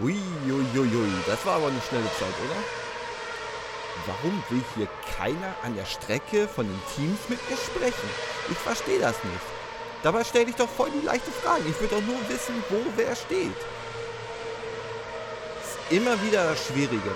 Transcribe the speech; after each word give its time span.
Uiuiui, 0.00 1.12
das 1.26 1.44
war 1.46 1.56
aber 1.56 1.68
eine 1.68 1.80
schnelle 1.88 2.10
Zeit, 2.18 2.34
oder? 2.44 2.60
Warum 4.06 4.42
will 4.50 4.62
hier 4.76 4.88
keiner 5.16 5.54
an 5.62 5.74
der 5.74 5.86
Strecke 5.86 6.46
von 6.46 6.66
den 6.66 6.82
Teams 6.94 7.18
mit 7.28 7.38
mir 7.48 7.56
sprechen? 7.56 8.10
Ich 8.50 8.58
verstehe 8.58 9.00
das 9.00 9.16
nicht. 9.24 9.40
Dabei 10.02 10.22
stelle 10.22 10.50
ich 10.50 10.56
doch 10.56 10.68
voll 10.68 10.90
die 10.90 11.04
leichte 11.04 11.30
Frage. 11.30 11.62
Ich 11.68 11.80
will 11.80 11.88
doch 11.88 12.02
nur 12.02 12.18
wissen, 12.28 12.62
wo 12.68 12.76
wer 12.96 13.16
steht. 13.16 13.56
Ist 15.62 15.78
immer 15.90 16.20
wieder 16.22 16.50
das 16.50 16.66
Schwierige. 16.66 17.10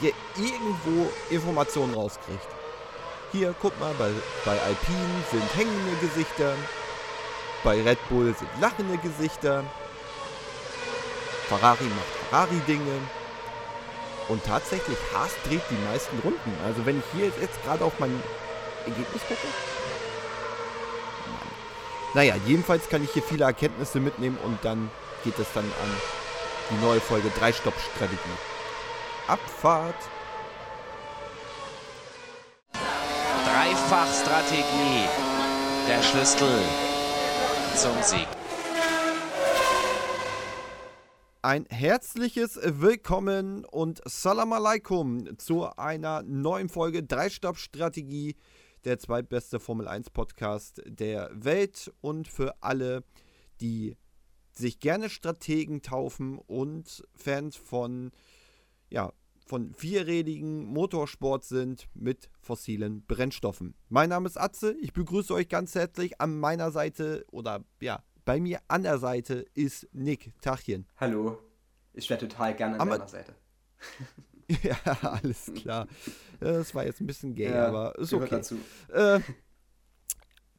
Hier 0.00 0.12
irgendwo 0.36 1.10
Informationen 1.28 1.94
rauskriegt. 1.94 2.46
Hier, 3.32 3.54
guck 3.60 3.78
mal, 3.80 3.92
bei, 3.98 4.10
bei 4.44 4.52
Alpine 4.52 5.24
sind 5.30 5.56
hängende 5.56 5.96
Gesichter. 6.00 6.54
Bei 7.64 7.82
Red 7.82 7.98
Bull 8.08 8.34
sind 8.38 8.48
lachende 8.60 8.96
Gesichter. 8.98 9.64
Ferrari 11.50 11.84
macht 11.84 12.06
Ferrari-Dinge. 12.30 13.00
Und 14.28 14.44
tatsächlich, 14.44 14.96
Haas 15.12 15.32
dreht 15.48 15.62
die 15.68 15.90
meisten 15.90 16.16
Runden. 16.20 16.52
Also 16.64 16.86
wenn 16.86 17.00
ich 17.00 17.04
hier 17.12 17.26
jetzt, 17.26 17.40
jetzt 17.40 17.60
gerade 17.64 17.84
auf 17.84 17.98
mein 17.98 18.22
Ergebnis 18.86 19.22
gucke. 19.26 19.48
Mann. 21.26 21.50
Naja, 22.14 22.36
jedenfalls 22.46 22.88
kann 22.88 23.02
ich 23.02 23.10
hier 23.10 23.24
viele 23.24 23.44
Erkenntnisse 23.44 23.98
mitnehmen 23.98 24.38
und 24.44 24.64
dann 24.64 24.90
geht 25.24 25.36
es 25.40 25.48
dann 25.52 25.64
an 25.64 25.96
die 26.70 26.84
neue 26.84 27.00
Folge 27.00 27.28
3-Stopp-Strategie. 27.40 28.16
Abfahrt. 29.26 29.96
Dreifach-Strategie. 32.72 35.08
Der 35.88 36.00
Schlüssel 36.00 36.62
zum 37.74 38.00
Sieg. 38.02 38.28
Ein 41.42 41.64
herzliches 41.70 42.60
Willkommen 42.62 43.64
und 43.64 44.02
Salam 44.04 44.52
Alaikum 44.52 45.38
zu 45.38 45.64
einer 45.78 46.22
neuen 46.22 46.68
Folge 46.68 46.98
3-Stopp-Strategie, 46.98 48.36
der 48.84 48.98
zweitbeste 48.98 49.58
Formel 49.58 49.88
1 49.88 50.10
Podcast 50.10 50.82
der 50.84 51.30
Welt 51.32 51.90
und 52.02 52.28
für 52.28 52.62
alle, 52.62 53.04
die 53.62 53.96
sich 54.52 54.80
gerne 54.80 55.08
Strategen 55.08 55.80
taufen 55.80 56.36
und 56.36 57.08
Fans 57.14 57.56
von, 57.56 58.10
ja, 58.90 59.10
von 59.46 59.72
vierrädigen 59.72 60.66
Motorsport 60.66 61.44
sind 61.44 61.88
mit 61.94 62.28
fossilen 62.42 63.06
Brennstoffen. 63.06 63.74
Mein 63.88 64.10
Name 64.10 64.28
ist 64.28 64.36
Atze, 64.36 64.76
ich 64.78 64.92
begrüße 64.92 65.32
euch 65.32 65.48
ganz 65.48 65.74
herzlich 65.74 66.20
an 66.20 66.38
meiner 66.38 66.70
Seite 66.70 67.24
oder 67.30 67.64
ja, 67.80 68.04
bei 68.30 68.38
mir 68.38 68.60
an 68.68 68.84
der 68.84 69.00
Seite 69.00 69.44
ist 69.54 69.88
Nick. 69.92 70.40
Tachchen. 70.40 70.86
Hallo. 70.98 71.36
Ich 71.94 72.08
wäre 72.08 72.20
total 72.20 72.54
gerne 72.54 72.78
an 72.78 72.88
deiner 72.88 73.08
Seite. 73.08 73.34
Ja, 74.62 74.76
alles 75.02 75.52
klar. 75.54 75.88
Das 76.38 76.72
war 76.74 76.84
jetzt 76.84 77.00
ein 77.00 77.06
bisschen 77.08 77.34
gay, 77.34 77.50
Ja, 77.50 77.66
aber 77.66 77.98
ist 77.98 78.12
okay. 78.12 78.28
dazu. 78.30 78.56
Äh, 78.92 79.20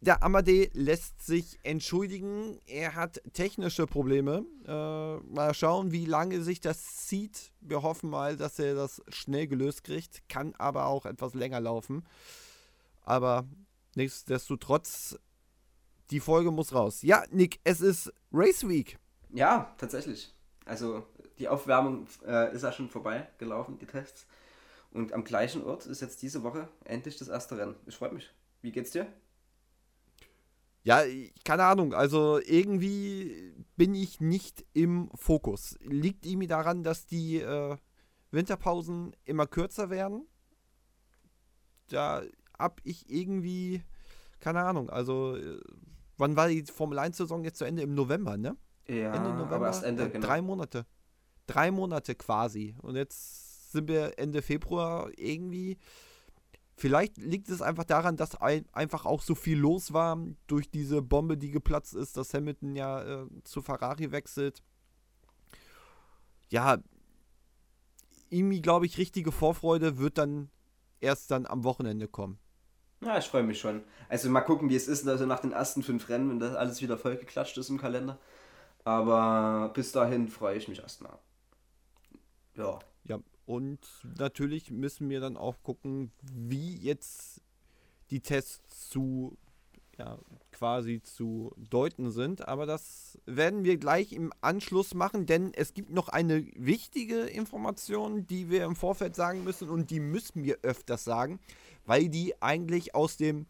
der 0.02 0.22
Amadee 0.24 0.70
lässt 0.74 1.26
sich 1.26 1.60
entschuldigen. 1.64 2.60
Er 2.68 2.96
hat 2.96 3.22
technische 3.34 3.88
Probleme. 3.88 4.46
Äh, 4.66 5.18
mal 5.34 5.54
schauen, 5.54 5.94
wie 5.94 6.06
lange 6.06 6.42
sich 6.42 6.60
das 6.60 7.06
zieht. 7.08 7.52
Wir 7.62 7.84
hoffen 7.84 8.10
mal, 8.10 8.36
dass 8.36 8.60
er 8.60 8.76
das 8.76 9.02
schnell 9.10 9.48
gelöst 9.48 9.86
kriegt. 9.86 10.28
Kann 10.28 10.56
aber 10.58 10.88
auch 10.88 11.06
etwas 11.06 11.34
länger 11.36 11.62
laufen. 11.62 12.06
Aber 13.04 13.46
nichtsdestotrotz, 13.96 15.18
die 16.12 16.20
Folge 16.20 16.52
muss 16.52 16.74
raus. 16.74 17.02
Ja, 17.02 17.24
Nick, 17.32 17.60
es 17.64 17.82
ist 17.82 18.14
Race 18.32 18.68
Week. 18.68 18.98
Ja, 19.34 19.74
tatsächlich. 19.78 20.34
Also 20.66 21.06
die 21.40 21.48
Aufwärmung 21.48 22.08
äh, 22.26 22.54
ist 22.54 22.64
ja 22.64 22.72
schon 22.72 22.90
vorbei 22.90 23.28
gelaufen, 23.38 23.78
die 23.80 23.86
Tests. 23.86 24.28
Und 24.92 25.14
am 25.14 25.24
gleichen 25.24 25.64
Ort 25.64 25.86
ist 25.86 26.02
jetzt 26.02 26.22
diese 26.22 26.44
Woche 26.44 26.68
endlich 26.84 27.18
das 27.18 27.30
erste 27.30 27.58
Rennen. 27.58 27.76
Ich 27.86 27.96
freue 27.96 28.12
mich. 28.12 28.30
Wie 28.62 28.72
geht's 28.72 28.92
dir? 28.92 29.08
Ja, 30.84 31.04
keine 31.46 31.64
Ahnung. 31.64 31.94
Also 31.94 32.40
irgendwie 32.40 33.54
bin 33.78 33.96
ich 33.96 34.20
nicht 34.20 34.66
im 34.74 35.10
Fokus. 35.16 35.78
Liegt 35.82 36.26
irgendwie 36.26 36.48
daran, 36.48 36.84
dass 36.84 37.06
die 37.06 37.38
äh, 37.38 37.78
Winterpausen 38.32 39.16
immer 39.26 39.48
kürzer 39.48 39.90
werden? 39.90 40.28
Da 41.88 42.24
hab 42.58 42.82
ich 42.84 43.10
irgendwie, 43.10 43.82
keine 44.40 44.62
Ahnung. 44.62 44.90
Also, 44.90 45.36
äh, 45.36 45.60
wann 46.22 46.36
war 46.38 46.48
die 46.48 46.64
Formel 46.64 47.00
1-Saison 47.00 47.44
jetzt 47.44 47.58
zu 47.58 47.66
Ende? 47.66 47.82
Im 47.82 47.94
November, 47.96 48.38
ne? 48.38 48.56
Ja, 48.88 49.14
Ende 49.14 49.30
November. 49.34 49.56
aber 49.56 49.68
erst 49.68 49.84
Ende, 49.84 50.04
Äh, 50.04 50.10
genau. 50.10 50.26
Drei 50.26 50.42
Monate. 50.42 50.86
Drei 51.48 51.72
Monate 51.72 52.16
quasi. 52.16 52.76
Und 52.82 52.96
jetzt 52.96 53.72
sind 53.72 53.90
wir 53.90 54.18
Ende 54.18 54.42
Februar 54.42 55.10
irgendwie. 55.18 55.78
Vielleicht 56.76 57.18
liegt 57.18 57.50
es 57.50 57.62
einfach 57.62 57.84
daran, 57.84 58.16
dass 58.18 58.36
ein, 58.40 58.66
einfach 58.72 59.06
auch 59.06 59.22
so 59.22 59.36
viel 59.36 59.58
los 59.58 59.94
war 59.94 60.18
durch 60.48 60.70
diese 60.70 61.02
Bombe, 61.02 61.38
die 61.38 61.52
geplatzt 61.52 61.94
ist, 61.94 62.18
dass 62.18 62.34
Hamilton 62.34 62.76
ja 62.76 63.24
äh, 63.24 63.28
zu 63.44 63.62
Ferrari 63.62 64.12
wechselt. 64.12 64.64
Ja, 66.50 66.78
irgendwie 68.30 68.62
glaube 68.62 68.86
ich, 68.86 68.98
richtige 68.98 69.32
Vorfreude 69.32 69.98
wird 69.98 70.18
dann 70.18 70.50
erst 71.02 71.32
dann 71.32 71.46
am 71.46 71.64
Wochenende 71.64 72.08
kommen. 72.08 72.40
Ja, 73.04 73.18
ich 73.18 73.26
freue 73.26 73.44
mich 73.44 73.60
schon. 73.60 73.84
Also 74.10 74.30
mal 74.30 74.42
gucken, 74.42 74.70
wie 74.70 74.76
es 74.76 74.88
ist, 74.88 75.08
also 75.08 75.26
nach 75.26 75.40
den 75.40 75.52
ersten 75.52 75.82
fünf 75.82 76.08
Rennen, 76.10 76.30
wenn 76.30 76.40
das 76.40 76.56
alles 76.56 76.82
wieder 76.82 76.98
vollgeklatscht 76.98 77.58
ist 77.58 77.70
im 77.70 77.80
Kalender. 77.80 78.20
Aber 78.84 79.72
bis 79.74 79.92
dahin 79.92 80.28
freue 80.28 80.58
ich 80.58 80.68
mich 80.68 80.80
erstmal. 80.80 81.18
Ja. 82.56 82.80
Ja, 83.06 83.20
und 83.46 83.80
natürlich 84.18 84.70
müssen 84.70 85.10
wir 85.10 85.20
dann 85.20 85.38
auch 85.38 85.64
gucken, 85.64 86.12
wie 86.22 86.76
jetzt 86.78 87.42
die 88.12 88.20
Tests 88.20 88.90
zu, 88.90 89.38
ja, 89.98 90.20
quasi 90.52 91.02
zu 91.02 91.54
deuten 91.58 92.12
sind. 92.12 92.48
Aber 92.48 92.68
das 92.68 93.18
werden 93.26 93.64
wir 93.64 93.78
gleich 93.78 94.14
im 94.14 94.32
Anschluss 94.42 94.94
machen, 94.94 95.26
denn 95.26 95.54
es 95.56 95.74
gibt 95.74 95.90
noch 95.90 96.10
eine 96.10 96.46
wichtige 96.56 97.22
Information, 97.22 98.28
die 98.28 98.50
wir 98.50 98.66
im 98.66 98.76
Vorfeld 98.76 99.16
sagen 99.16 99.44
müssen 99.44 99.70
und 99.70 99.90
die 99.90 100.00
müssen 100.00 100.44
wir 100.44 100.60
öfters 100.62 101.04
sagen, 101.04 101.40
weil 101.86 102.10
die 102.10 102.42
eigentlich 102.42 102.96
aus 102.96 103.18
dem, 103.18 103.46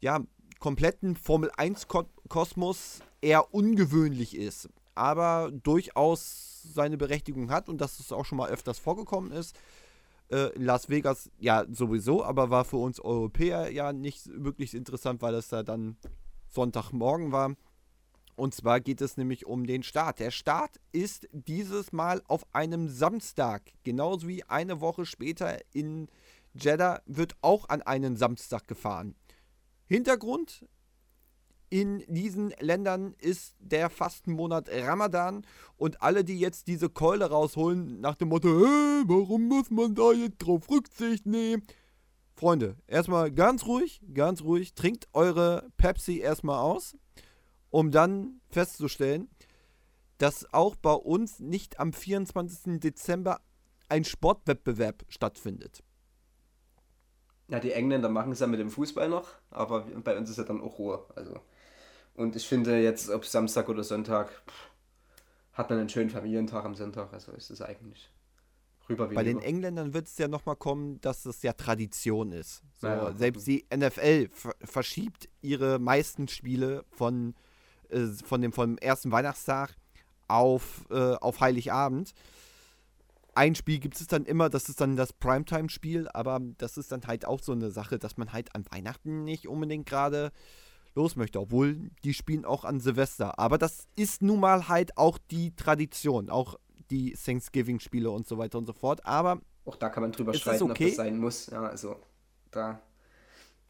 ja, 0.00 0.20
kompletten 0.58 1.16
Formel 1.16 1.50
1-Kosmos 1.52 3.00
eher 3.20 3.54
ungewöhnlich 3.54 4.36
ist, 4.36 4.68
aber 4.94 5.50
durchaus 5.52 6.62
seine 6.74 6.96
Berechtigung 6.96 7.50
hat 7.50 7.68
und 7.68 7.80
dass 7.80 8.00
es 8.00 8.12
auch 8.12 8.24
schon 8.24 8.38
mal 8.38 8.50
öfters 8.50 8.78
vorgekommen 8.78 9.32
ist. 9.32 9.56
Äh, 10.30 10.50
Las 10.58 10.88
Vegas 10.88 11.30
ja 11.38 11.64
sowieso, 11.70 12.24
aber 12.24 12.50
war 12.50 12.64
für 12.64 12.76
uns 12.76 13.00
Europäer 13.00 13.70
ja 13.70 13.92
nicht 13.92 14.26
wirklich 14.26 14.74
interessant, 14.74 15.22
weil 15.22 15.34
es 15.34 15.48
da 15.48 15.62
dann 15.62 15.96
Sonntagmorgen 16.48 17.32
war. 17.32 17.54
Und 18.36 18.54
zwar 18.54 18.80
geht 18.80 19.00
es 19.00 19.16
nämlich 19.16 19.46
um 19.46 19.66
den 19.66 19.82
Start. 19.82 20.20
Der 20.20 20.30
Start 20.30 20.78
ist 20.92 21.28
dieses 21.32 21.92
Mal 21.92 22.22
auf 22.28 22.46
einem 22.54 22.88
Samstag, 22.88 23.62
genauso 23.82 24.28
wie 24.28 24.44
eine 24.44 24.80
Woche 24.80 25.06
später 25.06 25.58
in 25.72 26.08
Jeddah 26.58 27.02
wird 27.06 27.36
auch 27.40 27.68
an 27.68 27.82
einen 27.82 28.16
Samstag 28.16 28.66
gefahren. 28.68 29.14
Hintergrund 29.86 30.66
in 31.70 32.02
diesen 32.08 32.50
Ländern 32.60 33.14
ist 33.18 33.54
der 33.58 33.90
Fastenmonat 33.90 34.68
Ramadan 34.70 35.44
und 35.76 36.02
alle, 36.02 36.24
die 36.24 36.38
jetzt 36.38 36.66
diese 36.66 36.88
Keule 36.88 37.26
rausholen 37.26 38.00
nach 38.00 38.16
dem 38.16 38.28
Motto, 38.28 38.48
"Hä, 38.48 39.02
warum 39.06 39.48
muss 39.48 39.70
man 39.70 39.94
da 39.94 40.12
jetzt 40.12 40.38
drauf 40.38 40.68
Rücksicht 40.70 41.26
nehmen? 41.26 41.62
Freunde, 42.34 42.76
erstmal 42.86 43.32
ganz 43.32 43.66
ruhig, 43.66 44.00
ganz 44.14 44.42
ruhig, 44.42 44.74
trinkt 44.74 45.08
eure 45.12 45.68
Pepsi 45.76 46.18
erstmal 46.18 46.60
aus, 46.60 46.96
um 47.70 47.90
dann 47.90 48.40
festzustellen, 48.48 49.28
dass 50.18 50.52
auch 50.52 50.76
bei 50.76 50.92
uns 50.92 51.40
nicht 51.40 51.80
am 51.80 51.92
24. 51.92 52.80
Dezember 52.80 53.40
ein 53.88 54.04
Sportwettbewerb 54.04 55.04
stattfindet. 55.08 55.82
Ja, 57.48 57.60
die 57.60 57.72
Engländer 57.72 58.08
machen 58.08 58.32
es 58.32 58.40
ja 58.40 58.46
mit 58.46 58.60
dem 58.60 58.70
Fußball 58.70 59.08
noch, 59.08 59.28
aber 59.50 59.80
bei 60.04 60.16
uns 60.16 60.30
ist 60.30 60.36
ja 60.36 60.44
dann 60.44 60.60
auch 60.60 60.78
Ruhe. 60.78 61.04
Also. 61.16 61.40
Und 62.14 62.36
ich 62.36 62.46
finde 62.46 62.78
jetzt, 62.80 63.10
ob 63.10 63.24
Samstag 63.24 63.68
oder 63.68 63.84
Sonntag, 63.84 64.28
pff, 64.28 64.70
hat 65.54 65.70
man 65.70 65.78
einen 65.78 65.88
schönen 65.88 66.10
Familientag 66.10 66.64
am 66.64 66.74
Sonntag, 66.74 67.12
also 67.12 67.32
ist 67.32 67.50
es 67.50 67.62
eigentlich 67.62 68.10
rüber 68.88 69.10
wie 69.10 69.14
Bei 69.14 69.22
den. 69.24 69.40
Engländern 69.40 69.94
wird 69.94 70.06
es 70.06 70.18
ja 70.18 70.28
nochmal 70.28 70.56
kommen, 70.56 71.00
dass 71.00 71.24
es 71.26 71.42
ja 71.42 71.52
Tradition 71.52 72.32
ist. 72.32 72.62
So, 72.80 72.86
Ja, 72.86 73.08
ja. 73.08 73.16
selbst 73.16 73.46
die 73.46 73.66
NFL 73.74 74.28
ver 74.32 74.54
verschiebt 74.62 75.28
ihre 75.40 75.78
meisten 75.78 76.28
Spiele 76.28 76.84
von, 76.90 77.34
äh, 77.88 78.06
von 78.24 78.40
dem, 78.40 78.52
vom 78.52 78.78
ersten 78.78 79.10
Weihnachtstag 79.10 79.74
auf, 80.26 80.86
äh, 80.90 81.14
auf 81.14 81.40
Heiligabend. 81.40 82.12
Ein 83.38 83.54
Spiel 83.54 83.78
gibt 83.78 84.00
es 84.00 84.08
dann 84.08 84.24
immer, 84.24 84.50
das 84.50 84.68
ist 84.68 84.80
dann 84.80 84.96
das 84.96 85.12
Primetime-Spiel, 85.12 86.08
aber 86.12 86.40
das 86.58 86.76
ist 86.76 86.90
dann 86.90 87.06
halt 87.06 87.24
auch 87.24 87.38
so 87.40 87.52
eine 87.52 87.70
Sache, 87.70 87.96
dass 88.00 88.16
man 88.16 88.32
halt 88.32 88.52
an 88.56 88.64
Weihnachten 88.68 89.22
nicht 89.22 89.46
unbedingt 89.46 89.86
gerade 89.86 90.32
los 90.96 91.14
möchte, 91.14 91.38
obwohl 91.38 91.92
die 92.02 92.14
spielen 92.14 92.44
auch 92.44 92.64
an 92.64 92.80
Silvester. 92.80 93.38
Aber 93.38 93.56
das 93.56 93.86
ist 93.94 94.22
nun 94.22 94.40
mal 94.40 94.66
halt 94.66 94.98
auch 94.98 95.18
die 95.30 95.54
Tradition. 95.54 96.30
Auch 96.30 96.56
die 96.90 97.12
Thanksgiving-Spiele 97.12 98.10
und 98.10 98.26
so 98.26 98.38
weiter 98.38 98.58
und 98.58 98.66
so 98.66 98.72
fort. 98.72 99.06
Aber 99.06 99.40
Auch 99.64 99.76
da 99.76 99.88
kann 99.88 100.02
man 100.02 100.10
drüber 100.10 100.34
streiten, 100.34 100.64
okay? 100.64 100.86
ob 100.86 100.88
das 100.88 100.96
sein 100.96 101.16
muss. 101.16 101.46
Ja, 101.46 101.62
also 101.62 101.94
da. 102.50 102.80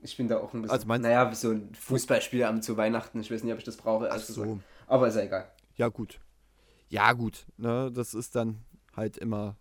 Ich 0.00 0.17
bin 0.17 0.29
da 0.29 0.38
auch 0.38 0.55
ein 0.55 0.62
bisschen. 0.62 0.79
Also 0.79 0.87
naja, 0.97 1.35
so 1.35 1.50
ein 1.50 1.75
Fußballspiel 1.75 2.44
am 2.44 2.62
zu 2.62 2.79
Weihnachten. 2.79 3.20
Ich 3.20 3.31
weiß 3.31 3.43
nicht, 3.44 3.53
ob 3.53 3.59
ich 3.59 3.67
das 3.67 3.76
brauche. 3.76 4.06
ehrlich 4.06 4.25
so. 4.25 4.61
Aber 4.87 5.09
ist 5.09 5.17
ja 5.17 5.25
egal. 5.25 5.53
Ja, 5.76 5.88
gut. 5.88 6.20
Ja, 6.88 7.12
gut. 7.12 7.44
Ne, 7.59 7.93
das 7.93 8.15
ist 8.15 8.35
dann 8.35 8.65
halt 8.98 9.16
immer 9.16 9.56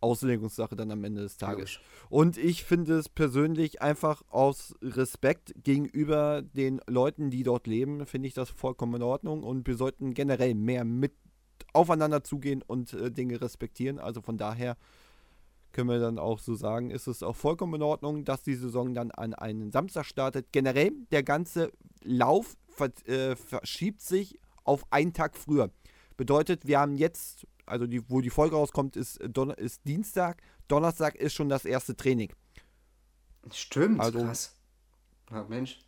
Auslegungssache 0.00 0.76
dann 0.76 0.90
am 0.90 1.02
Ende 1.02 1.22
des 1.22 1.38
Tages. 1.38 1.56
Logisch. 1.56 1.80
Und 2.10 2.36
ich 2.36 2.64
finde 2.64 2.98
es 2.98 3.08
persönlich 3.08 3.80
einfach 3.80 4.22
aus 4.28 4.74
Respekt 4.82 5.54
gegenüber 5.62 6.42
den 6.42 6.80
Leuten, 6.86 7.30
die 7.30 7.42
dort 7.42 7.66
leben, 7.66 8.04
finde 8.06 8.28
ich 8.28 8.34
das 8.34 8.50
vollkommen 8.50 8.96
in 8.96 9.02
Ordnung. 9.02 9.42
Und 9.42 9.66
wir 9.66 9.76
sollten 9.76 10.12
generell 10.12 10.54
mehr 10.54 10.84
mit 10.84 11.14
aufeinander 11.72 12.22
zugehen 12.22 12.62
und 12.62 12.92
äh, 12.92 13.10
Dinge 13.10 13.40
respektieren. 13.40 13.98
Also 13.98 14.20
von 14.20 14.36
daher 14.36 14.76
können 15.72 15.88
wir 15.88 15.98
dann 15.98 16.18
auch 16.18 16.38
so 16.38 16.54
sagen, 16.54 16.90
ist 16.90 17.08
es 17.08 17.22
auch 17.22 17.34
vollkommen 17.34 17.74
in 17.74 17.82
Ordnung, 17.82 18.24
dass 18.24 18.42
die 18.42 18.54
Saison 18.54 18.94
dann 18.94 19.10
an 19.10 19.34
einen 19.34 19.72
Samstag 19.72 20.04
startet. 20.04 20.52
Generell, 20.52 20.92
der 21.10 21.22
ganze 21.22 21.72
Lauf 22.02 22.56
ver 22.68 22.90
äh, 23.06 23.36
verschiebt 23.36 24.00
sich 24.00 24.38
auf 24.64 24.84
einen 24.90 25.12
Tag 25.12 25.36
früher. 25.36 25.70
Bedeutet, 26.16 26.66
wir 26.66 26.78
haben 26.78 26.96
jetzt, 26.96 27.46
also 27.66 27.86
die, 27.86 28.08
wo 28.10 28.20
die 28.20 28.30
Folge 28.30 28.56
rauskommt, 28.56 28.96
ist, 28.96 29.20
äh, 29.20 29.30
ist 29.56 29.80
Dienstag. 29.86 30.42
Donnerstag 30.68 31.14
ist 31.16 31.34
schon 31.34 31.48
das 31.48 31.64
erste 31.64 31.96
Training. 31.96 32.32
Stimmt, 33.52 34.00
Also- 34.00 34.20
krass. 34.20 34.56
Ja, 35.30 35.44
Mensch. 35.48 35.78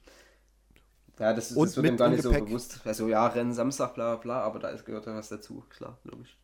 Ja, 1.19 1.33
das, 1.33 1.55
das 1.55 1.77
wird 1.77 1.87
ihm 1.87 1.97
gar 1.97 2.11
nicht 2.11 2.23
so 2.23 2.29
Gepäck. 2.31 2.47
bewusst. 2.47 2.81
Also 2.85 3.09
ja, 3.09 3.27
Rennen 3.27 3.55
Samstag, 3.55 3.95
bla 3.95 4.17
bla, 4.17 4.23
bla, 4.23 4.41
aber 4.43 4.59
da 4.59 4.69
ist, 4.69 4.85
gehört 4.85 5.07
ja 5.07 5.15
was 5.15 5.29
dazu. 5.31 5.65
Klar, 5.71 5.99
logisch. 6.05 6.37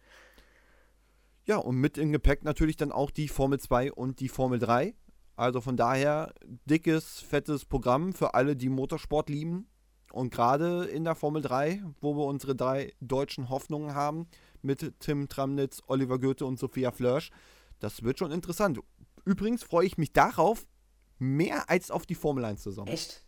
Ja, 1.45 1.57
und 1.57 1.77
mit 1.77 1.99
im 1.99 2.13
Gepäck 2.13 2.45
natürlich 2.45 2.77
dann 2.77 2.93
auch 2.93 3.11
die 3.11 3.29
Formel 3.29 3.59
2 3.61 3.93
und 3.93 4.21
die 4.21 4.29
Formel 4.29 4.59
3. 4.59 4.95
Also 5.37 5.61
von 5.61 5.77
daher 5.77 6.33
dickes, 6.67 7.21
fettes 7.21 7.65
Programm 7.65 8.13
für 8.13 8.35
alle, 8.35 8.57
die 8.57 8.69
Motorsport 8.69 9.29
lieben. 9.29 9.67
Und 10.13 10.31
gerade 10.33 10.85
in 10.85 11.05
der 11.05 11.15
Formel 11.17 11.43
3, 11.43 11.83
wo 12.01 12.15
wir 12.17 12.25
unsere 12.27 12.55
drei 12.55 12.93
deutschen 13.01 13.49
Hoffnungen 13.49 13.95
haben, 13.95 14.27
mit 14.63 15.01
Tim 15.01 15.29
Tramnitz, 15.29 15.83
Oliver 15.87 16.19
Goethe 16.19 16.47
und 16.47 16.59
Sophia 16.59 16.91
Flörsch, 16.91 17.31
das 17.79 18.03
wird 18.03 18.19
schon 18.19 18.33
interessant. 18.33 18.79
Übrigens 19.25 19.63
freue 19.63 19.87
ich 19.87 19.99
mich 19.99 20.13
darauf 20.13 20.67
mehr 21.19 21.69
als 21.71 21.91
auf 21.91 22.07
die 22.07 22.15
Formel 22.15 22.45
1-Saison. 22.45 22.87
Echt? 22.87 23.25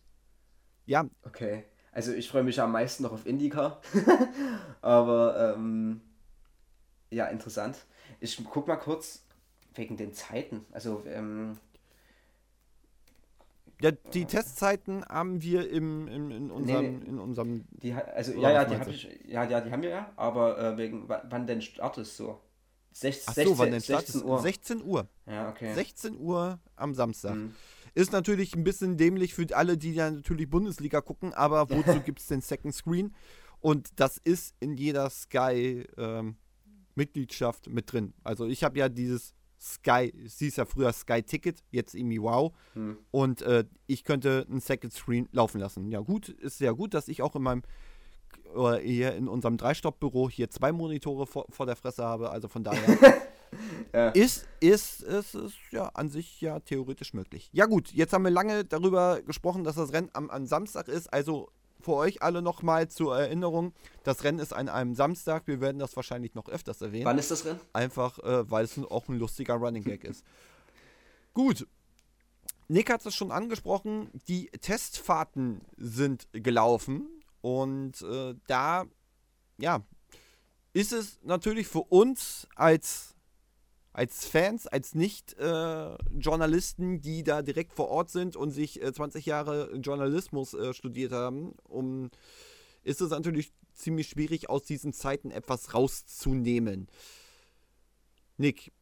Ja, 0.87 1.09
Okay. 1.23 1.65
Also 1.95 2.13
ich 2.13 2.29
freue 2.29 2.43
mich 2.43 2.61
am 2.61 2.73
meisten 2.73 3.05
noch 3.05 3.13
auf 3.13 3.25
Indica. 3.25 3.81
aber 4.83 5.55
ähm, 5.55 6.01
ja, 7.11 7.27
interessant. 7.27 7.87
Ich 8.19 8.43
guck 8.45 8.67
mal 8.67 8.77
kurz 8.77 9.23
wegen 9.75 9.97
den 9.97 10.13
Zeiten. 10.13 10.67
Also, 10.73 11.05
ähm, 11.07 11.57
ja 13.85 13.91
die 13.93 14.25
Testzeiten 14.25 15.05
haben 15.05 15.43
wir 15.43 15.71
im, 15.71 16.09
im, 16.09 16.31
in, 16.31 16.51
unserem, 16.51 16.99
nee. 16.99 17.07
in 17.07 17.19
unserem 17.19 17.65
die 17.71 17.93
also 17.93 18.33
ja, 18.33 18.51
ja, 18.51 18.65
die 18.65 18.77
habe 18.77 18.91
ich, 18.91 19.09
ja, 19.27 19.45
ja, 19.45 19.61
die 19.61 19.71
haben 19.71 19.83
wir 19.83 19.91
ja, 19.91 20.11
aber 20.17 20.59
äh, 20.59 20.77
wegen 20.79 21.07
wa- 21.09 21.23
wann 21.29 21.47
denn 21.47 21.61
Start 21.61 21.99
ist 21.99 22.17
so? 22.17 22.41
16, 22.93 23.25
Ach 23.27 23.35
so, 23.49 23.59
wann 23.59 23.73
denn 23.73 23.81
Start 23.81 24.07
16 24.07 24.21
ist? 24.21 24.27
Uhr. 24.27 24.39
16 24.41 24.83
Uhr. 24.85 25.09
Ja, 25.27 25.51
okay. 25.51 25.75
16 25.75 26.17
Uhr 26.19 26.61
am 26.77 26.95
Samstag. 26.95 27.35
Mhm. 27.35 27.55
Ist 27.97 28.13
natürlich 28.13 28.55
ein 28.55 28.63
bisschen 28.65 28.97
dämlich 28.97 29.35
für 29.35 29.47
alle, 29.55 29.77
die 29.77 29.95
ja 29.95 30.11
natürlich 30.11 30.49
Bundesliga 30.49 31.01
gucken, 31.01 31.35
aber 31.35 31.69
wozu 31.77 32.01
gibt 32.01 32.21
es 32.21 32.29
den 32.29 32.41
Second 32.41 32.75
Screen? 32.75 33.15
Und 33.61 33.89
das 33.97 34.19
ist 34.19 34.55
in 34.61 34.75
jeder 34.77 35.11
Sky-Mitgliedschaft 35.11 37.69
mit 37.69 37.93
drin. 37.93 38.15
Also 38.23 38.47
ich 38.47 38.63
habe 38.65 38.79
ja 38.79 38.89
dieses 38.89 39.35
Sky, 39.61 40.13
es 40.25 40.39
hieß 40.39 40.57
ja 40.57 40.65
früher 40.65 40.93
Sky 40.93 41.23
Ticket, 41.23 41.63
jetzt 41.71 41.95
irgendwie 41.95 42.21
Wow. 42.21 42.53
Hm. 42.75 42.99
Und 43.11 43.43
äh, 43.43 43.65
ich 43.87 44.05
könnte 44.05 44.47
einen 44.49 44.61
Second 44.61 44.93
Screen 44.93 45.29
laufen 45.33 45.61
lassen. 45.61 45.91
Ja 45.91 46.01
gut, 46.01 46.29
ist 46.29 46.59
sehr 46.59 46.75
gut, 46.75 46.95
dass 46.95 47.09
ich 47.09 47.23
auch 47.23 47.35
in 47.37 47.43
meinem 47.43 47.63
oder 48.55 48.79
hier 48.79 49.15
in 49.15 49.29
unserem 49.29 49.57
Dreistopp-Büro 49.57 50.29
hier 50.29 50.51
zwei 50.51 50.73
Monitore 50.73 51.27
vor, 51.27 51.47
vor 51.51 51.67
der 51.67 51.77
Fresse 51.77 52.05
habe. 52.05 52.31
Also 52.31 52.49
von 52.49 52.63
daher 52.63 52.81
Ja. 53.93 54.09
ist, 54.11 54.49
ist, 54.61 55.03
ist, 55.03 55.35
ist 55.35 55.57
ja 55.71 55.87
an 55.95 56.09
sich 56.09 56.41
ja 56.41 56.59
theoretisch 56.61 57.15
möglich. 57.15 57.49
Ja 57.53 57.67
gut, 57.67 57.93
jetzt 57.93 58.13
haben 58.13 58.25
wir 58.25 58.31
lange 58.31 58.65
darüber 58.65 59.23
gesprochen, 59.23 59.63
dass 59.63 59.77
das 59.77 59.93
Rennen 59.93 60.11
am, 60.13 60.31
am 60.31 60.47
Samstag 60.47 60.89
ist. 60.89 61.13
Also 61.13 61.51
für 61.85 61.93
euch 61.95 62.23
alle 62.23 62.43
nochmal 62.43 62.89
zur 62.89 63.19
Erinnerung, 63.19 63.75
das 64.03 64.25
Rennen 64.25 64.39
ist 64.39 64.53
an 64.53 64.69
einem 64.69 64.95
Samstag. 64.95 65.47
Wir 65.47 65.61
werden 65.61 65.79
das 65.79 65.95
wahrscheinlich 65.97 66.35
noch 66.35 66.49
öfters 66.49 66.81
erwähnen. 66.81 67.05
Wann 67.05 67.19
ist 67.19 67.31
das 67.31 67.45
Rennen? 67.45 67.61
Einfach, 67.73 68.19
äh, 68.21 68.51
weil 68.51 68.65
es 68.65 68.79
auch 68.79 69.09
ein 69.09 69.19
lustiger 69.19 69.55
Running 69.55 69.85
Gag 69.85 70.05
ist. 70.05 70.25
Gut. 71.35 71.67
Nick 72.67 72.91
hat 72.91 73.05
es 73.05 73.15
schon 73.15 73.31
angesprochen, 73.31 74.11
die 74.27 74.47
Testfahrten 74.47 75.61
sind 75.77 76.27
gelaufen 76.33 77.07
und 77.43 78.01
äh, 78.01 78.35
da, 78.47 78.87
ja, 79.59 79.83
ist 80.73 80.93
es 80.93 81.19
natürlich 81.23 81.69
für 81.69 81.83
uns 81.83 82.49
als, 82.57 83.14
als 83.95 84.27
Fans, 84.27 84.67
als 84.67 84.95
Nicht-Journalisten, 84.95 87.01
die 87.01 87.23
da 87.23 87.41
direkt 87.43 87.73
vor 87.73 87.89
Ort 87.89 88.11
sind 88.11 88.37
und 88.37 88.51
sich 88.51 88.83
äh, 88.83 88.93
20 88.93 89.25
Jahre 89.25 89.73
Journalismus 89.77 90.53
äh, 90.55 90.75
studiert 90.75 91.13
haben, 91.13 91.55
um, 91.63 92.11
ist 92.83 93.01
es 93.01 93.11
natürlich 93.11 93.53
ziemlich 93.73 94.09
schwierig, 94.09 94.51
aus 94.51 94.65
diesen 94.65 94.93
Zeiten 94.93 95.31
etwas 95.31 95.75
rauszunehmen. 95.75 96.89
Nick, 98.37 98.73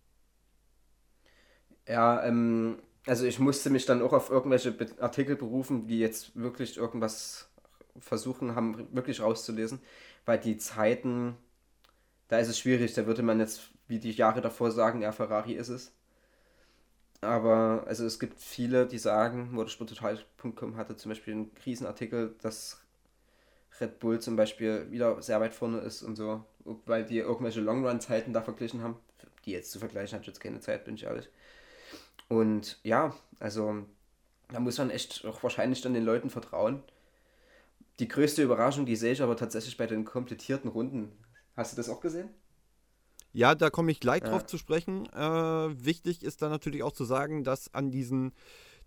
Ja, 1.87 2.25
ähm, 2.25 2.79
also 3.07 3.27
ich 3.27 3.39
musste 3.39 3.69
mich 3.71 3.85
dann 3.87 4.01
auch 4.03 4.13
auf 4.15 4.31
irgendwelche 4.31 4.73
Be 4.73 4.87
Artikel 5.01 5.37
berufen, 5.37 5.87
die 5.89 5.99
jetzt 5.99 6.35
wirklich 6.37 6.77
irgendwas 6.79 7.51
versuchen 7.99 8.55
haben, 8.55 8.89
wirklich 8.95 9.21
rauszulesen, 9.21 9.81
weil 10.25 10.39
die 10.39 10.57
Zeiten, 10.57 11.37
da 12.29 12.39
ist 12.39 12.49
es 12.49 12.59
schwierig, 12.59 12.95
da 12.95 13.07
würde 13.07 13.23
man 13.23 13.41
jetzt 13.41 13.72
wie 13.93 13.99
die 13.99 14.13
Jahre 14.13 14.41
davor 14.41 14.71
sagen, 14.71 15.03
ja, 15.03 15.13
Ferrari 15.13 15.53
ist 15.53 15.69
es. 15.69 15.93
Aber 17.21 17.85
also 17.87 18.07
es 18.07 18.19
gibt 18.19 18.41
viele, 18.41 18.87
die 18.87 18.99
sagen, 18.99 19.53
motorsporttotal.com 19.53 20.77
hatte 20.77 20.97
zum 20.97 21.11
Beispiel 21.11 21.35
einen 21.35 21.55
Krisenartikel, 21.55 22.35
dass 22.41 22.81
Red 23.81 24.01
Bull 24.01 24.19
zum 24.19 24.35
Beispiel 24.35 24.91
wieder 24.91 25.21
sehr 25.21 25.41
weit 25.41 25.55
vorne 25.55 25.79
ist 25.81 26.03
und 26.03 26.17
so, 26.17 26.45
weil 26.87 27.05
die 27.05 27.19
irgendwelche 27.19 27.61
Long-Run-Zeiten 27.61 28.33
da 28.33 28.41
verglichen 28.43 28.83
haben. 28.83 28.97
Die 29.45 29.53
jetzt 29.53 29.73
zu 29.73 29.79
vergleichen, 29.79 30.19
hat 30.19 30.27
jetzt 30.27 30.41
keine 30.41 30.61
Zeit, 30.61 30.85
bin 30.85 30.95
ich 30.95 31.05
ehrlich. 31.05 31.29
Und 32.29 32.81
ja, 32.83 33.15
also 33.41 33.85
da 34.51 34.59
muss 34.61 34.79
man 34.79 34.91
echt 34.91 35.25
auch 35.27 35.43
wahrscheinlich 35.43 35.83
dann 35.83 35.95
den 35.95 36.05
Leuten 36.05 36.31
vertrauen. 36.31 36.83
Die 37.99 38.09
größte 38.09 38.43
Überraschung, 38.43 38.87
die 38.87 38.97
sehe 38.97 39.13
ich 39.13 39.23
aber 39.23 39.37
tatsächlich 39.37 39.77
bei 39.77 39.87
den 39.87 40.05
komplettierten 40.05 40.71
Runden. 40.71 41.13
Hast 41.57 41.73
du 41.73 41.77
das 41.77 41.91
auch 41.91 42.01
gesehen? 42.01 42.31
Ja, 43.33 43.55
da 43.55 43.71
komme 43.71 43.91
ich 43.93 44.01
gleich 44.01 44.23
Ja. 44.23 44.29
drauf 44.31 44.47
zu 44.47 44.59
sprechen. 44.59 45.07
Äh, 45.13 45.21
wichtig 45.85 46.23
ist 46.23 46.43
dann 46.43 46.51
natürlich 46.51 46.83
auch 46.83 46.93
zu 46.93 47.05
sagen, 47.05 47.45
dass 47.45 47.73
an 47.75 47.91
diesen 47.91 48.33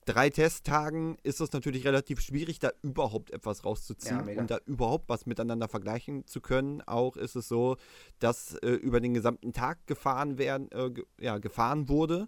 drei 0.06 0.30
Testtagen 0.30 1.18
ist 1.24 1.42
es 1.42 1.52
natürlich 1.52 1.84
relativ 1.86 2.22
schwierig, 2.22 2.60
da 2.60 2.70
überhaupt 2.84 3.32
etwas 3.32 3.60
Ja, 3.60 3.64
rauszuziehen 3.64 4.26
mega. 4.26 4.42
und 4.42 4.52
da 4.52 4.60
überhaupt 4.68 5.10
was 5.10 5.26
miteinander 5.26 5.68
vergleichen 5.68 6.28
zu 6.28 6.42
können. 6.42 6.82
Auch 6.82 7.18
ist 7.18 7.36
es 7.36 7.48
so, 7.48 7.78
dass 8.20 8.54
äh, 8.58 8.70
über 8.70 9.00
den 9.00 9.16
gesamten 9.16 9.52
Tag 9.52 9.88
gefahren 9.88 10.38
werden, 10.38 10.70
äh, 10.72 10.92
ge 10.92 11.06
ja, 11.20 11.40
gefahren 11.40 11.90
wurde. 11.90 12.28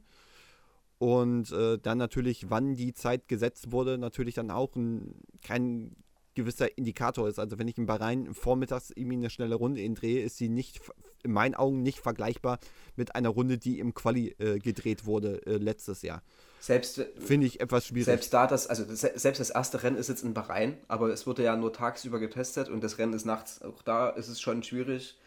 Und 0.98 1.52
äh, 1.52 1.78
dann 1.78 2.00
natürlich, 2.00 2.50
wann 2.50 2.74
die 2.76 2.94
Zeit 2.94 3.28
gesetzt 3.28 3.72
wurde, 3.72 4.00
natürlich 4.00 4.34
dann 4.34 4.50
auch 4.50 4.76
ein, 4.76 5.22
kein 5.44 5.96
gewisser 6.38 6.78
Indikator 6.78 7.28
ist. 7.28 7.40
Also 7.40 7.60
wenn 7.60 7.68
ich 7.68 7.78
in 7.78 7.86
Bahrain 7.86 8.34
vormittags 8.34 8.92
irgendwie 8.96 9.18
eine 9.18 9.30
schnelle 9.30 9.56
Runde 9.56 9.88
drehe, 9.94 10.24
ist 10.24 10.38
sie 10.38 10.50
nicht, 10.50 10.80
in 11.24 11.32
meinen 11.32 11.56
Augen 11.56 11.84
nicht 11.84 12.00
vergleichbar 12.00 12.60
mit 12.96 13.16
einer 13.16 13.30
Runde, 13.30 13.58
die 13.58 13.80
im 13.80 13.94
Quali 13.94 14.36
äh, 14.40 14.60
gedreht 14.60 15.06
wurde 15.06 15.46
äh, 15.46 15.58
letztes 15.58 16.02
Jahr. 16.02 16.22
Selbst, 16.60 17.02
Finde 17.20 17.48
ich 17.48 17.60
etwas 17.60 17.88
schwierig. 17.88 18.06
selbst 18.06 18.34
da, 18.34 18.48
das, 18.48 18.68
also 18.68 18.84
das, 18.84 19.02
selbst 19.02 19.40
das 19.40 19.50
erste 19.50 19.84
Rennen 19.84 19.98
ist 19.98 20.10
jetzt 20.10 20.24
in 20.24 20.34
Bahrain, 20.34 20.78
aber 20.88 21.10
es 21.10 21.28
wurde 21.28 21.44
ja 21.44 21.56
nur 21.56 21.72
tagsüber 21.72 22.20
getestet 22.20 22.70
und 22.70 22.84
das 22.84 22.98
Rennen 22.98 23.14
ist 23.14 23.26
nachts. 23.26 23.62
Auch 23.62 23.82
da 23.84 24.10
ist 24.10 24.28
es 24.28 24.42
schon 24.42 24.64
schwierig, 24.64 25.18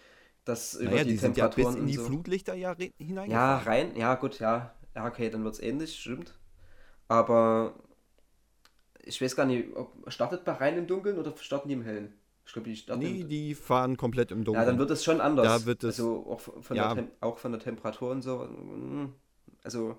dass 0.45 0.75
über 0.75 0.91
naja, 0.91 1.05
die, 1.05 1.13
die, 1.13 1.17
sind 1.19 1.37
ja 1.37 1.49
Temperaturen 1.49 1.75
bis 1.75 1.83
in 1.83 1.87
die 1.89 1.97
so. 1.97 2.07
Flutlichter 2.07 2.55
ja 2.55 2.73
re- 2.73 2.91
Ja, 3.27 3.59
rein, 3.59 3.97
ja 3.97 4.15
gut, 4.17 4.41
ja. 4.41 4.75
Ja, 4.95 5.07
okay, 5.07 5.31
dann 5.31 5.45
wird 5.45 5.55
es 5.55 5.61
ähnlich, 5.61 5.99
stimmt. 5.99 6.35
Aber 7.09 7.75
ich 9.05 9.21
weiß 9.21 9.37
gar 9.37 9.47
nicht, 9.47 9.75
ob 9.77 9.93
startet 10.13 10.45
Bahrain 10.45 10.77
im 10.79 10.87
Dunkeln 10.87 11.19
oder 11.19 11.35
starten 11.37 11.69
die 11.69 11.75
im 11.75 11.83
Hellen? 11.83 12.15
Ich 12.47 12.53
glaube, 12.53 12.69
die 12.69 12.77
starten 12.77 13.03
Nee, 13.03 13.25
die 13.25 13.55
fahren 13.55 13.97
komplett 13.97 14.33
im 14.33 14.45
Dunkeln. 14.45 14.65
Ja, 14.65 14.71
dann 14.71 14.79
wird 14.79 14.91
es 14.91 15.05
schon 15.05 15.21
anders. 15.21 15.61
Da 15.61 15.67
wird 15.67 15.85
es- 15.85 15.99
also 15.99 16.27
auch 16.29 16.41
von, 16.41 16.77
ja. 16.77 16.95
der, 16.95 17.05
auch 17.21 17.39
von 17.39 17.53
der 17.53 17.61
Temperatur 17.61 18.11
und 18.11 18.23
so. 18.23 18.39
mm, 18.39 19.15
Also 19.63 19.99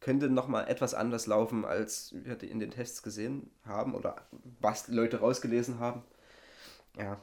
könnte 0.00 0.30
nochmal 0.30 0.66
etwas 0.68 0.94
anders 0.94 1.26
laufen, 1.26 1.64
als 1.66 2.14
wir 2.24 2.42
in 2.42 2.58
den 2.58 2.70
Tests 2.70 3.02
gesehen 3.02 3.50
haben 3.66 3.94
oder 3.94 4.16
was 4.60 4.86
die 4.86 4.92
Leute 4.92 5.20
rausgelesen 5.20 5.78
haben. 5.78 6.02
Ja, 6.98 7.20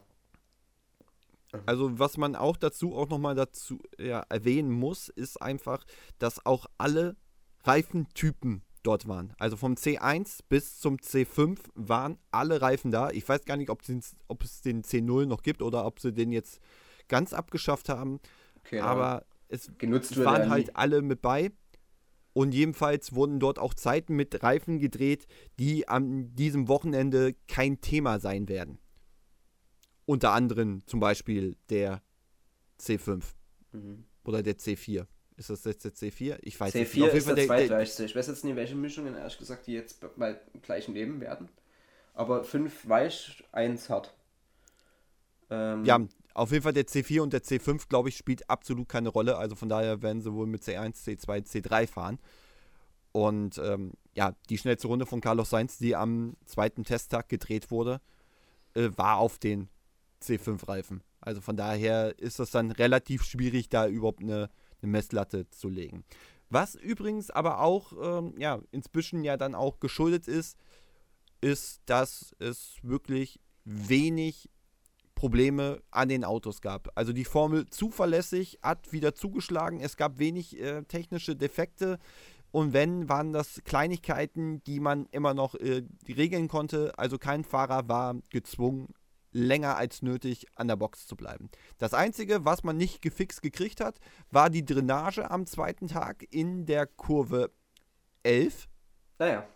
Also 1.65 1.99
was 1.99 2.17
man 2.17 2.35
auch 2.35 2.57
dazu 2.57 2.95
auch 2.95 3.09
nochmal 3.09 3.35
dazu 3.35 3.79
ja, 3.97 4.21
erwähnen 4.29 4.71
muss, 4.71 5.09
ist 5.09 5.41
einfach, 5.41 5.85
dass 6.19 6.45
auch 6.45 6.65
alle 6.77 7.15
Reifentypen 7.63 8.61
dort 8.87 9.07
waren. 9.07 9.33
Also 9.37 9.57
vom 9.57 9.73
C1 9.73 10.39
bis 10.47 10.79
zum 10.79 10.97
C5 10.97 11.57
waren 11.75 12.17
alle 12.31 12.61
Reifen 12.61 12.89
da. 12.91 13.09
Ich 13.09 13.27
weiß 13.27 13.45
gar 13.45 13.57
nicht, 13.57 13.69
ob, 13.69 13.81
ob 14.27 14.43
es 14.43 14.61
den 14.61 14.83
C0 14.83 15.25
noch 15.25 15.43
gibt 15.43 15.61
oder 15.61 15.85
ob 15.85 15.99
sie 15.99 16.13
den 16.13 16.31
jetzt 16.31 16.59
ganz 17.07 17.33
abgeschafft 17.33 17.89
haben. 17.89 18.19
Okay, 18.59 18.79
aber 18.79 19.25
es, 19.49 19.69
es 19.79 20.17
waren 20.17 20.49
halt 20.49 20.75
alle 20.75 21.01
mit 21.01 21.21
bei. 21.21 21.51
Und 22.33 22.53
jedenfalls 22.53 23.13
wurden 23.13 23.39
dort 23.39 23.57
auch 23.57 23.73
Zeiten 23.73 24.15
mit 24.15 24.43
Reifen 24.43 24.79
gedreht, 24.79 25.25
die 25.59 25.87
an 25.87 26.35
diesem 26.35 26.67
Wochenende 26.67 27.33
kein 27.47 27.81
Thema 27.81 28.19
sein 28.19 28.47
werden. 28.47 28.77
Unter 30.05 30.31
anderem 30.31 30.85
zum 30.85 30.99
Beispiel 30.99 31.57
der 31.69 32.03
C5 32.79 33.23
mhm. 33.71 34.05
oder 34.23 34.43
der 34.43 34.57
C4. 34.57 35.07
Ist 35.37 35.51
das 35.51 35.63
jetzt 35.65 35.85
der 35.85 35.93
C4? 35.93 36.39
Ich 36.41 36.59
weiß 36.59 36.73
C4 36.73 36.79
nicht. 36.79 37.03
Auf 37.03 37.13
ist 37.13 37.27
der, 37.27 37.35
der. 37.35 37.81
Ich 37.81 38.15
weiß 38.15 38.27
jetzt 38.27 38.43
nicht, 38.43 38.55
welche 38.55 38.75
Mischungen, 38.75 39.15
ehrlich 39.15 39.37
gesagt, 39.37 39.67
die 39.67 39.73
jetzt 39.73 40.03
bei 40.17 40.39
gleichen 40.63 40.93
nehmen 40.93 41.21
werden. 41.21 41.47
Aber 42.15 42.43
5 42.43 42.89
weich, 42.89 43.43
1 43.51 43.89
hart. 43.89 44.15
Ähm, 45.51 45.85
ja, 45.85 45.99
auf 46.33 46.51
jeden 46.51 46.63
Fall 46.63 46.73
der 46.73 46.87
C4 46.87 47.21
und 47.21 47.33
der 47.33 47.43
C5, 47.43 47.87
glaube 47.87 48.09
ich, 48.09 48.17
spielt 48.17 48.49
absolut 48.49 48.89
keine 48.89 49.09
Rolle. 49.09 49.37
Also 49.37 49.55
von 49.55 49.69
daher 49.69 50.01
werden 50.01 50.21
sie 50.21 50.33
wohl 50.33 50.47
mit 50.47 50.63
C1, 50.63 50.95
C2, 51.03 51.45
C3 51.45 51.87
fahren. 51.87 52.19
Und 53.11 53.59
ähm, 53.59 53.93
ja, 54.15 54.33
die 54.49 54.57
schnellste 54.57 54.87
Runde 54.87 55.05
von 55.05 55.21
Carlos 55.21 55.51
Sainz, 55.51 55.77
die 55.77 55.95
am 55.95 56.35
zweiten 56.45 56.83
Testtag 56.83 57.29
gedreht 57.29 57.69
wurde, 57.69 58.01
äh, 58.73 58.89
war 58.95 59.17
auf 59.17 59.37
den 59.37 59.69
C5-Reifen. 60.21 61.01
Also 61.21 61.41
von 61.41 61.57
daher 61.57 62.17
ist 62.19 62.39
es 62.39 62.51
dann 62.51 62.71
relativ 62.71 63.23
schwierig, 63.23 63.69
da 63.69 63.87
überhaupt 63.87 64.21
eine, 64.21 64.49
eine 64.81 64.91
Messlatte 64.91 65.49
zu 65.49 65.69
legen. 65.69 66.03
Was 66.49 66.75
übrigens 66.75 67.29
aber 67.29 67.59
auch 67.59 67.93
ähm, 68.01 68.33
ja, 68.37 68.59
inzwischen 68.71 69.23
ja 69.23 69.37
dann 69.37 69.55
auch 69.55 69.79
geschuldet 69.79 70.27
ist, 70.27 70.57
ist, 71.41 71.81
dass 71.85 72.35
es 72.39 72.77
wirklich 72.81 73.39
wenig 73.65 74.49
Probleme 75.13 75.81
an 75.91 76.09
den 76.09 76.23
Autos 76.23 76.61
gab. 76.61 76.91
Also 76.95 77.11
die 77.11 77.25
Formel 77.25 77.65
zuverlässig 77.65 78.59
hat 78.61 78.93
wieder 78.93 79.15
zugeschlagen. 79.15 79.79
Es 79.81 79.97
gab 79.97 80.19
wenig 80.19 80.59
äh, 80.59 80.83
technische 80.83 81.35
Defekte. 81.35 81.97
Und 82.51 82.71
wenn, 82.71 83.09
waren 83.09 83.33
das 83.33 83.61
Kleinigkeiten, 83.65 84.63
die 84.63 84.79
man 84.79 85.07
immer 85.07 85.33
noch 85.33 85.55
äh, 85.55 85.83
regeln 86.07 86.47
konnte. 86.47 86.97
Also 86.97 87.17
kein 87.17 87.43
Fahrer 87.43 87.89
war 87.89 88.15
gezwungen, 88.29 88.93
länger 89.37 89.77
als 89.77 90.01
nötig 90.01 90.47
an 90.55 90.67
der 90.67 90.75
Box 90.75 91.07
zu 91.07 91.15
bleiben. 91.15 91.49
Das 91.77 91.93
Einzige, 91.93 92.43
was 92.43 92.63
man 92.63 92.75
nicht 92.75 93.01
gefixt 93.01 93.41
gekriegt 93.41 93.79
hat, 93.79 93.99
war 94.31 94.49
die 94.49 94.65
Drainage 94.65 95.29
am 95.29 95.45
zweiten 95.45 95.87
Tag 95.87 96.25
in 96.31 96.65
der 96.65 96.87
Kurve 96.87 97.51
11. 98.23 98.67
Naja. 99.19 99.47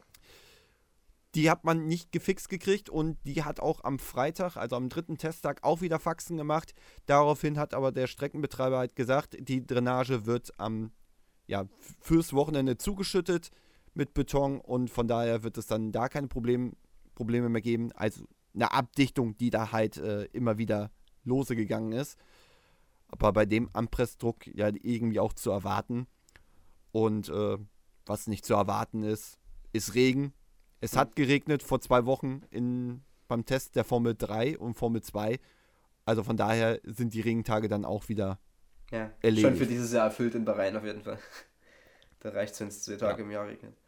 Die 1.34 1.50
hat 1.50 1.64
man 1.64 1.88
nicht 1.88 2.12
gefixt 2.12 2.50
gekriegt 2.50 2.90
und 2.90 3.18
die 3.26 3.44
hat 3.44 3.62
auch 3.62 3.84
am 3.86 4.00
Freitag, 4.00 4.58
also 4.58 4.76
am 4.76 4.90
dritten 4.90 5.18
Testtag, 5.18 5.64
auch 5.64 5.80
wieder 5.82 5.98
Faxen 5.98 6.38
gemacht. 6.38 6.74
Daraufhin 7.06 7.58
hat 7.58 7.74
aber 7.74 7.92
der 7.92 8.08
Streckenbetreiber 8.08 8.78
halt 8.78 8.96
gesagt, 8.96 9.38
die 9.40 9.66
Drainage 9.66 10.26
wird 10.26 10.52
am, 10.60 10.92
ja, 11.48 11.66
fürs 12.02 12.34
Wochenende 12.34 12.78
zugeschüttet 12.78 13.50
mit 13.94 14.14
Beton 14.14 14.60
und 14.60 14.90
von 14.90 15.08
daher 15.08 15.44
wird 15.44 15.58
es 15.58 15.68
dann 15.68 15.94
da 15.94 16.10
keine 16.10 16.28
Problem, 16.28 16.76
Probleme 17.16 17.48
mehr 17.48 17.62
geben. 17.62 17.94
Also 17.94 18.26
eine 18.54 18.72
Abdichtung, 18.72 19.38
die 19.38 19.50
da 19.50 19.72
halt 19.72 19.98
äh, 19.98 20.26
immer 20.26 20.58
wieder 20.58 20.92
lose 21.24 21.56
gegangen 21.56 21.92
ist. 21.92 22.18
Aber 23.08 23.34
bei 23.34 23.46
dem 23.46 23.70
Anpressdruck 23.74 24.48
ja 24.48 24.68
irgendwie 24.82 25.20
auch 25.20 25.34
zu 25.34 25.52
erwarten. 25.52 26.08
Und 26.92 27.30
äh, 27.30 27.58
was 28.06 28.28
nicht 28.28 28.46
zu 28.46 28.54
erwarten 28.54 29.04
ist, 29.04 29.38
ist 29.74 29.96
Regen. 29.96 30.34
Es 30.80 30.98
hat 30.98 31.16
geregnet 31.16 31.64
vor 31.64 31.80
zwei 31.82 32.06
Wochen 32.06 32.42
in, 32.50 33.04
beim 33.28 33.46
Test 33.46 33.76
der 33.76 33.84
Formel 33.84 34.16
3 34.18 34.58
und 34.58 34.76
Formel 34.76 35.02
2. 35.02 35.40
Also 36.06 36.24
von 36.24 36.38
daher 36.38 36.80
sind 36.84 37.14
die 37.14 37.22
Regentage 37.22 37.68
dann 37.68 37.86
auch 37.86 38.10
wieder 38.10 38.40
ja, 38.92 39.12
erledigt. 39.22 39.48
Schon 39.48 39.58
für 39.58 39.68
dieses 39.68 39.92
Jahr 39.94 40.06
erfüllt 40.06 40.36
in 40.36 40.46
Bahrain 40.46 40.76
auf 40.76 40.84
jeden 40.84 41.04
Fall. 41.04 41.20
da 42.20 42.30
reicht 42.30 42.54
es, 42.54 42.60
wenn 42.60 42.68
es 42.70 42.84
zwei 42.84 42.96
Tage 42.96 43.20
ja. 43.20 43.26
im 43.26 43.32
Jahr 43.32 43.48
regnet. 43.48 43.81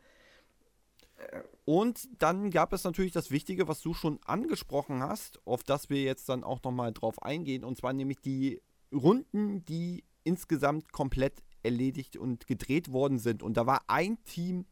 Und 1.66 2.10
dann 2.22 2.52
gab 2.52 2.74
es 2.74 2.84
natürlich 2.84 3.12
das 3.12 3.32
Wichtige, 3.32 3.68
was 3.68 3.82
du 3.82 3.94
schon 3.94 4.20
angesprochen 4.26 5.02
hast, 5.02 5.40
auf 5.46 5.64
das 5.64 5.90
wir 5.90 6.02
jetzt 6.02 6.30
dann 6.30 6.44
auch 6.44 6.62
nochmal 6.64 6.92
drauf 6.94 7.22
eingehen, 7.22 7.64
und 7.64 7.78
zwar 7.78 7.94
nämlich 7.94 8.20
die 8.20 8.62
Runden, 8.94 9.66
die 9.66 10.04
insgesamt 10.24 10.92
komplett 10.92 11.44
erledigt 11.64 12.18
und 12.18 12.48
gedreht 12.48 12.92
worden 12.92 13.20
sind. 13.20 13.44
Und 13.44 13.56
da 13.56 13.66
war 13.66 13.84
ein 13.88 14.24
Team 14.24 14.66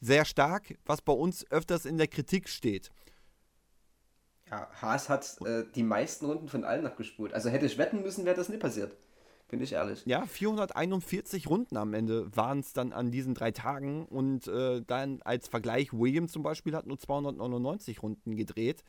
sehr 0.00 0.24
stark, 0.24 0.76
was 0.84 1.02
bei 1.02 1.12
uns 1.12 1.50
öfters 1.50 1.84
in 1.84 1.96
der 1.96 2.08
Kritik 2.08 2.48
steht. 2.48 2.90
Ja, 4.50 4.68
Haas 4.80 5.08
hat 5.08 5.40
äh, 5.44 5.64
die 5.74 5.82
meisten 5.82 6.26
Runden 6.26 6.48
von 6.48 6.64
allen 6.64 6.86
abgespult. 6.86 7.32
Also 7.32 7.48
hätte 7.48 7.66
ich 7.66 7.78
wetten 7.78 8.02
müssen, 8.02 8.24
wäre 8.24 8.36
das 8.36 8.48
nie 8.48 8.58
passiert. 8.58 8.96
Bin 9.48 9.60
ich 9.60 9.72
ehrlich. 9.72 10.04
Ja, 10.06 10.26
441 10.26 11.48
Runden 11.48 11.76
am 11.76 11.94
Ende 11.94 12.34
waren 12.36 12.60
es 12.60 12.72
dann 12.72 12.92
an 12.92 13.12
diesen 13.12 13.34
drei 13.34 13.52
Tagen. 13.52 14.06
Und 14.06 14.48
äh, 14.48 14.82
dann 14.84 15.22
als 15.22 15.46
Vergleich, 15.46 15.92
Williams 15.92 16.32
zum 16.32 16.42
Beispiel 16.42 16.74
hat 16.74 16.86
nur 16.86 16.98
299 16.98 18.02
Runden 18.02 18.34
gedreht. 18.34 18.82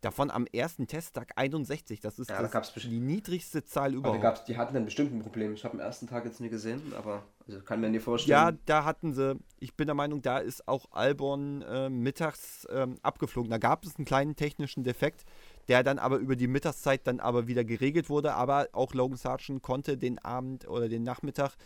Davon 0.00 0.30
am 0.30 0.46
ersten 0.46 0.86
Testtag 0.86 1.32
61. 1.36 2.00
Das 2.00 2.18
ist 2.18 2.30
ja, 2.30 2.40
das 2.40 2.52
da 2.52 2.80
die 2.80 3.00
niedrigste 3.00 3.64
Zahl 3.64 3.92
überhaupt. 3.92 4.24
Aber 4.24 4.44
die 4.46 4.56
hatten 4.56 4.72
dann 4.72 4.86
bestimmt 4.86 5.12
ein 5.12 5.20
Problem. 5.20 5.52
Ich 5.52 5.64
habe 5.64 5.74
am 5.74 5.80
ersten 5.80 6.06
Tag 6.06 6.24
jetzt 6.24 6.40
nie 6.40 6.48
gesehen, 6.48 6.80
aber 6.96 7.24
also 7.46 7.60
kann 7.60 7.80
mir 7.80 7.90
nicht 7.90 8.04
vorstellen. 8.04 8.30
Ja, 8.30 8.52
da 8.64 8.84
hatten 8.84 9.12
sie, 9.12 9.36
ich 9.58 9.74
bin 9.74 9.86
der 9.86 9.94
Meinung, 9.94 10.22
da 10.22 10.38
ist 10.38 10.66
auch 10.68 10.86
Albon 10.92 11.60
äh, 11.62 11.90
mittags 11.90 12.64
äh, 12.66 12.86
abgeflogen. 13.02 13.50
Da 13.50 13.58
gab 13.58 13.84
es 13.84 13.96
einen 13.96 14.06
kleinen 14.06 14.36
technischen 14.36 14.84
Defekt 14.84 15.26
der 15.68 15.82
dann 15.82 15.98
aber 15.98 16.18
über 16.18 16.36
die 16.36 16.48
Mittagszeit 16.48 17.06
dann 17.06 17.20
aber 17.20 17.46
wieder 17.46 17.64
geregelt 17.64 18.08
wurde. 18.08 18.34
Aber 18.34 18.68
auch 18.72 18.94
Logan 18.94 19.16
Sargent 19.16 19.62
konnte 19.62 19.96
den 19.96 20.18
Abend 20.18 20.68
oder 20.68 20.88
den 20.88 21.02
Nachmittag 21.02 21.56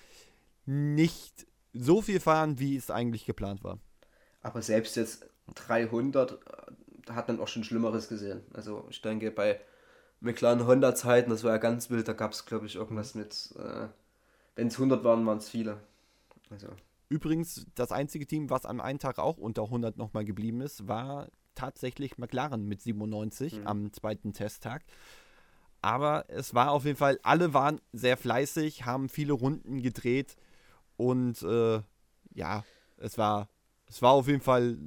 nicht 0.66 1.46
so 1.72 2.02
viel 2.02 2.20
fahren, 2.20 2.58
wie 2.58 2.76
es 2.76 2.90
eigentlich 2.90 3.26
geplant 3.26 3.64
war. 3.64 3.78
Aber 4.42 4.62
selbst 4.62 4.96
jetzt 4.96 5.26
300 5.54 6.32
äh, 6.32 7.12
hat 7.12 7.28
man 7.28 7.40
auch 7.40 7.48
schon 7.48 7.64
Schlimmeres 7.64 8.08
gesehen. 8.08 8.42
Also 8.52 8.86
ich 8.90 9.02
denke, 9.02 9.30
bei 9.30 9.60
McLaren 10.20 10.66
Honda-Zeiten, 10.66 11.30
das 11.30 11.44
war 11.44 11.52
ja 11.52 11.58
ganz 11.58 11.90
wild, 11.90 12.08
da 12.08 12.12
gab 12.12 12.32
es, 12.32 12.46
glaube 12.46 12.66
ich, 12.66 12.76
irgendwas 12.76 13.14
mit, 13.14 13.54
äh, 13.58 13.88
wenn 14.56 14.68
es 14.68 14.74
100 14.74 15.04
waren, 15.04 15.26
waren 15.26 15.38
es 15.38 15.48
viele. 15.48 15.78
Also. 16.50 16.68
Übrigens, 17.08 17.66
das 17.74 17.92
einzige 17.92 18.26
Team, 18.26 18.50
was 18.50 18.64
am 18.64 18.80
einen 18.80 18.98
Tag 18.98 19.18
auch 19.18 19.36
unter 19.36 19.64
100 19.64 19.96
nochmal 19.96 20.24
geblieben 20.24 20.60
ist, 20.60 20.88
war 20.88 21.28
tatsächlich 21.54 22.18
McLaren 22.18 22.66
mit 22.66 22.82
97 22.82 23.60
mhm. 23.60 23.66
am 23.66 23.92
zweiten 23.92 24.32
Testtag. 24.32 24.84
Aber 25.82 26.24
es 26.28 26.54
war 26.54 26.70
auf 26.70 26.86
jeden 26.86 26.96
Fall, 26.96 27.18
alle 27.22 27.52
waren 27.52 27.80
sehr 27.92 28.16
fleißig, 28.16 28.86
haben 28.86 29.08
viele 29.08 29.34
Runden 29.34 29.82
gedreht 29.82 30.36
und 30.96 31.42
äh, 31.42 31.82
ja, 32.32 32.64
es 32.96 33.18
war, 33.18 33.48
es 33.86 34.00
war 34.00 34.12
auf 34.12 34.26
jeden 34.26 34.40
Fall 34.40 34.78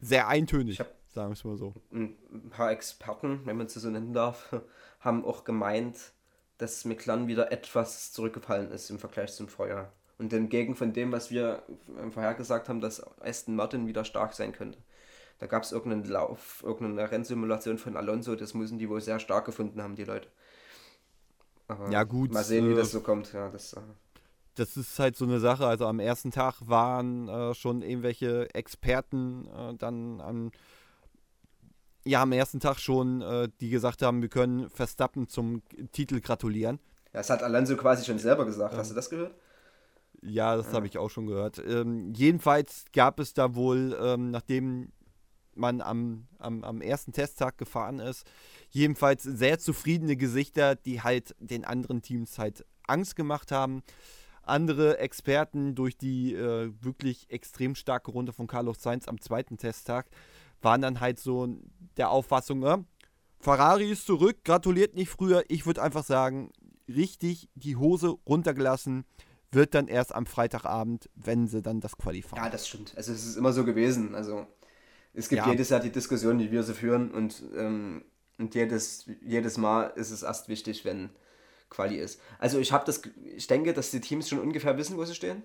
sehr 0.00 0.28
eintönig, 0.28 0.78
sagen 1.08 1.28
wir 1.28 1.32
es 1.32 1.44
mal 1.44 1.56
so. 1.56 1.74
Ein 1.92 2.16
paar 2.50 2.70
Experten, 2.70 3.40
wenn 3.44 3.56
man 3.56 3.68
sie 3.68 3.80
so 3.80 3.90
nennen 3.90 4.12
darf, 4.12 4.54
haben 5.00 5.24
auch 5.24 5.44
gemeint, 5.44 6.12
dass 6.58 6.84
McLaren 6.84 7.26
wieder 7.26 7.52
etwas 7.52 8.12
zurückgefallen 8.12 8.70
ist 8.70 8.90
im 8.90 8.98
Vergleich 8.98 9.32
zum 9.34 9.48
Vorjahr. 9.48 9.92
Und 10.16 10.32
entgegen 10.32 10.76
von 10.76 10.92
dem, 10.92 11.10
was 11.10 11.30
wir 11.30 11.64
vorher 12.12 12.34
gesagt 12.34 12.68
haben, 12.68 12.80
dass 12.80 13.02
Aston 13.20 13.56
Martin 13.56 13.88
wieder 13.88 14.04
stark 14.04 14.32
sein 14.32 14.52
könnte. 14.52 14.78
Da 15.38 15.46
gab 15.46 15.62
es 15.64 15.72
irgendeinen 15.72 16.04
Lauf, 16.04 16.62
irgendeine 16.64 17.10
Rennsimulation 17.10 17.78
von 17.78 17.96
Alonso, 17.96 18.36
das 18.36 18.54
müssen 18.54 18.78
die 18.78 18.88
wohl 18.88 19.00
sehr 19.00 19.18
stark 19.18 19.44
gefunden 19.44 19.82
haben, 19.82 19.96
die 19.96 20.04
Leute. 20.04 20.28
Aber 21.68 21.90
ja, 21.90 22.04
gut. 22.04 22.32
Mal 22.32 22.44
sehen, 22.44 22.68
wie 22.68 22.72
äh, 22.72 22.76
das 22.76 22.92
so 22.92 23.00
kommt. 23.00 23.32
Ja, 23.32 23.48
das, 23.48 23.72
äh, 23.72 23.80
das 24.54 24.76
ist 24.76 24.98
halt 24.98 25.16
so 25.16 25.24
eine 25.24 25.40
Sache. 25.40 25.66
Also 25.66 25.86
am 25.86 25.98
ersten 25.98 26.30
Tag 26.30 26.56
waren 26.60 27.28
äh, 27.28 27.54
schon 27.54 27.82
irgendwelche 27.82 28.54
Experten 28.54 29.48
äh, 29.48 29.74
dann 29.74 30.20
am, 30.20 30.50
ja, 32.04 32.22
am 32.22 32.32
ersten 32.32 32.60
Tag 32.60 32.78
schon, 32.78 33.22
äh, 33.22 33.48
die 33.60 33.70
gesagt 33.70 34.02
haben, 34.02 34.22
wir 34.22 34.28
können 34.28 34.68
Verstappen 34.70 35.28
zum 35.28 35.62
Titel 35.92 36.20
gratulieren. 36.20 36.78
Ja, 37.12 37.20
das 37.20 37.30
hat 37.30 37.42
Alonso 37.42 37.76
quasi 37.76 38.04
schon 38.04 38.18
selber 38.18 38.44
gesagt. 38.44 38.76
Hast 38.76 38.90
du 38.90 38.94
das 38.94 39.10
gehört? 39.10 39.34
Ja, 40.22 40.56
das 40.56 40.66
ja. 40.66 40.72
habe 40.74 40.86
ich 40.86 40.98
auch 40.98 41.10
schon 41.10 41.26
gehört. 41.26 41.58
Ähm, 41.58 42.12
jedenfalls 42.14 42.84
gab 42.92 43.20
es 43.20 43.34
da 43.34 43.54
wohl, 43.54 43.96
ähm, 44.00 44.30
nachdem 44.30 44.92
man 45.56 45.80
am, 45.80 46.26
am, 46.38 46.64
am 46.64 46.80
ersten 46.80 47.12
Testtag 47.12 47.58
gefahren 47.58 47.98
ist. 47.98 48.26
Jedenfalls 48.70 49.22
sehr 49.22 49.58
zufriedene 49.58 50.16
Gesichter, 50.16 50.74
die 50.74 51.02
halt 51.02 51.34
den 51.38 51.64
anderen 51.64 52.02
Teams 52.02 52.38
halt 52.38 52.64
Angst 52.86 53.16
gemacht 53.16 53.52
haben. 53.52 53.82
Andere 54.42 54.98
Experten 54.98 55.74
durch 55.74 55.96
die 55.96 56.34
äh, 56.34 56.72
wirklich 56.80 57.30
extrem 57.30 57.74
starke 57.74 58.10
Runde 58.10 58.32
von 58.32 58.46
Carlos 58.46 58.82
Sainz 58.82 59.08
am 59.08 59.20
zweiten 59.20 59.56
Testtag 59.56 60.06
waren 60.60 60.82
dann 60.82 61.00
halt 61.00 61.20
so 61.20 61.46
der 61.96 62.10
Auffassung, 62.10 62.62
äh, 62.64 62.78
Ferrari 63.38 63.90
ist 63.90 64.06
zurück, 64.06 64.38
gratuliert 64.42 64.94
nicht 64.94 65.10
früher. 65.10 65.44
Ich 65.48 65.66
würde 65.66 65.82
einfach 65.82 66.04
sagen, 66.04 66.50
richtig 66.88 67.50
die 67.54 67.76
Hose 67.76 68.16
runtergelassen 68.26 69.04
wird 69.52 69.74
dann 69.74 69.86
erst 69.86 70.14
am 70.14 70.26
Freitagabend, 70.26 71.10
wenn 71.14 71.46
sie 71.46 71.62
dann 71.62 71.80
das 71.80 71.96
Quali 71.96 72.22
fahren. 72.22 72.42
Ja, 72.42 72.50
das 72.50 72.66
stimmt. 72.66 72.94
Also 72.96 73.12
es 73.12 73.24
ist 73.24 73.36
immer 73.36 73.52
so 73.52 73.64
gewesen. 73.64 74.14
Also 74.14 74.46
es 75.14 75.28
gibt 75.28 75.44
Ja. 75.44 75.50
jedes 75.50 75.68
Jahr 75.70 75.80
die 75.80 75.90
Diskussion, 75.92 76.38
die 76.38 76.50
wir 76.50 76.62
so 76.62 76.74
führen 76.74 77.10
und, 77.12 77.42
ähm, 77.56 78.04
und 78.38 78.54
jedes, 78.54 79.06
jedes 79.22 79.56
Mal 79.56 79.92
ist 79.96 80.10
es 80.10 80.22
erst 80.22 80.48
wichtig, 80.48 80.84
wenn 80.84 81.10
Quali 81.70 81.96
ist. 81.96 82.20
Also 82.38 82.58
ich 82.58 82.72
habe 82.72 82.84
das, 82.84 83.00
ich 83.36 83.46
denke, 83.46 83.72
dass 83.72 83.90
die 83.90 84.00
Teams 84.00 84.28
schon 84.28 84.38
ungefähr 84.38 84.76
wissen, 84.76 84.96
wo 84.96 85.04
sie 85.04 85.14
stehen. 85.14 85.42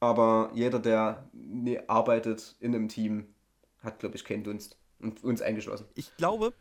Aber 0.00 0.50
jeder, 0.54 0.78
der 0.80 1.28
arbeitet 1.86 2.56
in 2.60 2.74
einem 2.74 2.88
Team, 2.88 3.26
hat, 3.82 4.00
glaube 4.00 4.16
ich, 4.16 4.24
keinen 4.24 4.42
Dunst. 4.44 4.76
Und 5.00 5.22
uns 5.24 5.42
eingeschlossen. 5.42 5.86
Ich 5.94 6.16
glaube, 6.16 6.52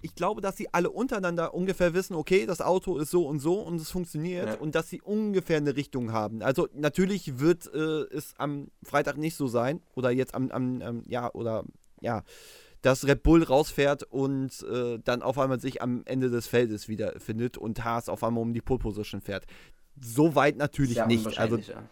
ich 0.00 0.14
glaube, 0.14 0.40
dass 0.40 0.56
sie 0.56 0.72
alle 0.72 0.90
untereinander 0.90 1.52
ungefähr 1.54 1.92
wissen, 1.94 2.14
okay, 2.14 2.46
das 2.46 2.60
Auto 2.62 2.98
ist 2.98 3.10
so 3.10 3.26
und 3.26 3.38
so 3.40 3.60
und 3.60 3.80
es 3.80 3.90
funktioniert 3.90 4.46
Ja. 4.46 4.54
und 4.56 4.74
dass 4.74 4.88
sie 4.88 5.00
ungefähr 5.02 5.58
eine 5.58 5.76
Richtung 5.76 6.12
haben. 6.12 6.42
Also 6.42 6.68
natürlich 6.74 7.38
wird 7.38 7.72
äh, 7.74 8.04
es 8.14 8.34
am 8.38 8.68
Freitag 8.82 9.18
nicht 9.18 9.36
so 9.36 9.46
sein 9.46 9.80
oder 9.94 10.10
jetzt 10.10 10.34
am, 10.34 10.50
am, 10.50 10.80
am 10.82 11.02
ja, 11.06 11.32
oder 11.34 11.64
ja, 12.02 12.22
dass 12.82 13.06
Red 13.06 13.22
Bull 13.22 13.42
rausfährt 13.42 14.02
und 14.02 14.62
äh, 14.64 14.98
dann 15.02 15.22
auf 15.22 15.38
einmal 15.38 15.60
sich 15.60 15.80
am 15.80 16.02
Ende 16.04 16.30
des 16.30 16.46
Feldes 16.48 16.88
wiederfindet 16.88 17.56
und 17.56 17.84
Haas 17.84 18.08
auf 18.08 18.22
einmal 18.24 18.42
um 18.42 18.52
die 18.52 18.60
Pole 18.60 18.80
Position 18.80 19.20
fährt. 19.20 19.46
So 20.00 20.34
weit 20.34 20.56
natürlich 20.56 20.94
Sehr 20.94 21.06
nicht. 21.06 21.38
Also 21.38 21.58
ja. 21.58 21.82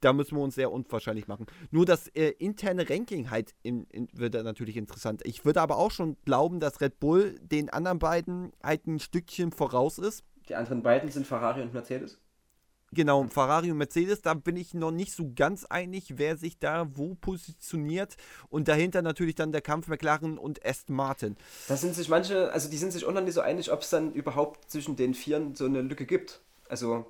da 0.00 0.12
müssen 0.12 0.36
wir 0.36 0.42
uns 0.42 0.56
sehr 0.56 0.72
unwahrscheinlich 0.72 1.28
machen. 1.28 1.46
Nur 1.70 1.86
das 1.86 2.08
äh, 2.08 2.30
interne 2.38 2.88
Ranking 2.88 3.30
halt 3.30 3.54
in, 3.62 3.84
in, 3.90 4.08
wird 4.12 4.34
natürlich 4.34 4.76
interessant. 4.76 5.22
Ich 5.24 5.44
würde 5.44 5.60
aber 5.60 5.76
auch 5.76 5.90
schon 5.90 6.16
glauben, 6.24 6.58
dass 6.58 6.80
Red 6.80 6.98
Bull 6.98 7.38
den 7.40 7.70
anderen 7.70 8.00
beiden 8.00 8.52
halt 8.62 8.86
ein 8.86 8.98
Stückchen 8.98 9.52
voraus 9.52 9.98
ist. 9.98 10.24
Die 10.48 10.56
anderen 10.56 10.82
beiden 10.82 11.10
sind 11.10 11.26
Ferrari 11.26 11.62
und 11.62 11.72
Mercedes. 11.72 12.18
Genau, 12.94 13.24
Ferrari 13.24 13.70
und 13.70 13.78
Mercedes, 13.78 14.22
da 14.22 14.34
bin 14.34 14.56
ich 14.56 14.72
noch 14.72 14.90
nicht 14.90 15.12
so 15.12 15.30
ganz 15.34 15.64
einig, 15.64 16.14
wer 16.16 16.36
sich 16.36 16.58
da 16.58 16.86
wo 16.94 17.14
positioniert. 17.14 18.16
Und 18.48 18.68
dahinter 18.68 19.02
natürlich 19.02 19.34
dann 19.34 19.52
der 19.52 19.60
Kampf 19.60 19.88
McLaren 19.88 20.38
und 20.38 20.64
Aston 20.64 20.94
Martin. 20.94 21.36
Da 21.68 21.76
sind 21.76 21.94
sich 21.94 22.08
manche, 22.08 22.52
also 22.52 22.70
die 22.70 22.76
sind 22.76 22.92
sich 22.92 23.04
auch 23.04 23.12
noch 23.12 23.20
nicht 23.20 23.34
so 23.34 23.40
einig, 23.40 23.72
ob 23.72 23.82
es 23.82 23.90
dann 23.90 24.12
überhaupt 24.12 24.70
zwischen 24.70 24.96
den 24.96 25.14
Vieren 25.14 25.54
so 25.54 25.64
eine 25.64 25.82
Lücke 25.82 26.06
gibt. 26.06 26.40
Also 26.68 27.06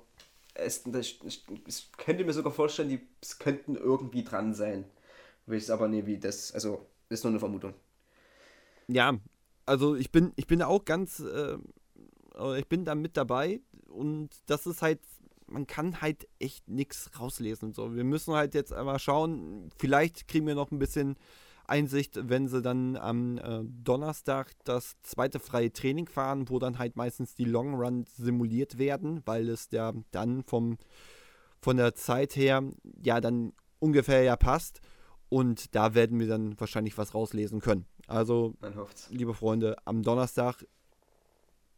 es, 0.55 0.83
das, 0.83 1.15
ich, 1.23 1.45
ich 1.67 1.91
könnte 1.97 2.23
mir 2.23 2.33
sogar 2.33 2.51
vorstellen, 2.51 2.89
die 2.89 3.01
könnten 3.39 3.75
irgendwie 3.75 4.23
dran 4.23 4.53
sein. 4.53 4.85
Weiß 5.45 5.69
aber 5.69 5.87
nie, 5.87 6.05
wie 6.05 6.17
das, 6.17 6.51
also 6.51 6.85
ist 7.09 7.23
nur 7.23 7.31
eine 7.31 7.39
Vermutung. 7.39 7.73
Ja, 8.87 9.17
also 9.65 9.95
ich 9.95 10.11
bin, 10.11 10.33
ich 10.35 10.47
bin 10.47 10.61
auch 10.61 10.85
ganz, 10.85 11.19
äh, 11.19 11.57
ich 12.57 12.67
bin 12.67 12.85
da 12.85 12.95
mit 12.95 13.17
dabei 13.17 13.61
und 13.87 14.29
das 14.47 14.65
ist 14.65 14.81
halt, 14.81 14.99
man 15.47 15.67
kann 15.67 16.01
halt 16.01 16.27
echt 16.39 16.67
nichts 16.67 17.11
rauslesen. 17.19 17.73
So, 17.73 17.95
wir 17.95 18.03
müssen 18.03 18.33
halt 18.33 18.53
jetzt 18.53 18.73
einmal 18.73 18.99
schauen, 18.99 19.69
vielleicht 19.77 20.27
kriegen 20.27 20.47
wir 20.47 20.55
noch 20.55 20.71
ein 20.71 20.79
bisschen 20.79 21.15
Einsicht, 21.67 22.29
wenn 22.29 22.47
sie 22.47 22.61
dann 22.61 22.95
am 22.95 23.37
äh, 23.37 23.61
Donnerstag 23.63 24.51
das 24.63 24.95
zweite 25.01 25.39
freie 25.39 25.71
Training 25.73 26.07
fahren, 26.07 26.49
wo 26.49 26.59
dann 26.59 26.77
halt 26.77 26.95
meistens 26.95 27.35
die 27.35 27.45
Long 27.45 27.75
Run 27.75 28.05
simuliert 28.05 28.77
werden, 28.77 29.21
weil 29.25 29.49
es 29.49 29.69
ja 29.71 29.93
dann 30.11 30.43
vom, 30.43 30.77
von 31.61 31.77
der 31.77 31.95
Zeit 31.95 32.35
her 32.35 32.63
ja 33.03 33.19
dann 33.19 33.53
ungefähr 33.79 34.23
ja 34.23 34.35
passt. 34.35 34.81
Und 35.27 35.73
da 35.75 35.95
werden 35.95 36.19
wir 36.19 36.27
dann 36.27 36.59
wahrscheinlich 36.59 36.97
was 36.97 37.15
rauslesen 37.15 37.59
können. 37.59 37.85
Also 38.07 38.53
liebe 39.09 39.33
Freunde, 39.33 39.75
am 39.85 40.03
Donnerstag 40.03 40.63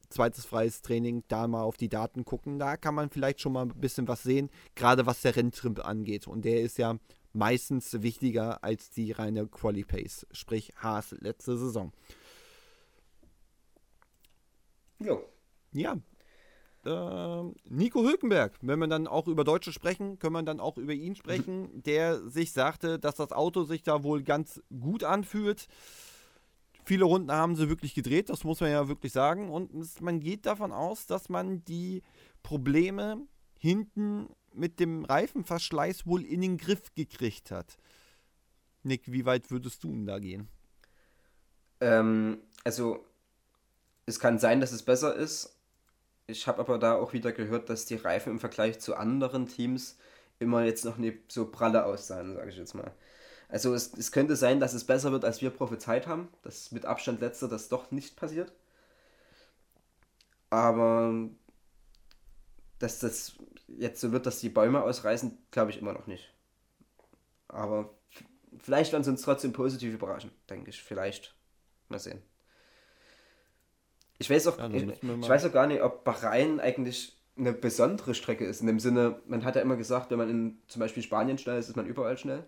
zweites 0.10 0.46
freies 0.46 0.82
Training, 0.82 1.24
da 1.28 1.48
mal 1.48 1.64
auf 1.64 1.78
die 1.78 1.90
Daten 1.90 2.26
gucken. 2.26 2.60
Da 2.60 2.78
kann 2.78 2.96
man 2.96 3.10
vielleicht 3.10 3.42
schon 3.42 3.54
mal 3.54 3.64
ein 3.64 3.80
bisschen 3.80 4.08
was 4.08 4.24
sehen, 4.24 4.50
gerade 4.76 5.06
was 5.06 5.22
der 5.22 5.36
Renntrimp 5.36 5.86
angeht. 5.86 6.28
Und 6.28 6.46
der 6.46 6.62
ist 6.62 6.78
ja 6.78 6.98
meistens 7.34 8.02
wichtiger 8.02 8.64
als 8.64 8.90
die 8.90 9.12
reine 9.12 9.48
Quali 9.48 9.84
Pace, 9.84 10.26
sprich 10.32 10.74
Haas 10.78 11.12
letzte 11.20 11.58
Saison. 11.58 11.92
Jo. 15.00 15.24
Ja. 15.72 15.98
Ähm, 16.86 17.56
Nico 17.66 18.02
Hülkenberg, 18.04 18.58
wenn 18.62 18.80
wir 18.80 18.88
dann 18.88 19.08
auch 19.08 19.28
über 19.28 19.44
Deutsche 19.44 19.74
sprechen, 19.74 20.20
können 20.20 20.34
wir 20.34 20.44
dann 20.44 20.60
auch 20.60 20.78
über 20.78 20.94
ihn 20.94 21.16
sprechen, 21.16 21.84
der 21.84 22.30
sich 22.30 22.54
sagte, 22.54 22.98
dass 22.98 23.16
das 23.16 23.32
Auto 23.32 23.64
sich 23.64 23.84
da 23.84 24.04
wohl 24.04 24.24
ganz 24.24 24.62
gut 24.70 25.04
anfühlt. 25.04 25.68
Viele 26.88 27.04
Runden 27.04 27.34
haben 27.34 27.58
sie 27.58 27.68
wirklich 27.68 27.94
gedreht, 27.94 28.30
das 28.30 28.46
muss 28.46 28.62
man 28.62 28.72
ja 28.72 28.88
wirklich 28.88 29.12
sagen. 29.12 29.50
Und 29.50 30.00
man 30.00 30.22
geht 30.22 30.46
davon 30.46 30.72
aus, 30.72 31.06
dass 31.06 31.28
man 31.28 31.62
die 31.66 32.02
Probleme 32.44 33.28
hinten 33.60 34.30
mit 34.54 34.80
dem 34.80 35.04
Reifenverschleiß 35.04 36.08
wohl 36.08 36.24
in 36.24 36.40
den 36.40 36.58
Griff 36.58 36.94
gekriegt 36.96 37.52
hat. 37.52 37.78
Nick, 38.84 39.12
wie 39.12 39.26
weit 39.26 39.52
würdest 39.52 39.84
du 39.84 39.90
denn 39.90 40.06
da 40.06 40.18
gehen? 40.20 40.48
Ähm, 41.82 42.38
also, 42.64 43.04
es 44.06 44.18
kann 44.18 44.40
sein, 44.40 44.62
dass 44.62 44.72
es 44.72 44.84
besser 44.84 45.14
ist. 45.14 45.60
Ich 46.28 46.48
habe 46.48 46.60
aber 46.60 46.78
da 46.78 46.96
auch 46.96 47.12
wieder 47.12 47.34
gehört, 47.34 47.70
dass 47.70 47.86
die 47.86 47.96
Reifen 47.96 48.32
im 48.32 48.40
Vergleich 48.40 48.80
zu 48.80 48.96
anderen 48.96 49.48
Teams 49.48 49.98
immer 50.40 50.64
jetzt 50.64 50.86
noch 50.86 50.96
nicht 50.96 51.34
so 51.34 51.52
pralle 51.52 51.84
aussahen, 51.84 52.34
sage 52.34 52.50
ich 52.50 52.56
jetzt 52.56 52.76
mal. 52.76 52.94
Also 53.50 53.74
es, 53.74 53.94
es 53.94 54.12
könnte 54.12 54.36
sein, 54.36 54.60
dass 54.60 54.74
es 54.74 54.84
besser 54.84 55.12
wird, 55.12 55.24
als 55.24 55.42
wir 55.42 55.50
prophezeit 55.50 56.08
haben, 56.08 56.28
dass 56.42 56.72
mit 56.72 56.86
Abstand 56.86 57.22
letzter 57.22 57.48
das 57.48 57.70
doch 57.70 57.92
nicht 57.92 58.18
passiert. 58.18 58.52
Aber 60.50 61.30
dass 62.80 63.00
das 63.00 63.38
jetzt 63.68 64.02
so 64.02 64.12
wird, 64.12 64.26
dass 64.26 64.40
die 64.40 64.50
Bäume 64.50 64.84
ausreißen, 64.84 65.38
glaube 65.52 65.72
ich 65.72 65.80
immer 65.80 65.94
noch 65.94 66.08
nicht. 66.08 66.34
Aber 67.48 67.94
vielleicht 68.60 68.92
werden 68.92 69.04
sie 69.04 69.12
uns 69.12 69.22
trotzdem 69.22 69.54
positiv 69.54 69.94
überraschen, 69.94 70.32
denke 70.50 70.70
ich. 70.70 70.82
Vielleicht. 70.82 71.34
Mal 71.90 72.00
sehen. 72.00 72.22
Ich 74.20 74.30
weiß 74.30 74.48
auch, 74.48 74.58
Ja, 74.58 74.70
ich, 74.70 74.84
ich 74.84 75.30
weiß 75.30 75.46
auch 75.46 75.54
gar 75.54 75.68
nicht, 75.68 75.82
ob 75.82 76.04
Bahrain 76.04 76.60
eigentlich 76.60 77.18
eine 77.38 77.54
besondere 77.54 78.16
Strecke 78.16 78.46
ist. 78.46 78.62
In 78.62 78.68
dem 78.68 78.80
Sinne, 78.80 79.22
man 79.28 79.46
hat 79.46 79.56
ja 79.56 79.62
immer 79.62 79.78
gesagt, 79.78 80.10
wenn 80.10 80.18
man 80.18 80.30
in 80.30 80.62
zum 80.68 80.80
Beispiel 80.80 81.04
Spanien 81.04 81.38
schnell 81.38 81.60
ist, 81.60 81.70
ist 81.70 81.76
man 81.76 81.86
überall 81.86 82.18
schnell. 82.18 82.44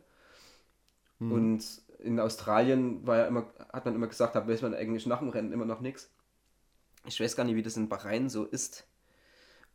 Hm. 1.19 1.31
Und 1.31 1.81
in 1.99 2.19
Australien 2.19 3.05
war 3.05 3.17
ja 3.17 3.27
immer, 3.27 3.51
hat 3.71 3.85
man 3.85 3.95
immer 3.95 4.07
gesagt, 4.07 4.35
da 4.35 4.47
weiß 4.47 4.61
man 4.61 4.73
eigentlich 4.73 5.05
nach 5.05 5.19
dem 5.19 5.29
Rennen 5.29 5.51
immer 5.51 5.65
noch 5.65 5.81
nichts. 5.81 6.09
Ich 7.05 7.19
weiß 7.19 7.35
gar 7.35 7.43
nicht, 7.43 7.55
wie 7.55 7.63
das 7.63 7.77
in 7.77 7.89
Bahrain 7.89 8.29
so 8.29 8.45
ist. 8.45 8.85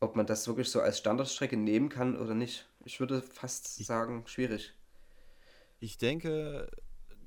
Ob 0.00 0.16
man 0.16 0.26
das 0.26 0.46
wirklich 0.48 0.68
so 0.70 0.80
als 0.80 0.98
Standardstrecke 0.98 1.56
nehmen 1.56 1.88
kann 1.88 2.18
oder 2.18 2.34
nicht. 2.34 2.68
Ich 2.84 3.00
würde 3.00 3.22
fast 3.22 3.84
sagen, 3.84 4.24
schwierig. 4.26 4.74
Ich 5.80 5.98
denke, 5.98 6.70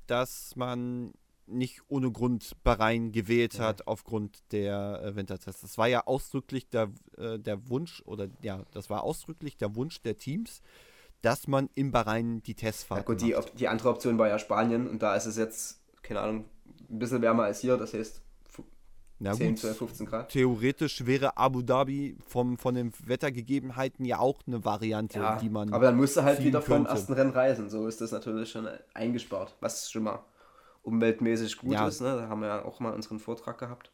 dass 0.06 0.54
man 0.56 1.12
nicht 1.46 1.80
ohne 1.88 2.12
Grund 2.12 2.62
Bahrain 2.62 3.10
gewählt 3.10 3.54
Ja. 3.54 3.64
hat 3.66 3.86
aufgrund 3.86 4.40
der 4.52 5.02
äh, 5.02 5.16
Wintertests. 5.16 5.62
Das 5.62 5.78
war 5.78 5.88
ja 5.88 6.06
ausdrücklich 6.06 6.68
der, 6.68 6.90
äh, 7.16 7.38
der 7.38 7.68
Wunsch, 7.68 8.02
oder 8.04 8.28
ja, 8.42 8.64
das 8.72 8.90
war 8.90 9.02
ausdrücklich 9.02 9.56
der 9.56 9.74
Wunsch 9.74 10.02
der 10.02 10.18
Teams, 10.18 10.62
dass 11.22 11.48
man 11.48 11.68
in 11.74 11.90
Bahrain 11.92 12.42
die 12.42 12.52
Ja, 12.52 12.56
Testfahrt 12.58 13.06
gut, 13.06 13.20
die, 13.20 13.32
macht. 13.34 13.58
Die 13.58 13.68
andere 13.68 13.88
Option 13.90 14.18
war 14.18 14.28
ja 14.28 14.38
Spanien 14.38 14.88
und 14.88 15.02
da 15.02 15.14
ist 15.16 15.26
es 15.26 15.36
jetzt, 15.36 15.80
keine 16.02 16.20
Ahnung, 16.20 16.44
ein 16.88 16.98
bisschen 16.98 17.22
wärmer 17.22 17.44
als 17.44 17.60
hier, 17.60 17.76
das 17.76 17.92
heißt 17.94 18.22
Na 19.20 19.32
10, 19.32 19.48
gut, 19.50 19.58
12, 19.58 19.76
15 19.78 20.06
Grad. 20.06 20.28
theoretisch 20.30 21.04
wäre 21.04 21.36
Abu 21.36 21.62
Dhabi 21.62 22.16
vom, 22.26 22.56
von 22.56 22.74
den 22.76 22.92
Wettergegebenheiten 23.04 24.04
ja 24.04 24.18
auch 24.20 24.40
eine 24.46 24.64
Variante, 24.64 25.18
Ja, 25.18 25.36
die 25.36 25.48
man. 25.50 25.72
aber 25.72 25.86
dann 25.86 25.96
musst 25.96 26.16
du 26.16 26.22
halt 26.22 26.42
wieder 26.44 26.62
vom 26.62 26.84
könnte. 26.84 26.90
ersten 26.90 27.12
Rennen 27.14 27.30
reisen. 27.32 27.68
So 27.68 27.88
ist 27.88 28.00
das 28.00 28.12
natürlich 28.12 28.50
schon 28.50 28.68
eingespart, 28.94 29.56
was 29.60 29.90
schon 29.90 30.04
mal 30.04 30.24
umweltmäßig 30.82 31.56
gut 31.58 31.72
Ja. 31.72 31.88
ist. 31.88 32.00
Ne? 32.00 32.16
Da 32.16 32.28
haben 32.28 32.40
wir 32.40 32.48
ja 32.48 32.64
auch 32.64 32.78
mal 32.80 32.94
unseren 32.94 33.18
Vortrag 33.18 33.58
gehabt. 33.58 33.90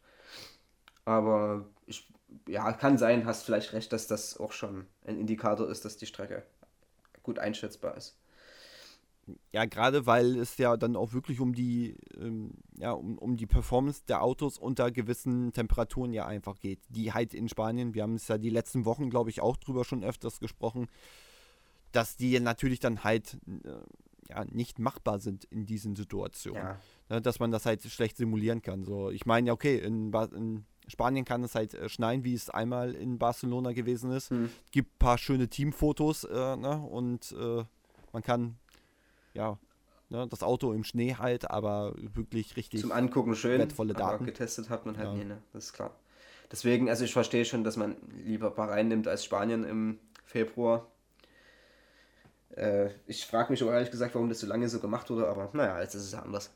Aber 1.04 1.66
ich, 1.87 2.08
ja, 2.48 2.72
kann 2.72 2.98
sein, 2.98 3.26
hast 3.26 3.44
vielleicht 3.44 3.72
recht, 3.72 3.92
dass 3.92 4.06
das 4.06 4.38
auch 4.38 4.52
schon 4.52 4.87
ein 5.06 5.18
Indikator 5.18 5.68
ist, 5.68 5.84
dass 5.84 5.96
die 5.96 6.06
Strecke 6.06 6.44
gut 7.24 7.40
einschätzbar 7.40 7.96
ist. 7.96 8.16
Ja, 9.52 9.64
gerade 9.64 10.06
weil 10.06 10.37
es 10.37 10.58
ja 10.58 10.76
dann 10.76 10.96
auch 10.96 11.14
wirklich 11.14 11.40
um 11.40 11.54
die, 11.54 11.96
ähm, 12.16 12.52
ja, 12.76 12.92
um, 12.92 13.16
um 13.18 13.37
die 13.37 13.46
Performance 13.46 14.02
der 14.06 14.22
Autos 14.22 14.58
unter 14.58 14.90
gewissen 14.90 15.52
Temperaturen 15.52 16.12
ja 16.12 16.26
einfach 16.26 16.58
geht. 16.60 16.80
Die 16.90 17.12
halt 17.12 17.32
in 17.32 17.48
Spanien, 17.48 17.94
wir 17.94 18.02
haben 18.02 18.16
es 18.16 18.28
ja 18.28 18.37
die 18.37 18.50
letzten 18.50 18.84
Wochen, 18.84 19.10
glaube 19.10 19.30
ich, 19.30 19.40
auch 19.40 19.56
drüber 19.56 19.84
schon 19.84 20.04
öfters 20.04 20.40
gesprochen, 20.40 20.88
dass 21.92 22.16
die 22.16 22.38
natürlich 22.38 22.80
dann 22.80 23.02
halt 23.02 23.38
äh, 23.64 23.80
ja, 24.28 24.44
nicht 24.44 24.78
machbar 24.78 25.18
sind 25.18 25.44
in 25.44 25.64
diesen 25.66 25.96
Situationen. 25.96 26.62
Ja. 26.62 26.80
Ne, 27.08 27.22
dass 27.22 27.38
man 27.38 27.50
das 27.50 27.66
halt 27.66 27.82
schlecht 27.82 28.16
simulieren 28.16 28.62
kann. 28.62 28.84
So, 28.84 29.10
ich 29.10 29.26
meine, 29.26 29.48
ja, 29.48 29.52
okay, 29.52 29.78
in, 29.78 30.12
in 30.12 30.64
Spanien 30.87 31.25
kann 31.25 31.42
es 31.42 31.55
halt 31.55 31.75
äh, 31.75 31.88
schneien, 31.88 32.25
wie 32.25 32.35
es 32.35 32.51
einmal 32.51 32.94
in 32.94 33.18
Barcelona 33.18 33.73
gewesen 33.73 34.11
ist. 34.11 34.31
Hm. 34.31 34.51
Gibt 34.70 34.94
ein 34.94 34.99
paar 34.99 35.18
schöne 35.18 35.49
Teamfotos 35.49 36.25
äh, 36.25 36.57
ne, 36.57 36.81
und 36.90 37.33
äh, 37.38 37.64
man 38.12 38.23
kann 38.23 38.57
ja 39.33 39.59
ne, 40.11 40.27
das 40.29 40.42
Auto 40.42 40.73
im 40.73 40.85
Schnee 40.85 41.14
halt, 41.14 41.51
aber 41.51 41.94
wirklich 41.97 42.57
richtig. 42.57 42.81
Zum 42.81 42.92
Angucken 42.92 43.35
schön, 43.35 43.59
wertvolle 43.59 43.94
aber 43.94 44.12
Daten. 44.12 44.25
getestet 44.27 44.68
hat 44.70 44.87
man 44.87 44.99
halt 44.99 45.09
Ja. 45.09 45.14
nie, 45.14 45.25
ne? 45.25 45.38
Das 45.53 45.66
ist 45.66 45.73
klar. 45.73 45.94
Deswegen, 46.53 46.88
also 46.88 47.05
ich 47.05 47.12
verstehe 47.12 47.44
schon, 47.44 47.64
dass 47.64 47.77
man 47.77 47.97
lieber 48.25 48.51
Bahrain 48.51 48.88
nimmt 48.88 49.09
als 49.09 49.25
Spanien 49.25 49.64
im 49.64 49.99
Februar. 50.25 50.87
Äh, 52.51 52.90
ich 53.07 53.27
frage 53.27 53.51
mich 53.51 53.62
auch 53.64 53.70
ehrlich 53.70 53.90
gesagt, 53.90 54.14
warum 54.14 54.29
das 54.29 54.40
so 54.40 54.47
lange 54.47 54.68
so 54.68 54.79
gemacht 54.79 55.11
wurde, 55.11 55.27
aber 55.29 55.51
naja, 55.53 55.81
jetzt 55.81 55.94
ist 55.94 56.05
es 56.05 56.12
ja 56.12 56.20
anders. 56.20 56.51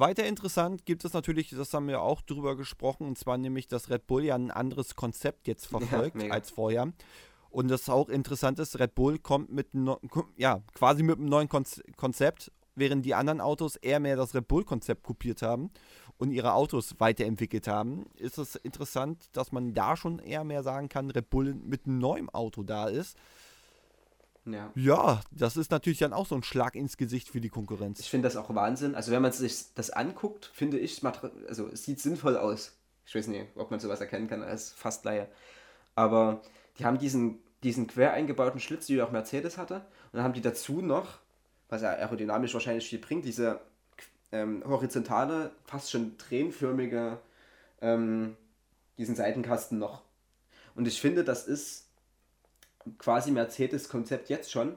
Weiter 0.00 0.24
interessant 0.24 0.86
gibt 0.86 1.04
es 1.04 1.12
natürlich, 1.12 1.50
das 1.50 1.72
haben 1.74 1.86
wir 1.86 2.00
auch 2.00 2.22
drüber 2.22 2.56
gesprochen, 2.56 3.06
und 3.06 3.18
zwar 3.18 3.38
nämlich, 3.38 3.68
dass 3.68 3.90
Red 3.90 4.06
Bull 4.06 4.24
ja 4.24 4.34
ein 4.34 4.50
anderes 4.50 4.96
Konzept 4.96 5.46
jetzt 5.46 5.66
verfolgt 5.66 6.16
mega. 6.16 6.34
als 6.34 6.50
vorher. 6.50 6.92
Und 7.50 7.68
das 7.68 7.88
auch 7.88 8.08
interessant 8.08 8.58
ist, 8.58 8.78
Red 8.78 8.94
Bull 8.94 9.18
kommt 9.18 9.52
mit 9.52 9.68
ja, 10.36 10.62
quasi 10.74 11.02
mit 11.02 11.18
einem 11.18 11.28
neuen 11.28 11.48
Konz 11.48 11.82
Konzept, 11.96 12.50
während 12.74 13.04
die 13.04 13.14
anderen 13.14 13.40
Autos 13.40 13.76
eher 13.76 14.00
mehr 14.00 14.16
das 14.16 14.34
Red 14.34 14.48
Bull-Konzept 14.48 15.02
kopiert 15.02 15.42
haben 15.42 15.70
und 16.16 16.30
ihre 16.30 16.54
Autos 16.54 16.94
weiterentwickelt 16.98 17.68
haben, 17.68 18.06
ist 18.16 18.38
es 18.38 18.56
interessant, 18.56 19.28
dass 19.32 19.52
man 19.52 19.74
da 19.74 19.96
schon 19.96 20.18
eher 20.18 20.44
mehr 20.44 20.62
sagen 20.62 20.88
kann, 20.88 21.10
Red 21.10 21.30
Bull 21.30 21.54
mit 21.54 21.86
einem 21.86 21.98
neuen 21.98 22.28
Auto 22.30 22.62
da 22.62 22.88
ist. 22.88 23.16
Ja. 24.52 24.72
Ja, 24.74 25.20
das 25.30 25.56
ist 25.56 25.70
natürlich 25.70 25.98
dann 25.98 26.12
auch 26.12 26.26
so 26.26 26.34
ein 26.34 26.42
Schlag 26.42 26.74
ins 26.74 26.96
Gesicht 26.96 27.28
für 27.28 27.40
die 27.40 27.48
Konkurrenz. 27.48 28.00
Ich 28.00 28.10
finde 28.10 28.26
das 28.26 28.36
auch 28.36 28.54
Wahnsinn. 28.54 28.94
Also 28.94 29.12
wenn 29.12 29.22
man 29.22 29.32
sich 29.32 29.74
das 29.74 29.90
anguckt, 29.90 30.50
finde 30.52 30.78
ich, 30.78 31.02
also 31.48 31.68
es 31.68 31.84
sieht 31.84 32.00
sinnvoll 32.00 32.36
aus. 32.36 32.76
Ich 33.06 33.14
weiß 33.14 33.26
nicht, 33.26 33.46
ob 33.56 33.70
man 33.70 33.80
sowas 33.80 34.00
erkennen 34.00 34.28
kann 34.28 34.42
als 34.42 34.72
Fastleihe. 34.72 35.28
Aber 35.94 36.42
die 36.78 36.84
haben 36.84 36.98
diesen, 36.98 37.38
diesen 37.62 37.86
quer 37.86 38.12
eingebauten 38.12 38.60
Schlitz, 38.60 38.88
wie 38.88 39.02
auch 39.02 39.10
Mercedes 39.10 39.58
hatte. 39.58 39.76
Und 39.76 40.14
dann 40.14 40.22
haben 40.22 40.32
die 40.34 40.40
dazu 40.40 40.80
noch, 40.80 41.18
was 41.68 41.82
ja 41.82 41.90
aerodynamisch 41.90 42.54
wahrscheinlich 42.54 42.88
viel 42.88 42.98
bringt, 42.98 43.24
diese 43.24 43.60
ähm, 44.32 44.62
horizontale, 44.66 45.50
fast 45.64 45.90
schon 45.90 46.16
tränenförmige, 46.18 47.18
ähm, 47.80 48.36
diesen 48.96 49.16
Seitenkasten 49.16 49.78
noch. 49.78 50.02
Und 50.74 50.86
ich 50.86 51.00
finde, 51.00 51.24
das 51.24 51.46
ist 51.46 51.89
quasi 52.98 53.30
Mercedes-Konzept 53.30 54.28
jetzt 54.28 54.50
schon, 54.50 54.76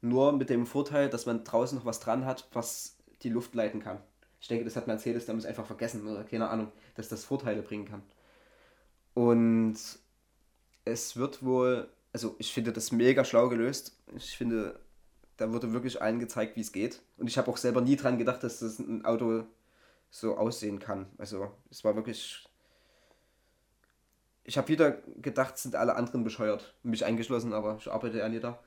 nur 0.00 0.32
mit 0.32 0.50
dem 0.50 0.66
Vorteil, 0.66 1.08
dass 1.08 1.26
man 1.26 1.44
draußen 1.44 1.78
noch 1.78 1.84
was 1.84 2.00
dran 2.00 2.24
hat, 2.26 2.48
was 2.52 2.96
die 3.22 3.28
Luft 3.28 3.54
leiten 3.54 3.80
kann. 3.80 3.98
Ich 4.40 4.48
denke, 4.48 4.64
das 4.64 4.74
hat 4.74 4.88
Mercedes 4.88 5.26
damals 5.26 5.46
einfach 5.46 5.66
vergessen 5.66 6.06
oder 6.06 6.24
keine 6.24 6.48
Ahnung, 6.48 6.72
dass 6.96 7.08
das 7.08 7.24
Vorteile 7.24 7.62
bringen 7.62 7.84
kann. 7.84 8.02
Und 9.14 9.76
es 10.84 11.16
wird 11.16 11.44
wohl, 11.44 11.88
also 12.12 12.34
ich 12.38 12.52
finde 12.52 12.72
das 12.72 12.90
mega 12.90 13.24
schlau 13.24 13.48
gelöst. 13.48 13.96
Ich 14.16 14.36
finde, 14.36 14.80
da 15.36 15.52
wurde 15.52 15.72
wirklich 15.72 16.02
allen 16.02 16.18
gezeigt, 16.18 16.56
wie 16.56 16.60
es 16.60 16.72
geht. 16.72 17.00
Und 17.18 17.28
ich 17.28 17.38
habe 17.38 17.50
auch 17.50 17.56
selber 17.56 17.80
nie 17.80 17.96
dran 17.96 18.18
gedacht, 18.18 18.42
dass 18.42 18.60
das 18.60 18.78
ein 18.78 19.04
Auto 19.04 19.44
so 20.10 20.36
aussehen 20.36 20.78
kann. 20.78 21.06
Also 21.18 21.50
es 21.70 21.84
war 21.84 21.94
wirklich. 21.96 22.44
Ich 24.44 24.58
habe 24.58 24.68
wieder 24.68 24.92
gedacht, 25.20 25.58
sind 25.58 25.76
alle 25.76 25.94
anderen 25.96 26.24
bescheuert. 26.24 26.74
Mich 26.82 27.04
eingeschlossen, 27.04 27.52
aber 27.52 27.76
ich 27.78 27.90
arbeite 27.90 28.18
ja 28.18 28.28
nie 28.28 28.40
da. 28.40 28.58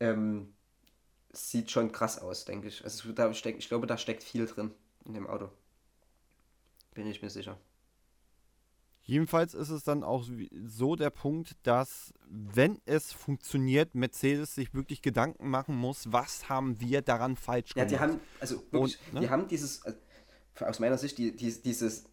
Ähm, 0.00 0.54
sieht 1.32 1.70
schon 1.70 1.92
krass 1.92 2.20
aus, 2.20 2.44
denke 2.46 2.68
ich. 2.68 2.84
Also 2.84 3.12
da 3.12 3.32
steckt, 3.34 3.58
ich 3.60 3.68
glaube, 3.68 3.86
da 3.88 3.98
steckt 3.98 4.24
viel 4.24 4.46
drin 4.46 4.72
in 5.04 5.14
dem 5.14 5.26
Auto. 5.28 5.50
Bin 6.94 7.06
ich 7.06 7.22
mir 7.22 7.30
sicher. 7.30 7.58
Jedenfalls 9.02 9.54
ist 9.54 9.70
es 9.70 9.84
dann 9.84 10.02
auch 10.02 10.24
so 10.66 10.96
der 10.96 11.10
Punkt, 11.10 11.52
dass 11.62 12.12
wenn 12.28 12.80
es 12.86 13.12
funktioniert, 13.12 13.94
Mercedes 13.94 14.56
sich 14.56 14.74
wirklich 14.74 15.00
Gedanken 15.00 15.48
machen 15.48 15.76
muss, 15.76 16.10
was 16.12 16.48
haben 16.48 16.80
wir 16.80 17.02
daran 17.02 17.36
falsch 17.36 17.76
Ja, 17.76 17.84
gemacht. 17.84 17.90
die 17.90 17.98
haben, 18.00 18.20
also 18.40 18.56
wirklich, 18.72 18.98
Und, 18.98 19.12
ne? 19.14 19.20
die 19.20 19.30
haben 19.30 19.46
dieses, 19.46 19.84
also, 19.84 19.96
aus 20.60 20.80
meiner 20.80 20.98
Sicht, 20.98 21.18
die, 21.18 21.36
die, 21.36 21.62
dieses, 21.62 22.04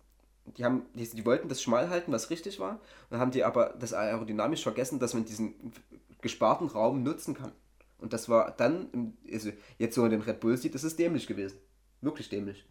die 0.46 0.66
haben, 0.66 0.84
die, 0.94 1.08
die 1.10 1.26
wollten 1.26 1.50
das 1.50 1.62
schmal 1.62 1.90
halten, 1.90 2.12
was 2.12 2.30
richtig 2.30 2.60
war, 2.60 2.74
und 2.74 2.82
dann 3.12 3.20
haben 3.20 3.32
die 3.32 3.44
aber 3.44 3.76
das 3.80 3.94
aerodynamisch 3.94 4.64
vergessen, 4.64 5.00
dass 5.00 5.14
man 5.14 5.26
diesen 5.26 5.56
gesparten 6.22 6.68
Raum 6.68 7.04
nutzen 7.04 7.34
kann. 7.34 7.52
Und 7.98 8.14
das 8.14 8.28
war 8.30 8.52
dann, 8.52 9.14
also 9.32 9.52
jetzt 9.78 9.96
so 9.96 10.04
in 10.06 10.12
den 10.12 10.22
Red 10.22 10.40
Bull 10.42 10.58
sieht, 10.58 10.76
das 10.76 10.84
ist 10.84 11.00
dämlich 11.00 11.28
gewesen. 11.28 11.58
Wirklich 12.02 12.30
dämlich. 12.30 12.66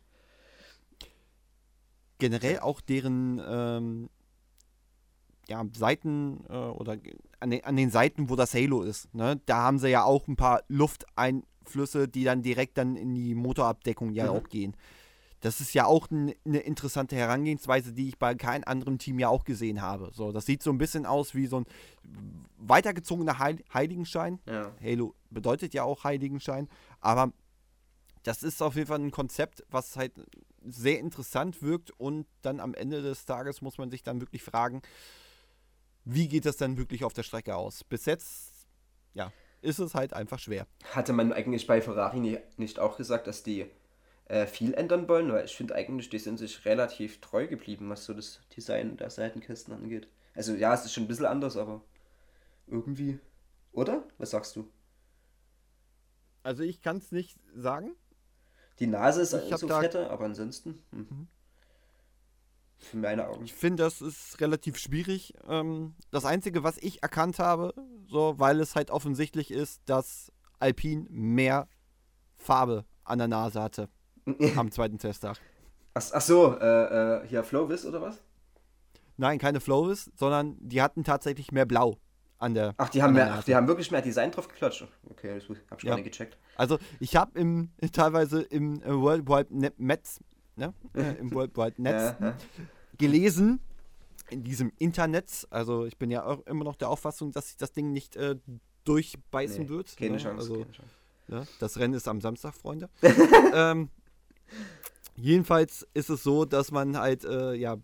Generell 2.18 2.60
auch 2.60 2.80
deren 2.80 3.40
ähm, 3.44 4.08
ja, 5.48 5.64
Seiten 5.76 6.44
äh, 6.48 6.52
oder 6.54 6.96
an 7.40 7.50
den, 7.50 7.64
an 7.64 7.76
den 7.76 7.90
Seiten, 7.90 8.30
wo 8.30 8.36
das 8.36 8.54
Halo 8.54 8.82
ist. 8.82 9.12
Ne? 9.14 9.40
Da 9.46 9.58
haben 9.58 9.78
sie 9.78 9.88
ja 9.88 10.04
auch 10.04 10.28
ein 10.28 10.36
paar 10.36 10.62
Lufteinflüsse, 10.68 12.06
die 12.08 12.24
dann 12.24 12.42
direkt 12.42 12.78
dann 12.78 12.96
in 12.96 13.14
die 13.14 13.34
Motorabdeckung 13.34 14.12
ja 14.12 14.28
Mhm. 14.30 14.30
auch 14.30 14.48
gehen. 14.48 14.76
Das 15.42 15.60
ist 15.60 15.74
ja 15.74 15.86
auch 15.86 16.08
eine 16.10 16.58
interessante 16.60 17.16
Herangehensweise, 17.16 17.92
die 17.92 18.08
ich 18.08 18.18
bei 18.18 18.34
keinem 18.36 18.62
anderen 18.64 18.98
Team 18.98 19.18
ja 19.18 19.28
auch 19.28 19.42
gesehen 19.42 19.82
habe. 19.82 20.10
So, 20.14 20.30
das 20.30 20.46
sieht 20.46 20.62
so 20.62 20.70
ein 20.70 20.78
bisschen 20.78 21.04
aus 21.04 21.34
wie 21.34 21.46
so 21.46 21.58
ein 21.58 21.66
weitergezogener 22.58 23.40
Heil 23.40 23.58
Heiligenschein. 23.74 24.38
Ja. 24.46 24.72
Halo 24.80 25.14
bedeutet 25.30 25.74
ja 25.74 25.82
auch 25.82 26.04
Heiligenschein, 26.04 26.68
aber 27.00 27.32
das 28.22 28.44
ist 28.44 28.62
auf 28.62 28.76
jeden 28.76 28.86
Fall 28.86 29.00
ein 29.00 29.10
Konzept, 29.10 29.64
was 29.68 29.96
halt 29.96 30.12
sehr 30.64 31.00
interessant 31.00 31.60
wirkt 31.60 31.90
und 31.98 32.28
dann 32.42 32.60
am 32.60 32.72
Ende 32.72 33.02
des 33.02 33.24
Tages 33.24 33.62
muss 33.62 33.78
man 33.78 33.90
sich 33.90 34.04
dann 34.04 34.20
wirklich 34.20 34.44
fragen, 34.44 34.80
wie 36.04 36.28
geht 36.28 36.46
das 36.46 36.56
dann 36.56 36.76
wirklich 36.76 37.02
auf 37.02 37.14
der 37.14 37.24
Strecke 37.24 37.56
aus? 37.56 37.82
Bis 37.82 38.04
jetzt, 38.04 38.68
ja, 39.14 39.32
ist 39.60 39.80
es 39.80 39.94
halt 39.96 40.12
einfach 40.12 40.38
schwer. 40.38 40.68
Hatte 40.92 41.12
man 41.12 41.32
eigentlich 41.32 41.66
bei 41.66 41.80
Ferrari 41.80 42.38
nicht 42.58 42.78
auch 42.78 42.96
gesagt, 42.96 43.26
dass 43.26 43.42
die 43.42 43.66
äh, 44.26 44.46
viel 44.46 44.74
ändern 44.74 45.08
wollen? 45.08 45.32
Weil 45.32 45.44
ich 45.44 45.56
finde 45.56 45.74
eigentlich, 45.74 46.08
die 46.08 46.18
sind 46.18 46.38
sich 46.38 46.64
relativ 46.64 47.20
treu 47.20 47.46
geblieben, 47.46 47.88
was 47.90 48.04
so 48.04 48.14
das 48.14 48.40
Design 48.56 48.96
der 48.96 49.10
Seitenkästen 49.10 49.74
angeht. 49.74 50.08
Also 50.34 50.54
ja, 50.54 50.72
es 50.74 50.84
ist 50.84 50.92
schon 50.94 51.04
ein 51.04 51.08
bisschen 51.08 51.26
anders, 51.26 51.56
aber 51.56 51.82
irgendwie. 52.66 53.18
Oder? 53.72 54.04
Was 54.18 54.30
sagst 54.30 54.56
du? 54.56 54.68
Also 56.42 56.62
ich 56.62 56.80
kann 56.82 56.96
es 56.98 57.12
nicht 57.12 57.38
sagen. 57.54 57.94
Die 58.78 58.86
Nase 58.86 59.22
ist 59.22 59.32
Ich 59.34 59.52
hab 59.52 59.60
so 59.60 59.66
da- 59.66 59.80
fette, 59.80 60.10
aber 60.10 60.24
ansonsten. 60.24 60.82
Hm. 60.90 61.28
Für 62.78 62.96
meine 62.96 63.28
Augen. 63.28 63.44
Ich 63.44 63.54
finde, 63.54 63.84
das 63.84 64.00
ist 64.02 64.40
relativ 64.40 64.76
schwierig. 64.76 65.34
Ähm, 65.46 65.94
das 66.10 66.24
Einzige, 66.24 66.64
was 66.64 66.78
ich 66.78 67.00
erkannt 67.02 67.38
habe, 67.38 67.74
so, 68.08 68.34
weil 68.38 68.58
es 68.60 68.74
halt 68.74 68.90
offensichtlich 68.90 69.52
ist, 69.52 69.82
dass 69.86 70.32
Alpine 70.58 71.06
mehr 71.08 71.68
Farbe 72.36 72.84
an 73.04 73.18
der 73.18 73.28
Nase 73.28 73.62
hatte 73.62 73.88
am 74.56 74.70
zweiten 74.70 74.98
Testtag. 74.98 75.38
Ach, 75.94 76.02
ach 76.12 76.20
so, 76.20 76.56
äh, 76.58 77.22
äh, 77.22 77.26
hier 77.26 77.42
Flowvis 77.44 77.84
oder 77.84 78.00
was? 78.02 78.22
Nein, 79.16 79.38
keine 79.38 79.60
Flowis, 79.60 80.10
sondern 80.16 80.56
die 80.60 80.80
hatten 80.80 81.04
tatsächlich 81.04 81.52
mehr 81.52 81.66
Blau 81.66 81.98
an 82.38 82.54
der 82.54 82.74
Ach, 82.78 82.88
die 82.88 83.02
haben, 83.02 83.12
mehr, 83.14 83.32
ach, 83.34 83.44
die 83.44 83.54
haben 83.54 83.68
wirklich 83.68 83.90
mehr 83.90 84.02
Design 84.02 84.30
drauf 84.32 84.48
geklatscht. 84.48 84.86
Okay, 85.10 85.34
das 85.38 85.48
hab 85.70 85.78
ich 85.78 85.84
Ja. 85.84 85.90
gar 85.90 85.96
nicht 85.96 86.10
gecheckt. 86.10 86.36
Also 86.56 86.78
ich 86.98 87.14
habe 87.16 87.38
im 87.38 87.70
teilweise 87.92 88.42
im 88.42 88.82
äh, 88.82 88.88
World 89.00 89.28
Wide 89.28 89.48
Net 89.56 89.78
Netz, 89.78 90.18
ne? 90.56 90.72
äh, 90.94 91.14
im 91.20 91.32
World 91.34 91.56
Wide 91.56 91.80
Netz 91.80 92.14
Ja, 92.20 92.26
ja. 92.28 92.36
gelesen 92.98 93.60
in 94.30 94.42
diesem 94.42 94.72
Internet. 94.78 95.46
Also 95.50 95.84
ich 95.84 95.98
bin 95.98 96.10
ja 96.10 96.24
auch 96.24 96.40
immer 96.46 96.64
noch 96.64 96.76
der 96.76 96.88
Auffassung, 96.88 97.32
dass 97.32 97.48
sich 97.48 97.58
das 97.58 97.72
Ding 97.72 97.92
nicht 97.92 98.16
äh, 98.16 98.36
durchbeißen 98.84 99.64
Nee, 99.64 99.68
wird. 99.68 99.96
Keine 99.96 100.12
ne? 100.12 100.18
Chance. 100.18 100.38
Also, 100.38 100.54
keine 100.54 100.72
Chance. 100.72 100.90
Ja, 101.28 101.44
das 101.60 101.78
Rennen 101.78 101.94
ist 101.94 102.08
am 102.08 102.20
Samstag, 102.20 102.54
Freunde. 102.54 102.88
ähm, 103.54 103.88
jedenfalls 105.16 105.86
ist 105.94 106.10
es 106.10 106.22
so, 106.22 106.44
dass 106.44 106.70
man 106.70 106.98
halt 106.98 107.24
äh, 107.24 107.54
ja 107.54 107.76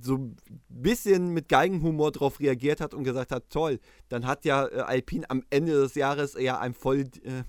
so 0.00 0.16
ein 0.16 0.36
bisschen 0.68 1.28
mit 1.28 1.48
Geigenhumor 1.48 2.12
drauf 2.12 2.40
reagiert 2.40 2.80
hat 2.80 2.94
und 2.94 3.04
gesagt 3.04 3.30
hat, 3.30 3.50
toll, 3.50 3.80
dann 4.08 4.26
hat 4.26 4.44
ja 4.44 4.66
äh, 4.66 4.80
Alpine 4.80 5.28
am 5.30 5.44
Ende 5.50 5.72
des 5.72 5.94
Jahres 5.94 6.34
eher 6.34 6.60
ein 6.60 6.74
voll, 6.74 7.00
äh, 7.22 7.44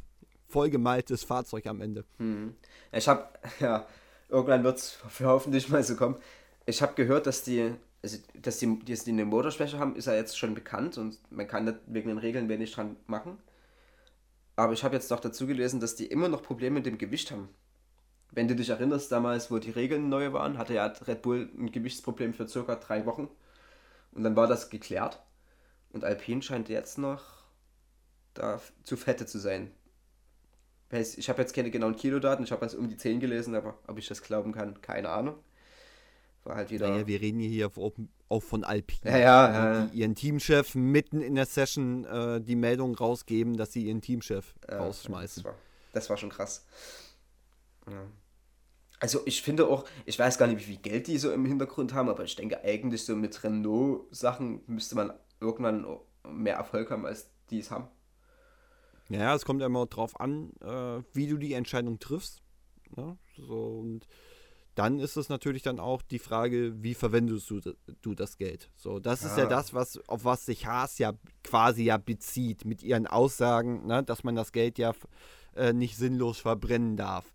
vollgemaltes 0.48 1.24
Fahrzeug 1.24 1.66
am 1.68 1.82
Ende. 1.82 2.06
Hm. 2.18 2.56
Ich 2.92 3.08
habe, 3.08 3.28
ja, 3.60 3.86
irgendwann 4.28 4.64
wird 4.64 4.78
es 4.78 5.00
hoffentlich 5.24 5.70
mal 5.70 5.84
so 5.84 5.96
kommen. 5.96 6.18
Ich 6.66 6.82
habe 6.82 6.94
gehört, 6.94 7.26
dass 7.26 7.44
die, 7.44 7.74
also, 8.04 8.18
dass 8.36 8.60
die, 8.60 8.80
dass 8.86 9.04
die 9.04 9.12
eine 9.12 9.26
Motorschwäche 9.26 9.80
haben, 9.80 9.96
ist 9.96 10.06
ja 10.06 10.14
jetzt 10.14 10.38
schon 10.38 10.54
bekannt 10.54 10.98
und 10.98 11.18
man 11.32 11.48
kann 11.48 11.66
da 11.66 11.74
wegen 11.88 12.10
den 12.10 12.18
Regeln 12.18 12.50
wenig 12.50 12.74
dran 12.74 12.96
machen. 13.08 13.38
Aber 14.56 14.74
ich 14.74 14.84
habe 14.84 14.96
jetzt 14.96 15.10
noch 15.10 15.22
dazu 15.22 15.48
gelesen, 15.48 15.80
dass 15.80 15.96
die 15.96 16.08
immer 16.08 16.28
noch 16.28 16.44
Probleme 16.44 16.76
mit 16.76 16.86
dem 16.86 16.98
Gewicht 16.98 17.32
haben. 17.32 17.48
Wenn 18.32 18.48
du 18.48 18.56
dich 18.56 18.70
erinnerst, 18.70 19.12
damals, 19.12 19.50
wo 19.50 19.58
die 19.58 19.72
Regeln 19.72 20.10
neu 20.10 20.32
waren, 20.34 20.58
hatte 20.58 20.74
ja 20.76 20.86
Red 20.86 21.22
Bull 21.24 21.50
ein 21.58 21.72
Gewichtsproblem 21.72 22.34
für 22.34 22.48
circa 22.48 22.76
drei 22.76 23.06
Wochen. 23.06 23.28
Und 24.12 24.24
dann 24.24 24.36
war 24.36 24.48
das 24.48 24.70
geklärt. 24.70 25.20
Und 25.92 26.04
Alpine 26.04 26.42
scheint 26.42 26.70
jetzt 26.70 26.98
noch 26.98 27.24
da 28.36 28.62
zu 28.84 28.98
fette 28.98 29.26
zu 29.26 29.40
sein. 29.40 29.72
Ich 30.92 31.30
habe 31.30 31.42
jetzt 31.42 31.54
keine 31.54 31.70
genauen 31.70 31.96
Kilodaten, 31.96 32.44
ich 32.44 32.52
habe 32.52 32.64
was 32.66 32.74
um 32.74 32.88
die 32.90 32.98
10 32.98 33.20
gelesen, 33.20 33.54
aber 33.56 33.78
ob 33.88 33.98
ich 34.00 34.08
das 34.08 34.24
glauben 34.24 34.52
kann, 34.54 34.82
keine 34.82 35.10
Ahnung. 35.10 35.36
War 36.44 36.56
halt 36.56 36.72
wieder. 36.72 36.88
Naja, 36.90 37.06
wir 37.06 37.22
reden 37.22 37.40
hier 37.40 37.68
auch, 37.78 37.94
auch 38.30 38.40
von 38.42 38.64
Alpine. 38.64 39.12
Ja, 39.12 39.18
ja, 39.18 39.52
ja, 39.52 39.74
ja. 39.74 39.86
Die 39.88 40.00
ihren 40.00 40.16
Teamchef 40.16 40.74
mitten 40.74 41.22
in 41.22 41.36
der 41.36 41.46
Session 41.46 42.06
äh, 42.06 42.42
die 42.42 42.56
Meldung 42.56 42.96
rausgeben, 42.96 43.56
dass 43.58 43.72
sie 43.74 43.86
ihren 43.86 44.02
Teamchef 44.02 44.56
Ja, 44.68 44.78
rausschmeißen. 44.80 45.44
das 45.44 45.52
war- 45.52 45.60
das 45.94 46.10
war 46.10 46.18
schon 46.18 46.30
krass. 46.30 46.66
Ja. 47.92 48.06
Also 49.00 49.22
ich 49.26 49.42
finde 49.42 49.68
auch, 49.68 49.86
ich 50.06 50.20
weiß 50.20 50.38
gar 50.38 50.48
nicht, 50.48 50.60
wie 50.60 50.74
viel 50.74 50.82
Geld 50.82 51.08
die 51.08 51.18
so 51.18 51.32
im 51.32 51.46
Hintergrund 51.46 51.94
haben, 51.94 52.10
aber 52.10 52.24
ich 52.26 52.36
denke 52.36 52.62
eigentlich 52.64 53.06
so 53.06 53.16
mit 53.16 53.44
Renault-Sachen 53.44 54.62
müsste 54.68 54.96
man 54.96 55.14
irgendwann 55.40 55.86
mehr 56.28 56.56
Erfolg 56.56 56.92
haben, 56.92 57.06
als 57.06 57.30
die 57.50 57.60
es 57.60 57.72
haben. 57.72 57.88
Ja, 59.10 59.34
es 59.34 59.46
kommt 59.46 59.62
ja 59.62 59.68
immer 59.68 59.86
drauf 59.86 60.20
an, 60.20 60.52
äh, 60.62 61.02
wie 61.14 61.28
du 61.28 61.38
die 61.38 61.54
Entscheidung 61.54 62.00
triffst. 62.00 62.42
Ne? 62.96 63.18
So, 63.38 63.80
und 63.80 64.06
dann 64.76 65.00
ist 65.00 65.18
es 65.18 65.30
natürlich 65.30 65.64
dann 65.64 65.80
auch 65.80 66.02
die 66.02 66.20
Frage, 66.20 66.84
wie 66.84 66.94
verwendest 66.94 67.50
du, 67.50 67.60
du 68.02 68.16
das 68.16 68.38
Geld? 68.38 68.70
So, 68.76 69.00
das 69.00 69.24
ja. 69.24 69.28
ist 69.28 69.38
ja 69.38 69.46
das, 69.46 69.74
was, 69.74 69.98
auf 70.08 70.26
was 70.26 70.46
sich 70.46 70.68
Haas 70.68 70.98
ja 71.00 71.14
quasi 71.44 71.84
ja 71.84 71.98
bezieht, 71.98 72.66
mit 72.66 72.84
ihren 72.84 73.08
Aussagen, 73.08 73.88
ne, 73.88 74.04
dass 74.04 74.24
man 74.24 74.36
das 74.36 74.52
Geld 74.52 74.78
ja 74.78 74.94
äh, 75.56 75.74
nicht 75.74 75.98
sinnlos 75.98 76.38
verbrennen 76.40 76.96
darf. 76.96 77.26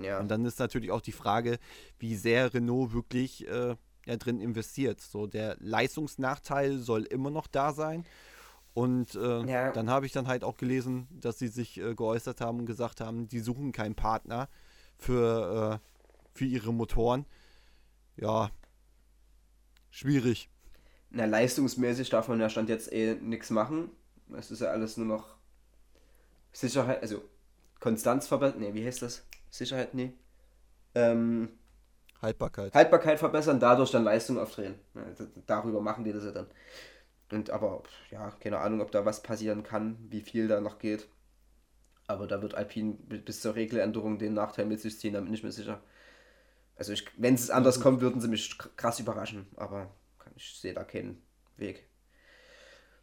Ja. 0.00 0.20
Und 0.20 0.28
dann 0.28 0.44
ist 0.44 0.58
natürlich 0.58 0.90
auch 0.90 1.00
die 1.00 1.12
Frage, 1.12 1.58
wie 1.98 2.14
sehr 2.14 2.54
Renault 2.54 2.92
wirklich 2.92 3.46
äh, 3.48 3.76
ja, 4.06 4.16
drin 4.16 4.40
investiert. 4.40 5.00
So, 5.00 5.26
der 5.26 5.56
Leistungsnachteil 5.60 6.78
soll 6.78 7.04
immer 7.04 7.30
noch 7.30 7.46
da 7.46 7.72
sein. 7.72 8.04
Und 8.74 9.14
äh, 9.14 9.44
ja. 9.44 9.70
dann 9.70 9.90
habe 9.90 10.06
ich 10.06 10.12
dann 10.12 10.28
halt 10.28 10.44
auch 10.44 10.56
gelesen, 10.56 11.06
dass 11.10 11.38
sie 11.38 11.48
sich 11.48 11.78
äh, 11.78 11.94
geäußert 11.94 12.40
haben 12.40 12.60
und 12.60 12.66
gesagt 12.66 13.00
haben, 13.00 13.28
die 13.28 13.40
suchen 13.40 13.72
keinen 13.72 13.94
Partner 13.94 14.48
für, 14.96 15.80
äh, 15.82 16.28
für 16.32 16.46
ihre 16.46 16.72
Motoren. 16.72 17.26
Ja, 18.16 18.50
schwierig. 19.90 20.48
Na, 21.10 21.26
leistungsmäßig 21.26 22.08
darf 22.08 22.28
man 22.28 22.40
ja 22.40 22.48
Stand 22.48 22.70
jetzt 22.70 22.90
eh 22.90 23.14
nichts 23.14 23.50
machen. 23.50 23.90
Es 24.34 24.50
ist 24.50 24.60
ja 24.60 24.68
alles 24.68 24.96
nur 24.96 25.06
noch 25.06 25.36
Sicherheit, 26.52 27.02
also 27.02 27.22
Konstanz 27.78 28.26
verbessern. 28.26 28.60
Ne, 28.60 28.72
wie 28.72 28.86
heißt 28.86 29.02
das? 29.02 29.26
Sicherheit, 29.52 29.92
nee. 29.92 30.14
Ähm, 30.94 31.50
Haltbarkeit. 32.22 32.74
Haltbarkeit 32.74 33.18
verbessern, 33.18 33.60
dadurch 33.60 33.90
dann 33.90 34.04
Leistung 34.04 34.38
aufdrehen. 34.38 34.76
Ja, 34.94 35.02
darüber 35.46 35.80
machen 35.80 36.04
die 36.04 36.12
das 36.12 36.24
ja 36.24 36.32
dann. 36.32 36.46
Und 37.30 37.50
aber, 37.50 37.82
ja, 38.10 38.30
keine 38.40 38.58
Ahnung, 38.58 38.80
ob 38.80 38.90
da 38.90 39.04
was 39.04 39.22
passieren 39.22 39.62
kann, 39.62 39.98
wie 40.08 40.22
viel 40.22 40.48
da 40.48 40.60
noch 40.60 40.78
geht. 40.78 41.06
Aber 42.06 42.26
da 42.26 42.40
wird 42.40 42.54
Alpine 42.54 42.94
bis 42.94 43.40
zur 43.40 43.54
Regeländerung 43.54 44.18
den 44.18 44.34
Nachteil 44.34 44.66
mit 44.66 44.80
sich 44.80 44.98
ziehen, 44.98 45.14
damit 45.14 45.30
nicht 45.30 45.42
mehr 45.42 45.52
sicher. 45.52 45.82
Also 46.76 46.94
wenn 47.16 47.34
es 47.34 47.50
anders 47.50 47.80
kommt, 47.80 48.00
würden 48.00 48.20
sie 48.20 48.28
mich 48.28 48.56
krass 48.76 49.00
überraschen. 49.00 49.46
Aber 49.56 49.94
ich 50.34 50.58
sehe 50.58 50.74
da 50.74 50.84
keinen 50.84 51.22
Weg. 51.56 51.86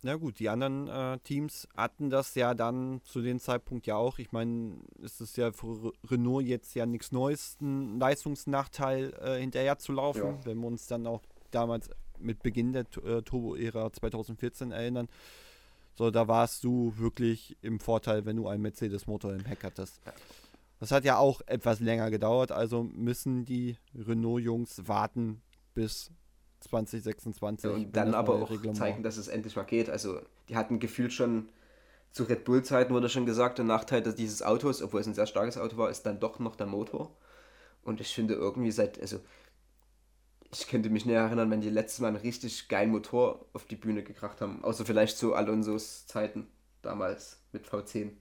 Na 0.01 0.15
gut, 0.15 0.39
die 0.39 0.47
anderen 0.47 0.87
äh, 0.87 1.19
Teams 1.19 1.67
hatten 1.75 2.09
das 2.09 2.33
ja 2.35 2.53
dann 2.53 3.01
zu 3.03 3.21
dem 3.21 3.39
Zeitpunkt 3.39 3.85
ja 3.85 3.95
auch. 3.95 4.17
Ich 4.19 4.31
meine, 4.31 4.77
es 5.03 5.19
ist 5.19 5.35
ja 5.35 5.51
für 5.51 5.91
Renault 6.09 6.45
jetzt 6.45 6.73
ja 6.73 6.85
nichts 6.85 7.11
Neues, 7.11 7.57
einen 7.59 7.99
Leistungsnachteil 7.99 9.13
äh, 9.21 9.39
hinterher 9.39 9.77
zu 9.77 9.91
laufen, 9.91 10.37
ja. 10.37 10.45
wenn 10.45 10.59
wir 10.59 10.67
uns 10.67 10.87
dann 10.87 11.05
auch 11.05 11.21
damals 11.51 11.89
mit 12.17 12.41
Beginn 12.43 12.71
der 12.71 12.85
äh, 13.03 13.21
Turbo-Ära 13.21 13.91
2014 13.91 14.71
erinnern. 14.71 15.09
So, 15.95 16.11
da 16.11 16.29
warst 16.29 16.63
du 16.63 16.93
wirklich 16.97 17.57
im 17.61 17.81
Vorteil, 17.81 18.25
wenn 18.25 18.37
du 18.37 18.47
einen 18.47 18.61
Mercedes-Motor 18.61 19.33
im 19.33 19.43
Heck 19.43 19.65
hattest. 19.65 19.99
Das 20.79 20.91
hat 20.91 21.03
ja 21.03 21.17
auch 21.17 21.41
etwas 21.45 21.81
länger 21.81 22.09
gedauert, 22.09 22.53
also 22.53 22.83
müssen 22.83 23.43
die 23.43 23.77
Renault-Jungs 23.93 24.87
warten 24.87 25.41
bis 25.73 26.09
2026. 26.59 27.69
Ja, 27.69 27.75
und 27.75 27.95
dann 27.95 28.13
aber 28.13 28.35
auch 28.35 28.49
Reglement. 28.49 28.77
zeigen, 28.77 29.03
dass 29.03 29.17
es 29.17 29.27
endlich 29.27 29.55
mal 29.55 29.63
geht. 29.63 29.89
Also 29.89 30.19
die 30.47 30.55
hatten 30.55 30.79
gefühlt 30.79 31.13
schon 31.13 31.49
zu 32.11 32.23
Red 32.23 32.43
Bull-Zeiten 32.43 32.93
wurde 32.93 33.09
schon 33.09 33.25
gesagt, 33.25 33.59
der 33.59 33.65
Nachteil 33.65 34.01
dieses 34.01 34.41
Autos, 34.41 34.81
obwohl 34.81 35.01
es 35.01 35.07
ein 35.07 35.13
sehr 35.13 35.27
starkes 35.27 35.57
Auto 35.57 35.77
war, 35.77 35.89
ist 35.89 36.03
dann 36.03 36.19
doch 36.19 36.39
noch 36.39 36.55
der 36.55 36.67
Motor. 36.67 37.15
Und 37.83 38.01
ich 38.01 38.13
finde 38.13 38.33
irgendwie 38.33 38.71
seit, 38.71 38.99
also 38.99 39.19
ich 40.51 40.67
könnte 40.67 40.89
mich 40.89 41.05
näher 41.05 41.21
erinnern, 41.21 41.51
wenn 41.51 41.61
die 41.61 41.69
letztes 41.69 41.99
Mal 41.99 42.07
einen 42.07 42.17
richtig 42.17 42.67
geilen 42.67 42.89
Motor 42.89 43.45
auf 43.53 43.65
die 43.65 43.75
Bühne 43.75 44.03
gekracht 44.03 44.41
haben. 44.41 44.63
Außer 44.63 44.85
vielleicht 44.85 45.17
zu 45.17 45.35
Alonsos 45.35 46.07
Zeiten 46.07 46.47
damals 46.81 47.37
mit 47.51 47.67
V10 47.67 48.11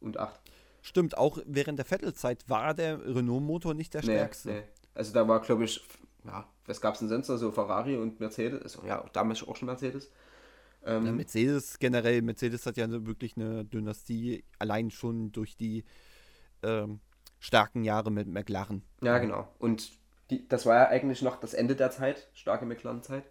und 0.00 0.18
8. 0.18 0.38
Stimmt, 0.82 1.16
auch 1.16 1.38
während 1.46 1.78
der 1.78 1.86
Vettel-Zeit 1.86 2.48
war 2.48 2.74
der 2.74 3.04
Renault-Motor 3.04 3.74
nicht 3.74 3.94
der 3.94 4.02
stärkste. 4.02 4.50
Nee. 4.50 4.62
Also 4.94 5.12
da 5.12 5.26
war, 5.26 5.40
glaube 5.40 5.64
ich, 5.64 5.82
ja, 6.24 6.46
was 6.70 6.80
gab 6.80 6.94
es 6.94 7.00
denn 7.00 7.08
sonst? 7.08 7.26
So 7.26 7.50
Ferrari 7.50 7.96
und 7.96 8.20
Mercedes, 8.20 8.62
also, 8.62 8.86
ja, 8.86 9.04
damals 9.12 9.46
auch 9.46 9.56
schon 9.56 9.66
Mercedes. 9.66 10.10
Ähm, 10.84 11.04
ja, 11.04 11.12
Mercedes 11.12 11.78
generell, 11.78 12.22
Mercedes 12.22 12.64
hat 12.64 12.76
ja 12.76 12.88
wirklich 12.88 13.36
eine 13.36 13.64
Dynastie, 13.64 14.44
allein 14.58 14.90
schon 14.90 15.32
durch 15.32 15.56
die 15.56 15.84
ähm, 16.62 17.00
starken 17.38 17.84
Jahre 17.84 18.10
mit 18.10 18.28
McLaren. 18.28 18.82
Ja, 19.02 19.18
genau. 19.18 19.48
Und 19.58 19.92
die, 20.30 20.46
das 20.48 20.64
war 20.64 20.76
ja 20.76 20.88
eigentlich 20.88 21.22
noch 21.22 21.38
das 21.40 21.54
Ende 21.54 21.76
der 21.76 21.90
Zeit, 21.90 22.28
starke 22.32 22.64
McLaren-Zeit. 22.64 23.24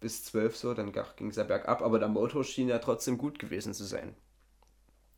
Bis 0.00 0.24
12 0.24 0.56
so, 0.56 0.74
dann 0.74 0.92
ging 1.16 1.30
es 1.30 1.36
ja 1.36 1.44
bergab, 1.44 1.82
aber 1.82 1.98
der 1.98 2.08
Motor 2.08 2.44
schien 2.44 2.68
ja 2.68 2.78
trotzdem 2.78 3.18
gut 3.18 3.38
gewesen 3.38 3.74
zu 3.74 3.84
sein. 3.84 4.14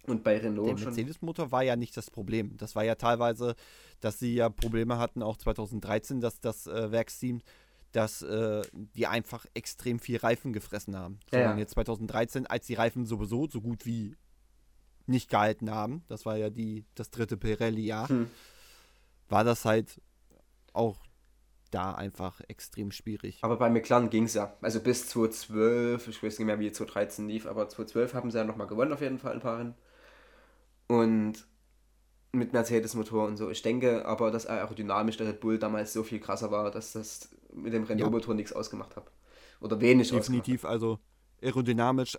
Und 0.08 0.24
bei 0.24 0.38
Renault 0.38 0.78
Der 0.78 0.86
Mercedes-Motor 0.86 1.52
war 1.52 1.62
ja 1.62 1.76
nicht 1.76 1.96
das 1.96 2.10
Problem. 2.10 2.56
Das 2.56 2.74
war 2.74 2.84
ja 2.84 2.94
teilweise, 2.94 3.54
dass 4.00 4.18
sie 4.18 4.34
ja 4.34 4.48
Probleme 4.48 4.98
hatten, 4.98 5.22
auch 5.22 5.36
2013, 5.36 6.20
dass 6.20 6.40
das 6.40 6.66
äh, 6.66 6.90
Werksteam, 6.90 7.40
dass 7.92 8.22
äh, 8.22 8.62
die 8.72 9.06
einfach 9.06 9.46
extrem 9.54 9.98
viel 9.98 10.18
Reifen 10.18 10.52
gefressen 10.52 10.96
haben. 10.96 11.20
So, 11.30 11.38
ja. 11.38 11.56
jetzt 11.56 11.72
2013, 11.72 12.46
als 12.46 12.66
die 12.66 12.74
Reifen 12.74 13.06
sowieso 13.06 13.48
so 13.48 13.60
gut 13.60 13.86
wie 13.86 14.16
nicht 15.06 15.30
gehalten 15.30 15.70
haben, 15.70 16.02
das 16.08 16.26
war 16.26 16.36
ja 16.36 16.50
die, 16.50 16.84
das 16.94 17.10
dritte 17.10 17.36
Pirelli-Jahr, 17.36 18.08
hm. 18.08 18.30
war 19.28 19.42
das 19.42 19.64
halt 19.64 20.02
auch 20.74 20.98
da 21.70 21.94
einfach 21.94 22.40
extrem 22.48 22.90
schwierig. 22.90 23.38
Aber 23.42 23.56
bei 23.56 23.68
McLaren 23.68 24.10
ging 24.10 24.24
es 24.24 24.34
ja. 24.34 24.56
Also 24.60 24.80
bis 24.80 25.08
2012, 25.08 26.08
ich 26.08 26.22
weiß 26.22 26.38
nicht 26.38 26.46
mehr, 26.46 26.58
wie 26.58 26.70
2013 26.72 27.28
lief, 27.28 27.46
aber 27.46 27.68
2012 27.68 28.14
haben 28.14 28.30
sie 28.30 28.38
ja 28.38 28.44
nochmal 28.44 28.66
gewonnen, 28.66 28.92
auf 28.92 29.00
jeden 29.00 29.18
Fall 29.18 29.34
ein 29.34 29.40
paar 29.40 29.58
Rennen. 29.58 29.74
Und 30.88 31.46
mit 32.32 32.52
Mercedes-Motor 32.52 33.26
und 33.26 33.36
so. 33.36 33.50
Ich 33.50 33.62
denke 33.62 34.04
aber, 34.04 34.30
dass 34.30 34.46
aerodynamisch 34.46 35.16
der 35.16 35.28
Red 35.28 35.40
Bull 35.40 35.58
damals 35.58 35.92
so 35.92 36.02
viel 36.02 36.20
krasser 36.20 36.50
war, 36.50 36.70
dass 36.70 36.92
das 36.92 37.30
mit 37.52 37.72
dem 37.72 37.84
Renault-Motor 37.84 38.34
ja. 38.34 38.36
nichts 38.36 38.52
ausgemacht 38.52 38.96
hat. 38.96 39.10
Oder 39.60 39.80
wenig 39.80 40.10
Definitiv, 40.10 40.64
also 40.64 40.98
aerodynamisch. 41.42 42.18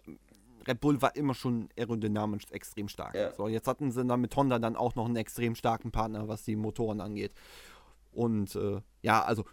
Red 0.68 0.82
Bull 0.82 1.02
war 1.02 1.16
immer 1.16 1.34
schon 1.34 1.70
aerodynamisch 1.78 2.44
extrem 2.52 2.90
stark. 2.90 3.16
Ja. 3.16 3.34
So, 3.34 3.48
jetzt 3.48 3.68
hatten 3.68 3.92
sie 3.92 4.06
dann 4.06 4.22
mit 4.22 4.36
Honda 4.36 4.60
dann 4.60 4.76
auch 4.76 4.96
noch 4.96 5.06
einen 5.06 5.16
extrem 5.16 5.56
starken 5.56 5.92
Partner, 5.92 6.28
was 6.28 6.44
die 6.44 6.56
Motoren 6.56 7.02
angeht. 7.02 7.34
Und 8.12 8.56
äh, 8.56 8.82
ja, 9.02 9.24
also 9.24 9.46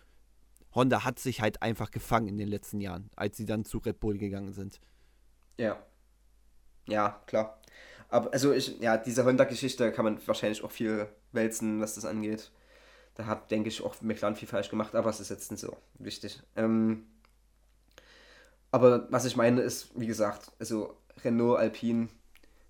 Honda 0.75 1.05
hat 1.05 1.19
sich 1.19 1.41
halt 1.41 1.63
einfach 1.63 1.91
gefangen 1.91 2.29
in 2.29 2.39
den 2.39 2.49
letzten 2.49 2.81
Jahren, 2.81 3.11
als 3.15 3.37
sie 3.37 3.47
dann 3.47 3.65
zu 3.65 3.79
Red 3.79 4.01
Bull 4.01 4.19
gegangen 4.19 4.53
sind. 4.53 4.81
Ja. 5.59 5.79
Ja, 6.89 7.23
klar. 7.27 7.61
Aber 8.09 8.33
also 8.33 8.53
ich, 8.53 8.79
ja, 8.81 8.97
diese 8.97 9.25
Honda-Geschichte 9.25 9.93
kann 9.93 10.05
man 10.05 10.27
wahrscheinlich 10.27 10.63
auch 10.63 10.71
viel 10.71 11.09
wälzen, 11.33 11.81
was 11.81 11.95
das 11.95 12.05
angeht. 12.05 12.51
Da 13.15 13.27
hat, 13.27 13.51
denke 13.51 13.69
ich, 13.69 13.83
auch 13.83 14.01
McLaren 14.03 14.37
viel 14.37 14.49
falsch 14.49 14.69
gemacht, 14.69 14.95
aber 14.95 15.11
es 15.11 15.21
ist 15.21 15.31
jetzt 15.31 15.51
nicht 15.51 15.61
so 15.61 15.77
wichtig. 15.99 16.43
Ähm, 16.55 17.07
aber 18.71 19.11
was 19.11 19.25
ich 19.25 19.37
meine 19.37 19.63
ist, 19.63 19.99
wie 19.99 20.07
gesagt, 20.07 20.53
also 20.59 20.97
Renault, 21.25 21.59
Alpine, 21.59 22.09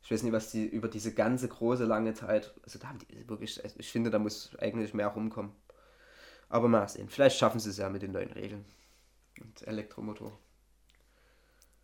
ich 0.03 0.11
weiß 0.11 0.23
nicht, 0.23 0.33
was 0.33 0.53
die 0.53 0.65
über 0.65 0.89
diese 0.89 1.13
ganze 1.13 1.49
große 1.49 1.85
lange 1.85 2.15
Zeit, 2.15 2.55
also 2.63 2.79
da 2.79 2.89
haben 2.89 2.99
die 3.01 3.29
wirklich, 3.29 3.63
also 3.65 3.75
ich 3.79 3.91
finde, 3.91 4.11
da 4.11 4.21
muss 4.21 4.57
eigentlich 4.61 4.95
mehr 4.95 5.09
rumkommen. 5.09 5.51
Aber 6.49 6.69
mal 6.69 6.89
sehen, 6.89 7.09
vielleicht 7.09 7.39
schaffen 7.39 7.59
sie 7.59 7.71
es 7.71 7.79
ja 7.79 7.89
mit 7.89 8.03
den 8.03 8.13
neuen 8.13 8.31
Regeln 8.33 8.65
und 9.41 9.67
Elektromotor. 9.67 10.39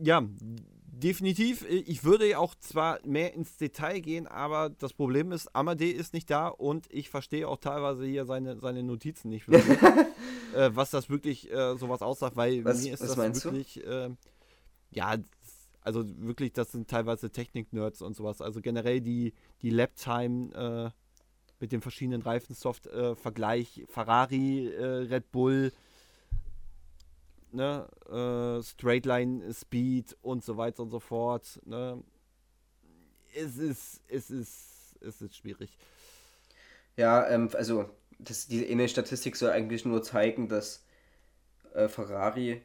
Ja, 0.03 0.23
definitiv. 1.03 1.65
Ich 1.69 2.05
würde 2.05 2.38
auch 2.38 2.55
zwar 2.57 2.99
mehr 3.05 3.35
ins 3.35 3.57
Detail 3.57 4.01
gehen, 4.01 4.27
aber 4.27 4.71
das 4.71 4.93
Problem 4.93 5.33
ist, 5.33 5.55
Amadee 5.55 5.91
ist 5.91 6.12
nicht 6.12 6.31
da 6.31 6.49
und 6.49 6.87
ich 6.91 7.09
verstehe 7.09 7.49
auch 7.49 7.59
teilweise 7.59 8.05
hier 8.05 8.25
seine, 8.25 8.59
seine 8.59 8.83
Notizen 8.83 9.29
nicht 9.29 9.49
wirklich, 9.49 9.79
äh, 10.55 10.71
was 10.75 10.91
das 10.91 11.09
wirklich 11.09 11.51
äh, 11.53 11.77
sowas 11.77 12.03
aussagt, 12.03 12.37
weil 12.37 12.65
was, 12.65 12.83
mir 12.83 12.95
ist 12.95 13.03
das 13.03 13.17
wirklich, 13.17 13.85
äh, 13.87 14.11
ja, 14.91 15.17
also 15.83 16.05
wirklich, 16.19 16.53
das 16.53 16.73
sind 16.73 16.88
teilweise 16.88 17.31
Technik-Nerds 17.31 18.03
und 18.03 18.15
sowas. 18.15 18.41
Also 18.41 18.61
generell 18.61 19.01
die, 19.01 19.35
die 19.62 19.71
Lap-Time 19.71 20.55
äh, 20.55 20.91
mit 21.61 21.73
den 21.73 21.81
verschiedenen 21.81 22.23
Reifensoft-Vergleich, 22.23 23.79
äh, 23.79 23.87
Ferrari, 23.87 24.69
äh, 24.69 24.85
Red 24.85 25.31
Bull, 25.33 25.73
ne, 27.53 27.88
äh, 28.09 28.62
Straightline 28.62 29.53
Speed 29.53 30.17
und 30.23 30.45
so 30.45 30.57
weiter 30.57 30.83
und 30.83 30.91
so 30.91 31.01
fort. 31.01 31.61
Ne. 31.65 32.03
Es 33.35 33.57
ist, 33.57 34.03
es 34.09 34.31
ist, 34.31 34.97
es 35.01 35.23
ist 35.23 35.37
schwierig. 35.37 35.77
Ja, 36.97 37.29
ähm, 37.29 37.51
also 37.55 37.88
das, 38.19 38.47
diese 38.47 38.67
eine 38.67 38.88
Statistik 38.88 39.37
soll 39.37 39.51
eigentlich 39.51 39.85
nur 39.85 40.03
zeigen, 40.03 40.49
dass 40.49 40.85
äh, 41.75 41.88
Ferrari 41.88 42.62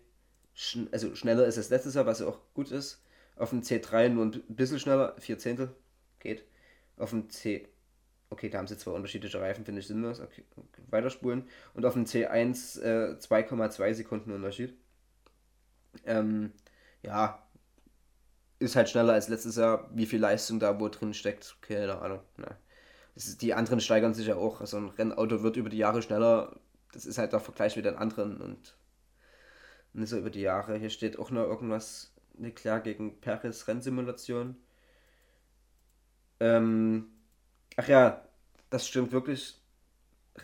schn 0.54 0.89
also 0.91 1.15
schneller 1.15 1.45
ist 1.45 1.58
als 1.58 1.69
letztes 1.69 1.95
Jahr, 1.95 2.06
was 2.06 2.21
auch 2.21 2.39
gut 2.54 2.71
ist. 2.71 3.02
Auf 3.36 3.52
dem 3.52 3.62
C3 3.62 4.10
nur 4.10 4.26
ein 4.26 4.43
bisschen 4.50 4.80
schneller, 4.80 5.15
vier 5.19 5.38
Zehntel 5.38 5.76
geht. 6.19 6.43
Auf 6.97 7.12
dem 7.12 7.30
C, 7.30 7.67
okay, 8.29 8.49
da 8.49 8.57
haben 8.57 8.67
sie 8.67 8.77
zwei 8.77 8.91
unterschiedliche 8.91 9.39
Reifen, 9.39 9.65
finde 9.65 9.81
ich 9.81 9.87
sinnlos. 9.87 10.19
Okay, 10.19 10.43
okay, 10.55 10.81
weiterspulen. 10.89 11.47
Und 11.73 11.85
auf 11.85 11.93
dem 11.93 12.05
C1 12.05 12.81
äh, 12.81 13.17
2,2 13.19 13.93
Sekunden 13.93 14.31
Unterschied. 14.31 14.77
Ähm, 16.05 16.51
ja, 17.03 17.47
ist 18.59 18.75
halt 18.75 18.89
schneller 18.89 19.13
als 19.13 19.27
letztes 19.29 19.55
Jahr. 19.55 19.89
Wie 19.93 20.05
viel 20.05 20.19
Leistung 20.19 20.59
da 20.59 20.79
wo 20.79 20.89
drin 20.89 21.13
steckt, 21.13 21.57
keine 21.61 21.99
Ahnung. 22.01 22.21
Ne. 22.37 22.55
Ist, 23.15 23.41
die 23.41 23.53
anderen 23.53 23.79
steigern 23.79 24.13
sich 24.13 24.27
ja 24.27 24.35
auch. 24.35 24.61
Also 24.61 24.77
ein 24.77 24.89
Rennauto 24.89 25.43
wird 25.43 25.57
über 25.57 25.69
die 25.69 25.77
Jahre 25.77 26.01
schneller. 26.01 26.59
Das 26.91 27.05
ist 27.05 27.17
halt 27.17 27.33
der 27.33 27.39
Vergleich 27.39 27.75
mit 27.75 27.85
den 27.85 27.95
anderen 27.95 28.41
und 28.41 28.77
nicht 29.93 30.09
so 30.09 30.17
über 30.17 30.29
die 30.29 30.41
Jahre. 30.41 30.77
Hier 30.77 30.89
steht 30.89 31.17
auch 31.19 31.31
noch 31.31 31.43
irgendwas, 31.43 32.13
Leclerc 32.37 32.83
gegen 32.83 33.19
Paris 33.19 33.67
Rennsimulation. 33.67 34.57
Ähm, 36.39 37.07
ach 37.77 37.87
ja, 37.87 38.21
das 38.69 38.87
stimmt 38.87 39.11
wirklich. 39.13 39.55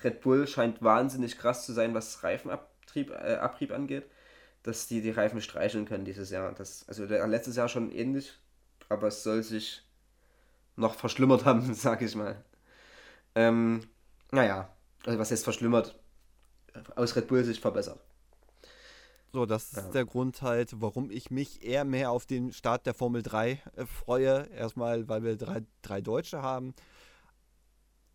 Red 0.04 0.22
Bull 0.22 0.48
scheint 0.48 0.82
wahnsinnig 0.82 1.38
krass 1.38 1.66
zu 1.66 1.74
sein, 1.74 1.94
was 1.94 2.24
Reifenabrieb 2.24 3.12
äh, 3.12 3.36
Abrieb 3.36 3.72
angeht 3.72 4.06
dass 4.64 4.88
die 4.88 5.02
die 5.02 5.12
Reifen 5.12 5.42
streicheln 5.42 5.86
können 5.86 6.06
dieses 6.06 6.32
Jahr. 6.32 6.54
Das, 6.54 6.86
also 6.88 7.04
letztes 7.04 7.58
Jahr 7.58 7.68
schon 7.68 7.92
ähnlich, 7.92 8.34
aber 8.90 9.08
es 9.08 9.24
soll 9.24 9.44
sich 9.44 9.84
noch 10.76 10.96
verschlimmert 10.96 11.46
haben, 11.46 11.74
sag 11.74 12.02
ich 12.02 12.16
mal. 12.16 12.44
Ähm, 13.36 13.88
naja, 14.32 14.70
also 15.06 15.20
was 15.20 15.30
jetzt 15.30 15.44
verschlimmert, 15.44 16.00
aus 16.96 17.16
Red 17.16 17.28
Bull 17.28 17.44
sich 17.44 17.60
verbessert. 17.60 18.00
So, 19.34 19.48
das 19.48 19.74
ist 19.74 19.92
der 19.92 20.06
Grund 20.06 20.44
halt, 20.44 20.80
warum 20.80 21.10
ich 21.10 21.32
mich 21.32 21.64
eher 21.64 21.86
mehr 21.86 22.12
auf 22.12 22.28
den 22.28 22.54
Start 22.54 22.86
der 22.86 22.94
Formel 22.94 23.24
3 23.24 23.62
äh, 23.76 23.86
freue. 23.86 24.48
Erstmal, 24.56 25.10
weil 25.10 25.24
wir 25.24 25.36
drei, 25.38 25.64
drei 25.82 26.02
Deutsche 26.02 26.44
haben. 26.44 26.76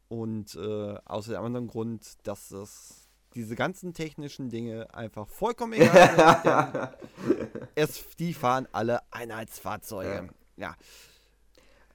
Und 0.09 0.55
äh, 0.55 0.95
aus 1.05 1.27
dem 1.27 1.37
anderen 1.37 1.69
Grund, 1.69 2.27
dass 2.27 2.51
es 2.51 3.09
diese 3.35 3.55
ganzen 3.55 3.93
technischen 3.93 4.49
Dinge 4.49 4.93
einfach 4.95 5.29
vollkommen 5.29 5.75
egal 5.75 6.95
sind. 7.23 7.49
es, 7.75 8.05
die 8.19 8.33
fahren 8.35 8.67
alle 8.73 9.01
Einheitsfahrzeuge. 9.13 10.31
Ja. 10.57 10.69
ja. 10.69 10.77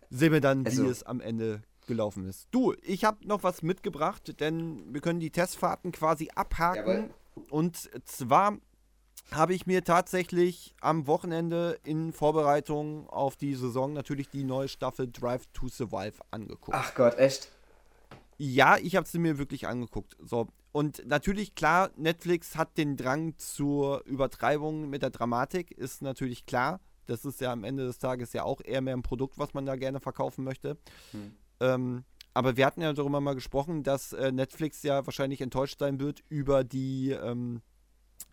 Sehen 0.09 0.31
wir 0.31 0.41
dann, 0.41 0.65
also, 0.65 0.83
wie 0.83 0.87
es 0.87 1.03
am 1.03 1.21
Ende 1.21 1.63
gelaufen 1.87 2.27
ist. 2.27 2.47
Du, 2.51 2.73
ich 2.83 3.03
habe 3.03 3.27
noch 3.27 3.43
was 3.43 3.61
mitgebracht, 3.61 4.39
denn 4.39 4.93
wir 4.93 5.01
können 5.01 5.19
die 5.19 5.31
Testfahrten 5.31 5.91
quasi 5.91 6.29
abhaken. 6.35 6.87
Jawohl. 6.87 7.09
Und 7.49 7.89
zwar 8.05 8.57
habe 9.31 9.53
ich 9.53 9.65
mir 9.65 9.83
tatsächlich 9.83 10.75
am 10.81 11.07
Wochenende 11.07 11.79
in 11.83 12.13
Vorbereitung 12.13 13.09
auf 13.09 13.35
die 13.35 13.55
Saison 13.55 13.93
natürlich 13.93 14.29
die 14.29 14.43
neue 14.43 14.67
Staffel 14.67 15.09
Drive 15.11 15.45
to 15.53 15.67
Survive 15.67 16.13
angeguckt. 16.31 16.77
Ach 16.77 16.93
Gott, 16.93 17.17
echt? 17.17 17.49
Ja, 18.45 18.77
ich 18.77 18.97
habe 18.97 19.07
sie 19.07 19.19
mir 19.19 19.37
wirklich 19.37 19.67
angeguckt. 19.67 20.17
So, 20.19 20.49
und 20.73 21.07
natürlich, 21.07 21.55
klar, 21.55 21.91
Netflix 21.95 22.57
hat 22.57 22.77
den 22.77 22.97
Drang 22.97 23.37
zur 23.37 24.03
Übertreibung 24.05 24.89
mit 24.89 25.01
der 25.01 25.11
Dramatik, 25.11 25.71
ist 25.71 26.01
natürlich 26.01 26.45
klar. 26.45 26.81
Das 27.05 27.23
ist 27.23 27.39
ja 27.39 27.53
am 27.53 27.63
Ende 27.63 27.85
des 27.85 27.99
Tages 27.99 28.33
ja 28.33 28.43
auch 28.43 28.59
eher 28.61 28.81
mehr 28.81 28.97
ein 28.97 29.01
Produkt, 29.01 29.37
was 29.37 29.53
man 29.53 29.65
da 29.65 29.77
gerne 29.77 30.01
verkaufen 30.01 30.43
möchte. 30.43 30.77
Hm. 31.11 31.31
Ähm, 31.61 32.03
aber 32.33 32.57
wir 32.57 32.65
hatten 32.65 32.81
ja 32.81 32.91
darüber 32.91 33.21
mal 33.21 33.33
gesprochen, 33.33 33.81
dass 33.81 34.11
äh, 34.11 34.33
Netflix 34.33 34.83
ja 34.83 35.05
wahrscheinlich 35.05 35.39
enttäuscht 35.39 35.79
sein 35.79 36.01
wird 36.01 36.21
über 36.27 36.65
die 36.65 37.11
ähm, 37.11 37.61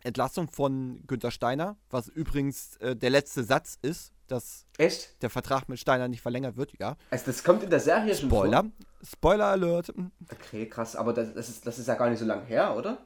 Entlassung 0.03 0.49
von 0.49 1.07
Günter 1.07 1.31
Steiner, 1.31 1.77
was 1.89 2.09
übrigens 2.09 2.75
äh, 2.77 2.97
der 2.97 3.11
letzte 3.11 3.45
Satz 3.45 3.79
ist 3.81 4.11
dass 4.31 4.65
Echt? 4.77 5.21
der 5.21 5.29
Vertrag 5.29 5.67
mit 5.69 5.79
Steiner 5.79 6.07
nicht 6.07 6.21
verlängert 6.21 6.57
wird, 6.57 6.73
ja. 6.79 6.95
Also 7.09 7.25
das 7.25 7.43
kommt 7.43 7.63
in 7.63 7.69
der 7.69 7.79
Serie 7.79 8.15
schon 8.15 8.29
Spoiler. 8.29 8.61
Vor? 8.61 8.71
Spoiler 9.03 9.45
Alert. 9.45 9.93
Okay, 10.31 10.67
krass, 10.67 10.95
aber 10.95 11.13
das, 11.13 11.33
das, 11.33 11.49
ist, 11.49 11.67
das 11.67 11.79
ist 11.79 11.87
ja 11.87 11.95
gar 11.95 12.09
nicht 12.09 12.19
so 12.19 12.25
lange 12.25 12.45
her, 12.45 12.75
oder? 12.75 12.99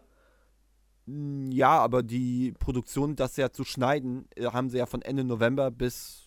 Mm, 1.05 1.51
ja, 1.51 1.79
aber 1.79 2.03
die 2.03 2.53
Produktion, 2.59 3.15
das 3.15 3.37
ja 3.37 3.51
zu 3.51 3.63
schneiden, 3.63 4.27
äh, 4.35 4.45
haben 4.45 4.69
sie 4.69 4.77
ja 4.77 4.85
von 4.85 5.01
Ende 5.01 5.23
November 5.23 5.71
bis 5.71 6.21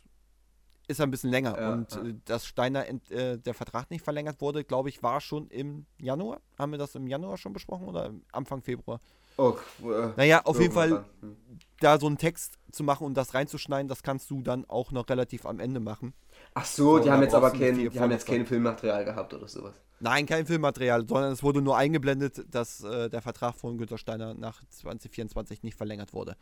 ist 0.88 1.02
ein 1.02 1.11
bisschen 1.11 1.30
länger. 1.30 1.61
Ja, 1.61 1.72
und 1.72 1.92
ja. 1.92 2.02
Äh, 2.02 2.14
dass 2.24 2.46
Steiner 2.46 2.88
äh, 2.88 3.38
der 3.38 3.54
Vertrag 3.54 3.90
nicht 3.90 4.02
verlängert 4.02 4.40
wurde, 4.40 4.64
glaube 4.64 4.88
ich, 4.88 5.02
war 5.02 5.20
schon 5.20 5.48
im 5.48 5.84
Januar. 6.00 6.40
Haben 6.58 6.72
wir 6.72 6.78
das 6.78 6.94
im 6.94 7.06
Januar 7.06 7.37
schon 7.37 7.52
besprochen 7.52 7.88
oder 7.88 8.11
Anfang 8.32 8.62
Februar? 8.62 9.00
Oh, 9.37 9.54
äh, 9.82 10.08
naja, 10.16 10.40
auf 10.44 10.58
jeden 10.58 10.72
Fall 10.72 11.04
hm. 11.20 11.37
Da 11.80 11.98
so 11.98 12.06
einen 12.06 12.18
Text 12.18 12.58
zu 12.72 12.82
machen 12.82 13.06
und 13.06 13.14
das 13.14 13.34
reinzuschneiden, 13.34 13.88
das 13.88 14.02
kannst 14.02 14.30
du 14.30 14.42
dann 14.42 14.64
auch 14.68 14.92
noch 14.92 15.08
relativ 15.08 15.46
am 15.46 15.60
Ende 15.60 15.80
machen. 15.80 16.12
Ach 16.54 16.64
so, 16.64 16.98
die 16.98 17.10
haben 17.10 17.22
jetzt 17.22 17.34
aber 17.34 17.50
kein, 17.50 17.78
die 17.78 18.00
haben 18.00 18.10
jetzt 18.10 18.26
kein 18.26 18.46
Filmmaterial 18.46 19.04
gehabt 19.04 19.32
oder 19.34 19.48
sowas. 19.48 19.80
Nein, 20.00 20.26
kein 20.26 20.46
Filmmaterial, 20.46 21.06
sondern 21.06 21.32
es 21.32 21.42
wurde 21.42 21.60
nur 21.62 21.76
eingeblendet, 21.76 22.44
dass 22.50 22.82
äh, 22.84 23.08
der 23.10 23.22
Vertrag 23.22 23.56
von 23.56 23.78
Günter 23.78 23.98
Steiner 23.98 24.34
nach 24.34 24.62
2024 24.70 25.62
nicht 25.62 25.76
verlängert 25.76 26.12
wurde. 26.12 26.36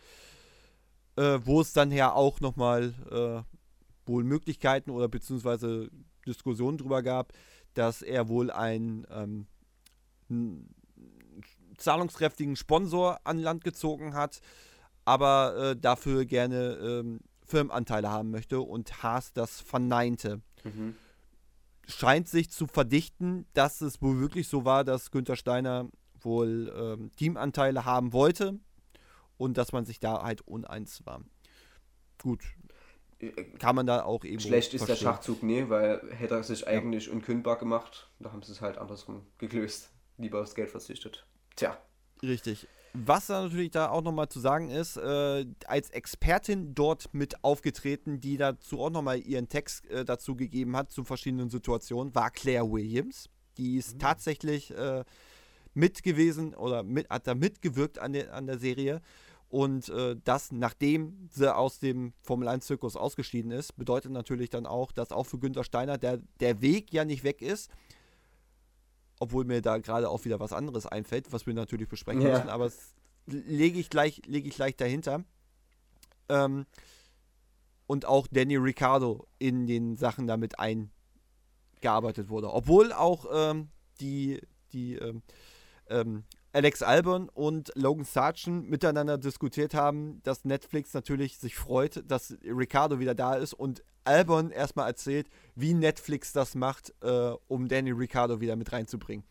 Äh, 1.16 1.40
wo 1.44 1.61
es 1.61 1.72
dann 1.72 1.90
ja 1.90 2.12
auch 2.12 2.40
nochmal 2.40 2.94
äh, 3.11 4.09
wohl 4.09 4.25
Möglichkeiten 4.25 4.90
oder 4.90 5.09
beziehungsweise 5.09 5.90
Diskussionen 6.27 6.79
darüber 6.79 7.03
gab, 7.03 7.33
dass 7.75 8.03
er 8.03 8.29
wohl 8.29 8.51
ein 8.51 9.07
ähm, 9.11 9.46
zahlungskräftigen 11.79 12.57
Sponsor 12.57 13.20
an 13.25 13.38
Land 13.38 13.64
gezogen 13.64 14.14
hat, 14.14 14.40
aber 15.07 15.57
äh, 15.57 15.77
dafür 15.77 16.27
gerne 16.27 16.75
ähm, 16.83 17.21
Firmenanteile 17.47 18.11
haben 18.11 18.31
möchte 18.31 18.61
und 18.61 19.03
Haas 19.03 19.33
das 19.33 19.61
verneinte. 19.61 20.42
Mhm. 20.64 20.97
Scheint 21.88 22.29
sich 22.29 22.51
zu 22.51 22.66
verdichten, 22.66 23.47
dass 23.55 23.81
es 23.81 24.03
wohl 24.03 24.21
wirklich 24.21 24.49
so 24.49 24.64
war, 24.64 24.85
dass 24.85 25.12
Günther 25.12 25.37
Steiner 25.37 25.88
wohl 26.21 26.73
ähm, 26.77 27.12
Teamanteile 27.16 27.85
haben 27.85 28.12
wollte 28.12 28.59
und 29.38 29.57
dass 29.57 29.73
man 29.73 29.85
sich 29.85 30.01
da 30.01 30.23
halt 30.23 30.42
uneins 30.42 31.07
war. 31.07 31.23
Gut. 32.21 32.42
Äh, 33.21 33.31
Kann 33.59 33.77
man 33.77 33.87
da 33.87 34.03
auch 34.03 34.25
eben. 34.25 34.40
Schlecht 34.40 34.75
ist 34.75 34.85
verstehen. 34.85 35.07
der 35.07 35.12
Schachzug, 35.12 35.42
nee, 35.45 35.69
weil 35.69 36.03
hätte 36.11 36.35
er 36.35 36.42
sich 36.42 36.66
eigentlich 36.66 37.07
ja. 37.07 37.12
unkündbar 37.12 37.59
gemacht, 37.59 38.11
da 38.19 38.33
haben 38.33 38.42
sie 38.42 38.51
es 38.51 38.61
halt 38.61 38.77
andersrum 38.77 39.25
gelöst. 39.38 39.90
Lieber 40.19 40.40
aufs 40.40 40.57
Geld 40.57 40.71
verzichtet. 40.71 41.27
Tja. 41.55 41.79
Richtig. 42.23 42.66
Was 43.05 43.27
da 43.27 43.43
natürlich 43.43 43.73
da 43.73 43.91
auch 43.91 44.03
nochmal 44.03 44.29
zu 44.29 44.41
sagen 44.41 44.71
ist, 44.71 44.97
äh, 44.97 45.45
als 45.67 45.91
Expertin 45.91 46.75
dort 46.75 47.13
mit 47.13 47.45
aufgetreten, 47.45 48.21
die 48.21 48.37
dazu 48.39 48.81
auch 48.81 48.91
nochmal 48.91 49.21
ihren 49.21 49.49
Text 49.49 49.87
äh, 49.91 50.05
dazu 50.05 50.35
gegeben 50.35 50.77
hat 50.77 50.91
zu 50.91 51.05
verschiedenen 51.05 51.51
Situationen, 51.51 52.15
war 52.15 52.31
Claire 52.31 52.71
Williams. 52.71 53.29
Die 53.59 53.77
ist 53.77 53.95
mhm. 53.95 53.99
tatsächlich 53.99 54.71
äh, 54.71 55.05
mit 55.75 56.03
gewesen 56.03 56.55
oder 56.55 56.83
mit, 56.83 57.11
hat 57.11 57.27
da 57.27 57.35
mitgewirkt 57.35 57.99
an 57.99 58.15
der, 58.15 58.33
an 58.33 58.47
der 58.47 58.59
Serie. 58.59 59.03
Und 59.49 59.89
äh, 59.91 60.17
das, 60.25 60.51
nachdem 60.51 61.29
sie 61.31 61.55
aus 61.55 61.79
dem 61.79 62.15
Formel 62.23 62.49
1-Zirkus 62.49 62.97
ausgeschieden 62.97 63.51
ist, 63.51 63.77
bedeutet 63.77 64.11
natürlich 64.11 64.51
dann 64.51 64.67
auch, 64.67 64.91
dass 64.91 65.13
auch 65.13 65.25
für 65.25 65.39
Günther 65.39 65.65
Steiner 65.65 65.99
der, 65.99 66.21
der 66.41 66.63
Weg 66.63 66.93
ja 66.93 67.05
nicht 67.05 67.25
weg 67.25 67.43
ist, 67.43 67.71
obwohl 69.18 69.44
mir 69.44 69.62
da 69.62 69.79
gerade 69.79 70.09
auch 70.09 70.24
wieder 70.24 70.40
was 70.40 70.52
anderes 70.52 70.87
einfällt, 70.87 71.33
was 71.33 71.46
wir 71.46 71.55
natürlich 71.55 71.88
besprechen 71.88 72.22
ja. 72.22 72.33
müssen, 72.33 72.48
aber 72.48 72.64
das 72.64 72.94
lege 73.26 73.79
ich 73.79 73.90
gleich, 73.90 74.22
lege 74.26 74.48
ich 74.48 74.55
gleich 74.55 74.76
dahinter. 74.76 75.24
Ähm, 76.29 76.66
und 77.87 78.05
auch 78.05 78.26
Danny 78.29 78.57
Ricciardo 78.57 79.26
in 79.38 79.66
den 79.66 79.96
Sachen 79.96 80.26
damit 80.26 80.55
eingearbeitet 80.59 82.29
wurde. 82.29 82.52
Obwohl 82.52 82.92
auch 82.92 83.26
ähm, 83.33 83.68
die, 84.00 84.40
die 84.72 84.94
ähm, 84.94 85.22
ähm 85.88 86.24
Alex 86.57 86.83
Albon 86.83 87.29
und 87.29 87.71
Logan 87.75 88.07
Sargent 88.07 88.71
miteinander 88.71 89.19
diskutiert 89.19 89.75
haben, 89.75 90.23
dass 90.23 90.47
Netflix 90.47 90.95
natürlich 90.95 91.37
sich 91.37 91.55
freut, 91.55 92.03
dass 92.11 92.35
Ricardo 92.42 92.99
wieder 92.99 93.14
da 93.14 93.35
ist 93.35 93.53
und 93.53 93.85
Albon 94.05 94.51
erstmal 94.51 94.88
erzählt, 94.88 95.29
wie 95.55 95.75
Netflix 95.75 96.33
das 96.33 96.55
macht, 96.55 96.95
äh, 97.03 97.33
um 97.49 97.69
Danny 97.69 97.90
Ricardo 97.90 98.40
wieder 98.40 98.57
mit 98.57 98.73
reinzubringen. 98.73 99.27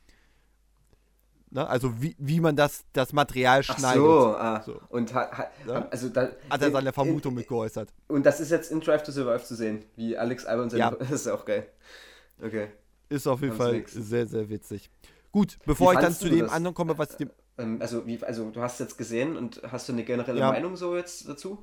Ne? 1.50 1.68
Also 1.68 2.00
wie, 2.00 2.16
wie 2.20 2.40
man 2.40 2.56
das, 2.56 2.86
das 2.94 3.12
Material 3.12 3.64
schneidet. 3.64 3.86
Ach 3.86 3.96
so, 3.96 4.36
ah. 4.38 4.62
so. 4.64 4.82
und 4.90 5.12
ha, 5.16 5.32
ha, 5.36 5.48
ne? 5.66 5.92
also 5.92 6.10
da, 6.10 6.30
hat 6.52 6.62
er 6.62 6.70
seine 6.70 6.94
Vermutung 6.94 7.32
in, 7.32 7.38
mit 7.40 7.48
geäußert. 7.48 7.92
Und 8.08 8.24
das 8.28 8.40
ist 8.40 8.52
jetzt 8.52 8.72
in 8.72 8.82
Drive 8.82 9.02
to 9.02 9.12
Survive 9.12 9.44
zu 9.44 9.56
sehen, 9.56 9.84
wie 9.96 10.16
Alex 10.16 10.46
Albon 10.46 10.70
seine, 10.70 10.80
ja. 10.80 10.92
das 11.00 11.10
ist 11.10 11.28
auch 11.28 11.44
geil. 11.44 11.66
Okay. 12.40 12.68
Ist 13.10 13.26
auf 13.26 13.42
jeden 13.42 13.56
Fall 13.56 13.74
nix. 13.74 13.94
sehr, 13.94 14.28
sehr 14.28 14.48
witzig. 14.48 14.92
Gut, 15.36 15.58
bevor 15.66 15.92
ich 15.92 16.00
dann 16.00 16.14
zu 16.14 16.30
dem 16.30 16.46
das? 16.46 16.52
anderen 16.54 16.74
komme, 16.74 16.98
was 16.98 17.18
dem. 17.18 17.30
Ähm, 17.58 17.82
also, 17.82 18.08
wie, 18.08 18.24
also, 18.24 18.52
du 18.52 18.62
hast 18.62 18.80
jetzt 18.80 18.98
gesehen 18.98 19.36
und 19.36 19.62
hast 19.70 19.90
du 19.90 19.92
eine 19.92 20.06
generelle 20.06 20.40
ja. 20.40 20.50
Meinung 20.50 20.78
so 20.78 20.96
jetzt 20.96 21.28
dazu? 21.28 21.62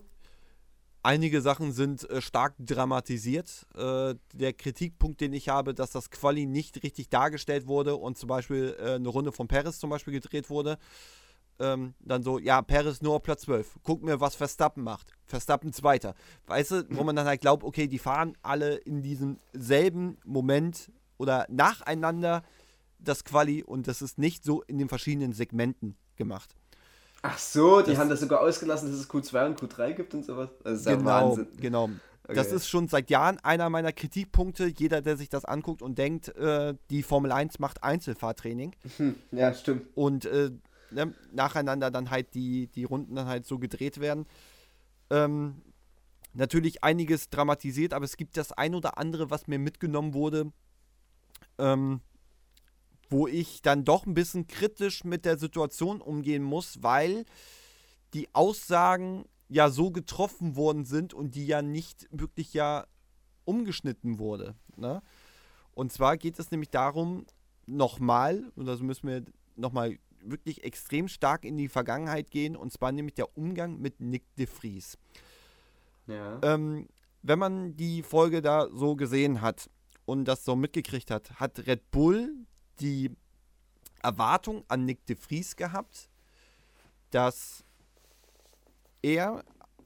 Einige 1.02 1.40
Sachen 1.40 1.72
sind 1.72 2.08
äh, 2.10 2.20
stark 2.20 2.52
dramatisiert. 2.58 3.66
Äh, 3.74 4.14
der 4.34 4.52
Kritikpunkt, 4.52 5.22
den 5.22 5.32
ich 5.32 5.48
habe, 5.48 5.72
dass 5.72 5.90
das 5.90 6.10
Quali 6.10 6.44
nicht 6.44 6.82
richtig 6.82 7.08
dargestellt 7.08 7.66
wurde 7.66 7.96
und 7.96 8.18
zum 8.18 8.28
Beispiel 8.28 8.76
äh, 8.78 8.96
eine 8.96 9.08
Runde 9.08 9.32
von 9.32 9.48
Paris 9.48 9.78
zum 9.78 9.88
Beispiel 9.88 10.12
gedreht 10.12 10.50
wurde. 10.50 10.76
Ähm, 11.58 11.94
dann 12.00 12.22
so, 12.22 12.38
ja, 12.38 12.60
Paris 12.60 13.00
nur 13.00 13.14
auf 13.14 13.22
Platz 13.22 13.40
12. 13.42 13.78
Guck 13.84 14.02
mir, 14.02 14.20
was 14.20 14.34
Verstappen 14.34 14.84
macht. 14.84 15.14
Verstappen 15.24 15.72
Zweiter. 15.72 16.14
Weißt 16.46 16.72
du, 16.72 16.84
wo 16.90 17.04
man 17.04 17.16
dann 17.16 17.24
halt 17.24 17.40
glaubt, 17.40 17.64
okay, 17.64 17.86
die 17.86 17.98
fahren 17.98 18.36
alle 18.42 18.74
in 18.74 19.00
diesem 19.00 19.38
selben 19.54 20.18
Moment 20.26 20.92
oder 21.16 21.46
nacheinander 21.48 22.42
das 23.04 23.24
Quali 23.24 23.62
und 23.62 23.86
das 23.88 24.02
ist 24.02 24.18
nicht 24.18 24.44
so 24.44 24.62
in 24.62 24.78
den 24.78 24.88
verschiedenen 24.88 25.32
Segmenten 25.32 25.96
gemacht. 26.16 26.54
Ach 27.22 27.38
so, 27.38 27.82
die 27.82 27.90
Das- 27.90 27.98
haben 27.98 28.10
das 28.10 28.20
sogar 28.20 28.40
ausgelassen, 28.40 28.90
dass 28.90 28.98
es 29.00 29.08
Q2 29.08 29.46
und 29.46 29.60
Q3 29.60 29.92
gibt 29.94 30.14
und 30.14 30.24
sowas. 30.24 30.50
Das 30.64 30.80
ist 30.80 30.86
ja 30.86 30.96
genau, 30.96 31.30
Wahnsinn. 31.30 31.48
genau. 31.60 31.90
Das 32.24 32.46
Okay. 32.48 32.56
ist 32.56 32.68
schon 32.68 32.88
seit 32.88 33.10
Jahren 33.10 33.38
einer 33.40 33.68
meiner 33.68 33.92
Kritikpunkte. 33.92 34.66
Jeder, 34.66 35.02
der 35.02 35.16
sich 35.16 35.28
das 35.28 35.44
anguckt 35.44 35.82
und 35.82 35.98
denkt, 35.98 36.28
äh, 36.36 36.74
die 36.90 37.02
Formel 37.02 37.30
1 37.32 37.58
macht 37.58 37.82
Einzelfahrtraining 37.82 38.74
Hm, 38.96 39.14
ja, 39.32 39.52
stimmt. 39.54 39.86
und 39.96 40.24
äh, 40.24 40.50
ne, 40.90 41.14
nacheinander 41.32 41.90
dann 41.90 42.10
halt 42.10 42.34
die, 42.34 42.68
die 42.68 42.84
Runden 42.84 43.14
dann 43.16 43.26
halt 43.26 43.44
so 43.46 43.58
gedreht 43.58 44.00
werden. 44.00 44.26
Ähm, 45.10 45.62
natürlich 46.32 46.82
einiges 46.84 47.28
dramatisiert, 47.28 47.92
aber 47.92 48.04
es 48.04 48.16
gibt 48.16 48.36
das 48.36 48.52
ein 48.52 48.74
oder 48.74 48.98
andere, 48.98 49.30
was 49.30 49.46
mir 49.48 49.58
mitgenommen 49.58 50.14
wurde, 50.14 50.52
ähm, 51.58 52.00
wo 53.12 53.28
ich 53.28 53.62
dann 53.62 53.84
doch 53.84 54.06
ein 54.06 54.14
bisschen 54.14 54.46
kritisch 54.46 55.04
mit 55.04 55.24
der 55.24 55.38
Situation 55.38 56.00
umgehen 56.00 56.42
muss, 56.42 56.82
weil 56.82 57.24
die 58.14 58.34
Aussagen 58.34 59.26
ja 59.48 59.68
so 59.68 59.90
getroffen 59.90 60.56
worden 60.56 60.84
sind 60.84 61.14
und 61.14 61.34
die 61.34 61.46
ja 61.46 61.62
nicht 61.62 62.08
wirklich 62.10 62.54
ja 62.54 62.86
umgeschnitten 63.44 64.18
wurde. 64.18 64.54
Ne? 64.76 65.02
Und 65.74 65.92
zwar 65.92 66.16
geht 66.16 66.38
es 66.38 66.50
nämlich 66.50 66.70
darum, 66.70 67.26
nochmal, 67.66 68.50
und 68.56 68.66
das 68.66 68.80
müssen 68.80 69.08
wir 69.08 69.24
nochmal 69.56 69.98
wirklich 70.24 70.64
extrem 70.64 71.08
stark 71.08 71.44
in 71.44 71.56
die 71.56 71.68
Vergangenheit 71.68 72.30
gehen, 72.30 72.56
und 72.56 72.72
zwar 72.72 72.92
nämlich 72.92 73.14
der 73.14 73.36
Umgang 73.36 73.78
mit 73.78 74.00
Nick 74.00 74.34
de 74.36 74.46
Vries. 74.46 74.96
Ja. 76.06 76.40
Ähm, 76.42 76.88
wenn 77.22 77.38
man 77.38 77.76
die 77.76 78.02
Folge 78.02 78.42
da 78.42 78.68
so 78.72 78.96
gesehen 78.96 79.40
hat 79.40 79.70
und 80.04 80.24
das 80.26 80.44
so 80.44 80.56
mitgekriegt 80.56 81.10
hat, 81.10 81.38
hat 81.40 81.66
Red 81.66 81.90
Bull 81.90 82.46
die 82.80 83.10
Erwartung 84.02 84.64
an 84.68 84.84
Nick 84.84 85.06
de 85.06 85.16
Vries 85.16 85.56
gehabt, 85.56 86.08
dass 87.10 87.64
er 89.02 89.44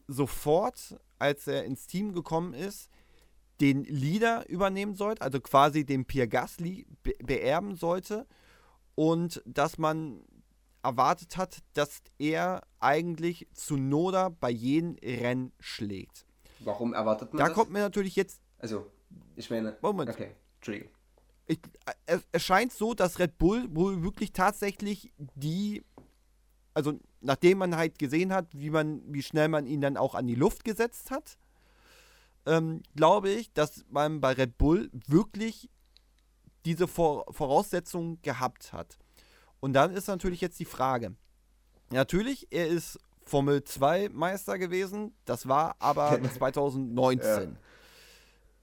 sofort, 0.08 0.98
als 1.18 1.46
er 1.46 1.64
ins 1.64 1.86
Team 1.86 2.12
gekommen 2.12 2.54
ist, 2.54 2.90
den 3.60 3.84
Leader 3.84 4.48
übernehmen 4.48 4.94
sollte, 4.94 5.22
also 5.22 5.40
quasi 5.40 5.84
den 5.84 6.04
Pierre 6.04 6.28
Gasly 6.28 6.86
be 7.02 7.14
beerben 7.22 7.74
sollte 7.74 8.26
und 8.94 9.42
dass 9.46 9.78
man 9.78 10.22
erwartet 10.82 11.36
hat, 11.36 11.62
dass 11.72 12.02
er 12.18 12.62
eigentlich 12.78 13.48
Tsunoda 13.54 14.28
bei 14.28 14.50
jedem 14.50 14.96
Rennen 15.02 15.52
schlägt. 15.58 16.26
Warum 16.60 16.92
erwartet 16.94 17.32
man 17.32 17.38
Da 17.38 17.46
das? 17.48 17.54
kommt 17.54 17.70
mir 17.72 17.80
natürlich 17.80 18.14
jetzt, 18.14 18.40
Also, 18.58 18.90
ich 19.36 19.50
meine. 19.50 19.76
Moment. 19.82 20.10
Okay, 20.10 20.36
Entschuldigung. 20.56 20.90
Ich, 21.46 21.60
es, 22.06 22.26
es 22.32 22.42
scheint 22.42 22.72
so, 22.72 22.94
dass 22.94 23.18
Red 23.18 23.38
Bull 23.38 23.66
wohl 23.70 24.02
wirklich 24.02 24.32
tatsächlich 24.32 25.12
die, 25.34 25.82
also 26.74 26.98
nachdem 27.20 27.58
man 27.58 27.76
halt 27.76 27.98
gesehen 27.98 28.32
hat, 28.32 28.48
wie 28.52 28.70
man, 28.70 29.02
wie 29.06 29.22
schnell 29.22 29.48
man 29.48 29.66
ihn 29.66 29.80
dann 29.80 29.96
auch 29.96 30.14
an 30.14 30.26
die 30.26 30.34
Luft 30.34 30.64
gesetzt 30.64 31.10
hat, 31.10 31.38
ähm, 32.46 32.82
glaube 32.94 33.30
ich, 33.30 33.52
dass 33.52 33.84
man 33.88 34.20
bei 34.20 34.32
Red 34.32 34.58
Bull 34.58 34.90
wirklich 35.06 35.68
diese 36.64 36.88
Vor 36.88 37.26
Voraussetzungen 37.32 38.20
gehabt 38.22 38.72
hat. 38.72 38.98
Und 39.60 39.72
dann 39.72 39.92
ist 39.94 40.08
natürlich 40.08 40.40
jetzt 40.40 40.58
die 40.58 40.64
Frage. 40.64 41.14
Natürlich, 41.90 42.48
er 42.50 42.66
ist 42.66 42.98
Formel 43.24 43.62
2 43.64 44.10
Meister 44.10 44.58
gewesen, 44.58 45.14
das 45.24 45.48
war 45.48 45.76
aber 45.78 46.20
2019. 46.36 47.56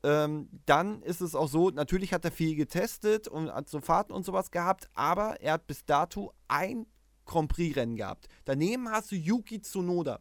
Ähm, 0.03 0.49
dann 0.65 1.01
ist 1.01 1.21
es 1.21 1.33
auch 1.33 1.47
so, 1.47 1.69
natürlich 1.69 2.13
hat 2.13 2.25
er 2.25 2.31
viel 2.31 2.55
getestet 2.55 3.27
und 3.27 3.51
hat 3.51 3.69
so 3.69 3.79
Fahrten 3.79 4.11
und 4.11 4.25
sowas 4.25 4.51
gehabt, 4.51 4.89
aber 4.93 5.39
er 5.41 5.53
hat 5.53 5.67
bis 5.67 5.85
dato 5.85 6.33
ein 6.47 6.85
Grand 7.25 7.49
Prix-Rennen 7.49 7.95
gehabt. 7.95 8.27
Daneben 8.43 8.89
hast 8.89 9.11
du 9.11 9.15
Yuki 9.15 9.61
Tsunoda, 9.61 10.19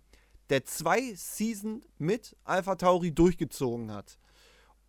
der 0.50 0.64
zwei 0.64 1.14
Season 1.14 1.84
mit 1.98 2.36
Alpha 2.44 2.76
Tauri 2.76 3.12
durchgezogen 3.12 3.92
hat. 3.92 4.18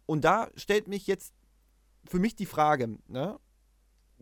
Und 0.06 0.24
da 0.24 0.50
stellt 0.56 0.88
mich 0.88 1.08
jetzt 1.08 1.34
für 2.06 2.20
mich 2.20 2.36
die 2.36 2.46
Frage, 2.46 3.00
ne? 3.08 3.39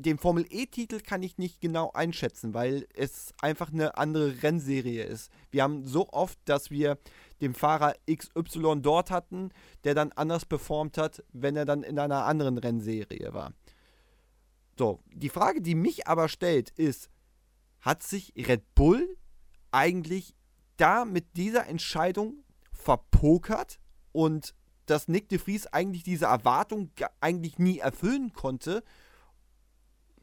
Den 0.01 0.17
Formel 0.17 0.45
E-Titel 0.49 0.99
kann 0.99 1.21
ich 1.23 1.37
nicht 1.37 1.61
genau 1.61 1.91
einschätzen, 1.91 2.53
weil 2.53 2.87
es 2.93 3.33
einfach 3.41 3.71
eine 3.71 3.97
andere 3.97 4.41
Rennserie 4.41 5.03
ist. 5.03 5.31
Wir 5.51 5.63
haben 5.63 5.85
so 5.85 6.09
oft, 6.09 6.39
dass 6.45 6.71
wir 6.71 6.97
den 7.41 7.53
Fahrer 7.53 7.95
XY 8.11 8.81
dort 8.81 9.11
hatten, 9.11 9.49
der 9.83 9.93
dann 9.95 10.11
anders 10.13 10.45
performt 10.45 10.97
hat, 10.97 11.23
wenn 11.33 11.55
er 11.55 11.65
dann 11.65 11.83
in 11.83 11.99
einer 11.99 12.25
anderen 12.25 12.57
Rennserie 12.57 13.33
war. 13.33 13.53
So, 14.77 14.99
die 15.13 15.29
Frage, 15.29 15.61
die 15.61 15.75
mich 15.75 16.07
aber 16.07 16.29
stellt, 16.29 16.69
ist, 16.71 17.09
hat 17.81 18.03
sich 18.03 18.33
Red 18.35 18.63
Bull 18.75 19.17
eigentlich 19.71 20.35
da 20.77 21.05
mit 21.05 21.35
dieser 21.37 21.67
Entscheidung 21.67 22.43
verpokert 22.71 23.79
und 24.11 24.55
dass 24.85 25.07
Nick 25.07 25.29
de 25.29 25.37
Vries 25.37 25.67
eigentlich 25.67 26.03
diese 26.03 26.25
Erwartung 26.25 26.91
ge- 26.95 27.07
eigentlich 27.19 27.59
nie 27.59 27.79
erfüllen 27.79 28.33
konnte? 28.33 28.83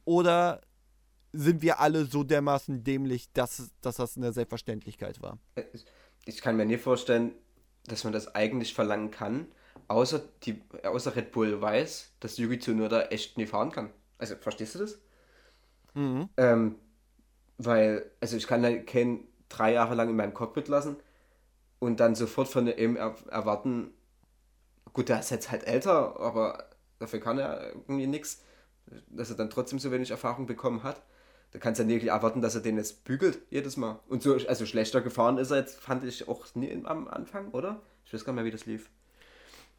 Oder 0.08 0.62
sind 1.34 1.60
wir 1.60 1.80
alle 1.80 2.06
so 2.06 2.24
dermaßen 2.24 2.82
dämlich, 2.82 3.30
dass, 3.34 3.70
dass 3.82 3.96
das 3.96 4.16
eine 4.16 4.32
Selbstverständlichkeit 4.32 5.20
war? 5.20 5.38
Äh, 5.54 5.64
Ich- 6.24 6.40
kann 6.40 6.56
mir 6.56 6.64
nie 6.64 6.78
vorstellen, 6.78 7.34
dass 7.84 8.04
man 8.04 8.14
das 8.14 8.34
eigentlich 8.34 8.72
verlangen 8.72 9.10
kann, 9.10 9.48
außer, 9.86 10.22
die, 10.44 10.62
außer 10.82 11.14
Red 11.14 11.30
Bull 11.32 11.60
weiß, 11.60 12.14
dass 12.20 12.38
Yuki 12.38 12.58
Tsunoda 12.58 13.02
echt 13.08 13.36
nie 13.36 13.44
fahren 13.46 13.70
kann. 13.70 13.90
Also, 14.16 14.36
verstehst 14.36 14.76
du 14.76 14.78
das? 14.78 14.98
Mhm. 15.94 16.30
Ähm, 16.38 16.76
weil, 17.58 18.10
also 18.20 18.36
ich 18.38 18.46
kann 18.46 18.64
ja 18.64 18.78
keinen 18.78 19.28
drei 19.50 19.72
Jahre 19.74 19.94
lang 19.94 20.08
in 20.08 20.16
meinem 20.16 20.32
Cockpit 20.34 20.68
lassen 20.68 20.96
und 21.80 22.00
dann 22.00 22.14
sofort 22.14 22.48
von 22.48 22.66
ihm 22.66 22.96
er 22.96 23.14
erwarten, 23.30 23.92
gut, 24.94 25.08
der 25.08 25.20
ist 25.20 25.30
jetzt 25.30 25.50
halt 25.50 25.64
älter, 25.66 26.18
aber 26.20 26.70
dafür 26.98 27.20
kann 27.20 27.38
er 27.38 27.72
irgendwie 27.74 28.06
nichts, 28.06 28.42
dass 29.08 29.30
er 29.30 29.36
dann 29.36 29.50
trotzdem 29.50 29.78
so 29.78 29.90
wenig 29.90 30.10
Erfahrung 30.10 30.46
bekommen 30.46 30.82
hat. 30.82 31.02
Da 31.52 31.58
kannst 31.58 31.78
du 31.78 31.84
ja 31.84 31.88
nicht 31.88 32.06
erwarten, 32.06 32.42
dass 32.42 32.54
er 32.54 32.60
den 32.60 32.76
jetzt 32.76 33.04
bügelt, 33.04 33.40
jedes 33.50 33.76
Mal. 33.76 34.00
Und 34.08 34.22
so, 34.22 34.34
also 34.34 34.66
schlechter 34.66 35.00
gefahren 35.00 35.38
ist 35.38 35.50
er 35.50 35.58
jetzt, 35.58 35.80
fand 35.80 36.04
ich 36.04 36.28
auch 36.28 36.44
nie 36.54 36.70
am 36.84 37.08
Anfang, 37.08 37.48
oder? 37.52 37.80
Ich 38.04 38.12
weiß 38.12 38.24
gar 38.24 38.32
nicht 38.32 38.42
mehr, 38.42 38.44
wie 38.44 38.50
das 38.50 38.66
lief. 38.66 38.90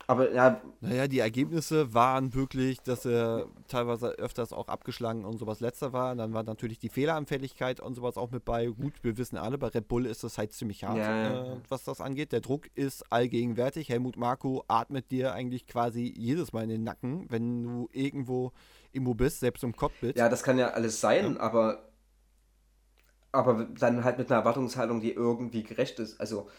Aber 0.07 0.31
ja, 0.33 0.59
Naja, 0.81 1.07
die 1.07 1.19
Ergebnisse 1.19 1.93
waren 1.93 2.33
wirklich, 2.33 2.81
dass 2.81 3.05
er 3.05 3.45
teilweise 3.67 4.09
öfters 4.13 4.53
auch 4.53 4.67
abgeschlagen 4.67 5.23
und 5.23 5.37
sowas 5.37 5.59
letzter 5.59 5.93
war. 5.93 6.15
Dann 6.15 6.33
war 6.33 6.41
natürlich 6.41 6.79
die 6.79 6.89
Fehleranfälligkeit 6.89 7.79
und 7.79 7.93
sowas 7.93 8.17
auch 8.17 8.31
mit 8.31 8.43
bei. 8.43 8.65
Gut, 8.67 9.03
wir 9.03 9.19
wissen 9.19 9.37
alle, 9.37 9.59
bei 9.59 9.67
Red 9.67 9.87
Bull 9.87 10.07
ist 10.07 10.23
das 10.23 10.39
halt 10.39 10.51
ziemlich 10.51 10.83
hart, 10.83 10.97
Ja, 10.97 11.53
äh, 11.53 11.57
was 11.67 11.83
das 11.83 12.01
angeht. 12.01 12.31
Der 12.31 12.41
Druck 12.41 12.69
ist 12.73 13.11
allgegenwärtig. 13.11 13.89
Helmut 13.89 14.17
Marko 14.17 14.63
atmet 14.67 15.11
dir 15.11 15.33
eigentlich 15.33 15.67
quasi 15.67 16.11
jedes 16.17 16.53
Mal 16.53 16.63
in 16.63 16.69
den 16.69 16.83
Nacken, 16.83 17.27
wenn 17.29 17.63
du 17.63 17.87
irgendwo 17.91 18.51
irgendwo 18.91 19.13
bist, 19.13 19.39
selbst 19.39 19.63
im 19.63 19.75
Cockpit. 19.75 20.17
Ja, 20.17 20.29
das 20.29 20.43
kann 20.43 20.57
ja 20.57 20.71
alles 20.71 21.01
sein, 21.01 21.37
aber, 21.37 21.89
aber 23.31 23.65
dann 23.79 24.03
halt 24.03 24.17
mit 24.17 24.29
einer 24.29 24.39
Erwartungshaltung, 24.39 25.01
die 25.01 25.13
irgendwie 25.13 25.63
gerecht 25.63 25.99
ist. 25.99 26.19
Also 26.19 26.49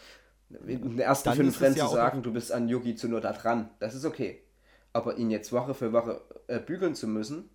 in 0.65 0.81
den 0.81 0.99
ersten 0.99 1.29
Dann 1.29 1.37
fünf 1.37 1.61
Rennen 1.61 1.75
ja 1.75 1.87
zu 1.87 1.93
sagen, 1.93 2.23
du 2.23 2.33
bist 2.33 2.51
an 2.51 2.67
Yuki 2.67 2.95
Tsunoda 2.95 3.31
dran, 3.33 3.69
das 3.79 3.95
ist 3.95 4.05
okay. 4.05 4.41
Aber 4.93 5.17
ihn 5.17 5.29
jetzt 5.29 5.53
Woche 5.53 5.73
für 5.73 5.93
Woche 5.93 6.21
äh, 6.47 6.59
bügeln 6.59 6.95
zu 6.95 7.07
müssen, 7.07 7.49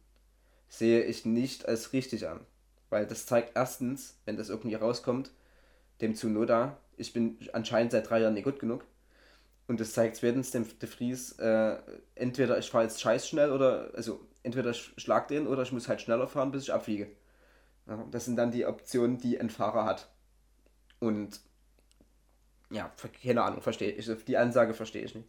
sehe 0.68 1.05
ich 1.05 1.27
nicht 1.27 1.68
als 1.68 1.93
richtig 1.93 2.29
an. 2.29 2.41
Weil 2.89 3.07
das 3.07 3.27
zeigt 3.27 3.57
erstens, 3.57 4.18
wenn 4.24 4.37
das 4.37 4.49
irgendwie 4.49 4.74
rauskommt, 4.74 5.33
dem 6.01 6.14
Tsunoda, 6.14 6.79
ich 6.97 7.12
bin 7.12 7.39
anscheinend 7.53 7.93
seit 7.93 8.09
drei 8.09 8.20
Jahren 8.20 8.35
nicht 8.35 8.45
gut 8.45 8.59
genug. 8.59 8.85
Und 9.66 9.81
das 9.81 9.93
zeigt 9.93 10.16
zweitens 10.16 10.53
dem 10.53 10.66
De 10.79 10.89
Vries, 10.89 11.33
äh, 11.39 11.77
entweder 12.14 12.57
ich 12.59 12.70
fahre 12.70 12.85
jetzt 12.85 13.01
scheiß 13.01 13.29
schnell 13.29 13.51
oder, 13.51 13.91
also 13.95 14.20
entweder 14.47 14.71
ich 14.71 14.95
schlag 14.97 15.29
den 15.29 15.47
oder 15.47 15.63
ich 15.63 15.73
muss 15.73 15.89
halt 15.89 16.01
schneller 16.01 16.29
fahren, 16.29 16.53
bis 16.53 16.63
ich 16.63 16.73
abfliege. 16.73 17.11
Ja, 17.87 18.03
das 18.11 18.25
sind 18.25 18.37
dann 18.37 18.51
die 18.51 18.65
Optionen, 18.65 19.19
die 19.19 19.39
ein 19.39 19.51
Fahrer 19.51 19.85
hat. 19.85 20.09
Und 20.99 21.41
ja, 22.71 22.91
keine 23.23 23.43
Ahnung, 23.43 23.61
verstehe 23.61 23.93
ich. 23.93 24.09
Die 24.25 24.37
Ansage 24.37 24.73
verstehe 24.73 25.05
ich 25.05 25.15
nicht. 25.15 25.29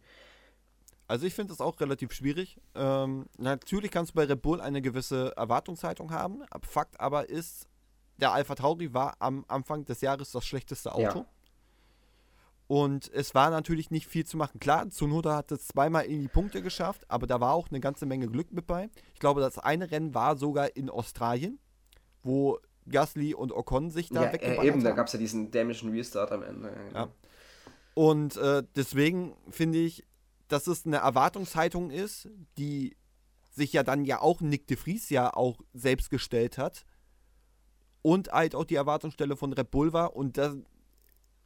Also 1.06 1.26
ich 1.26 1.34
finde 1.34 1.52
das 1.52 1.60
auch 1.60 1.78
relativ 1.80 2.12
schwierig. 2.12 2.60
Ähm, 2.74 3.26
natürlich 3.38 3.90
kannst 3.90 4.12
du 4.12 4.14
bei 4.16 4.24
Red 4.24 4.42
Bull 4.42 4.60
eine 4.60 4.82
gewisse 4.82 5.36
Erwartungshaltung 5.36 6.10
haben. 6.10 6.42
Ab- 6.50 6.66
Fakt 6.66 7.00
aber 7.00 7.28
ist, 7.28 7.66
der 8.18 8.32
Alpha 8.32 8.54
Tauri 8.54 8.92
war 8.92 9.16
am 9.18 9.44
Anfang 9.48 9.84
des 9.84 10.00
Jahres 10.00 10.32
das 10.32 10.44
schlechteste 10.44 10.92
Auto. 10.92 11.20
Ja. 11.20 11.26
Und 12.68 13.10
es 13.14 13.34
war 13.34 13.48
natürlich 13.50 13.90
nicht 13.90 14.06
viel 14.06 14.26
zu 14.26 14.36
machen. 14.36 14.60
Klar, 14.60 14.88
Tsunoda 14.90 15.36
hat 15.36 15.50
es 15.52 15.66
zweimal 15.68 16.04
in 16.04 16.20
die 16.20 16.28
Punkte 16.28 16.60
geschafft, 16.62 17.06
aber 17.08 17.26
da 17.26 17.40
war 17.40 17.54
auch 17.54 17.70
eine 17.70 17.80
ganze 17.80 18.04
Menge 18.04 18.28
Glück 18.28 18.52
mit 18.52 18.66
bei. 18.66 18.90
Ich 19.14 19.20
glaube, 19.20 19.40
das 19.40 19.58
eine 19.58 19.90
Rennen 19.90 20.14
war 20.14 20.36
sogar 20.36 20.76
in 20.76 20.90
Australien, 20.90 21.58
wo 22.22 22.58
Gasly 22.86 23.34
und 23.34 23.52
Ocon 23.52 23.90
sich 23.90 24.10
da 24.10 24.24
Ja, 24.24 24.32
weggeballert 24.34 24.64
äh, 24.64 24.68
eben, 24.68 24.84
da 24.84 24.90
gab 24.90 25.06
es 25.06 25.14
ja 25.14 25.18
diesen 25.18 25.50
dämischen 25.50 25.90
Restart 25.90 26.30
am 26.30 26.42
Ende. 26.42 26.70
genau. 26.88 26.98
Ja. 26.98 27.08
Und 27.94 28.36
äh, 28.36 28.62
deswegen 28.76 29.34
finde 29.50 29.78
ich, 29.78 30.04
dass 30.48 30.66
es 30.66 30.84
eine 30.86 30.98
Erwartungshaltung 30.98 31.90
ist, 31.90 32.28
die 32.58 32.96
sich 33.50 33.72
ja 33.72 33.82
dann 33.82 34.04
ja 34.04 34.20
auch 34.20 34.40
Nick 34.40 34.66
de 34.66 34.76
Vries 34.76 35.08
ja 35.08 35.34
auch 35.34 35.58
selbst 35.72 36.10
gestellt 36.10 36.58
hat 36.58 36.84
und 38.02 38.30
halt 38.30 38.54
auch 38.54 38.64
die 38.64 38.76
Erwartungsstelle 38.76 39.36
von 39.36 39.52
Red 39.52 39.70
Bull 39.70 39.92
war 39.92 40.14
und 40.14 40.36
dass 40.36 40.56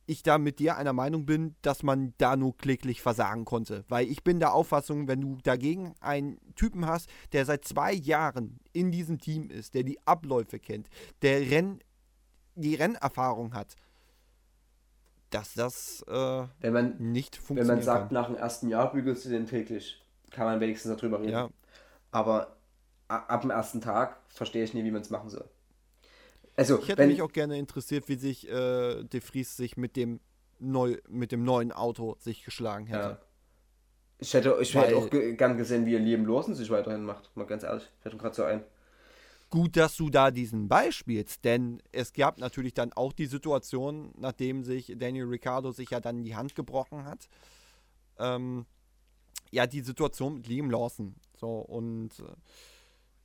ich 0.07 0.23
da 0.23 0.39
mit 0.39 0.59
dir 0.59 0.77
einer 0.77 0.93
Meinung 0.93 1.27
bin, 1.27 1.55
dass 1.63 1.83
man 1.83 2.15
da 2.19 2.37
nur 2.37 2.57
kläglich 2.57 3.03
versagen 3.03 3.45
konnte. 3.45 3.85
Weil 3.89 4.07
ich 4.09 4.25
bin 4.25 4.41
der 4.41 4.53
Auffassung, 4.55 5.09
wenn 5.09 5.21
du 5.21 5.39
dagegen 5.43 5.95
einen 6.01 6.39
Typen 6.55 6.87
hast, 6.87 7.09
der 7.33 7.45
seit 7.45 7.65
zwei 7.65 7.93
Jahren 7.93 8.59
in 8.73 8.91
diesem 8.91 9.19
Team 9.19 9.49
ist, 9.51 9.75
der 9.75 9.85
die 9.85 10.05
Abläufe 10.07 10.59
kennt, 10.59 10.89
der 11.23 11.41
Renn, 11.51 11.81
die 12.55 12.75
Rennerfahrung 12.75 13.55
hat, 13.55 13.77
dass 15.31 15.55
das 15.55 16.05
äh, 16.09 16.47
Wenn 16.61 16.73
man, 16.73 16.97
nicht 16.99 17.37
wenn 17.39 17.45
funktioniert. 17.47 17.77
man 17.77 17.83
sagt, 17.83 18.13
nach 18.13 18.27
dem 18.27 18.37
ersten 18.37 18.69
Jahr 18.69 18.93
bügelst 18.93 19.25
du 19.25 19.31
den 19.31 19.47
täglich, 19.47 20.05
kann 20.31 20.47
man 20.47 20.61
wenigstens 20.61 20.97
darüber 20.97 21.21
reden. 21.21 21.31
ja, 21.33 21.49
Aber 22.11 22.57
ab 23.09 23.41
dem 23.43 23.51
ersten 23.51 23.81
Tag 23.81 24.21
verstehe 24.29 24.65
ich 24.65 24.75
nie, 24.75 24.85
wie 24.85 24.91
man 24.91 25.03
es 25.03 25.11
machen 25.11 25.31
soll. 25.31 25.49
Also, 26.57 26.79
ich 26.81 26.89
hätte 26.89 26.99
wenn, 26.99 27.09
mich 27.09 27.23
auch 27.23 27.33
gerne 27.33 27.59
interessiert, 27.59 28.09
wie 28.09 28.17
sich 28.17 28.49
äh, 28.49 29.05
De 29.05 29.21
Vries 29.21 29.57
sich 29.57 29.77
mit 29.77 29.97
dem, 29.97 30.21
neu, 30.59 30.99
mit 31.09 31.33
dem 31.33 31.45
neuen 31.45 31.73
Auto 31.73 32.17
sich 32.19 32.45
geschlagen 32.45 32.87
hätte. 32.87 32.99
ja. 33.01 33.21
Ich 34.19 34.35
hätte, 34.35 34.57
ich 34.61 34.73
Weil- 34.77 34.85
hätte 34.87 34.97
auch 34.99 35.11
ge 35.11 35.35
gern 35.35 35.57
gesehen, 35.57 35.85
wie 35.85 35.97
Liam 35.97 36.25
Lawson 36.27 36.55
sich 36.55 36.71
weiterhin 36.71 37.03
macht. 37.03 37.35
Mal 37.37 37.45
ganz 37.45 37.65
ehrlich, 37.65 37.91
fällt 37.99 38.15
mir 38.15 38.21
gerade 38.21 38.37
so 38.37 38.45
ein. 38.45 38.63
Gut, 39.51 39.77
dass 39.77 39.97
du 39.97 40.11
da 40.11 40.31
diesen 40.31 40.69
Ball 40.69 40.93
spielst, 40.93 41.45
denn 41.45 41.83
es 41.91 42.13
gab 42.13 42.39
natürlich 42.39 42.73
dann 42.73 42.93
auch 42.93 43.13
die 43.13 43.27
Situation, 43.27 44.13
nachdem 44.17 44.63
sich 44.63 44.95
Daniel 44.97 45.25
Ricciardo 45.27 45.73
sich 45.73 45.91
ja 45.91 46.01
dann 46.01 46.23
die 46.23 46.37
Hand 46.37 46.55
gebrochen 46.55 47.05
hat. 47.05 47.29
Ähm, 48.19 48.65
ja, 49.51 49.67
die 49.67 49.81
Situation 49.81 50.37
mit 50.37 50.47
Liam 50.47 50.71
Lawson. 50.71 51.17
So, 51.37 51.59
und 51.59 52.11
äh, 52.21 52.23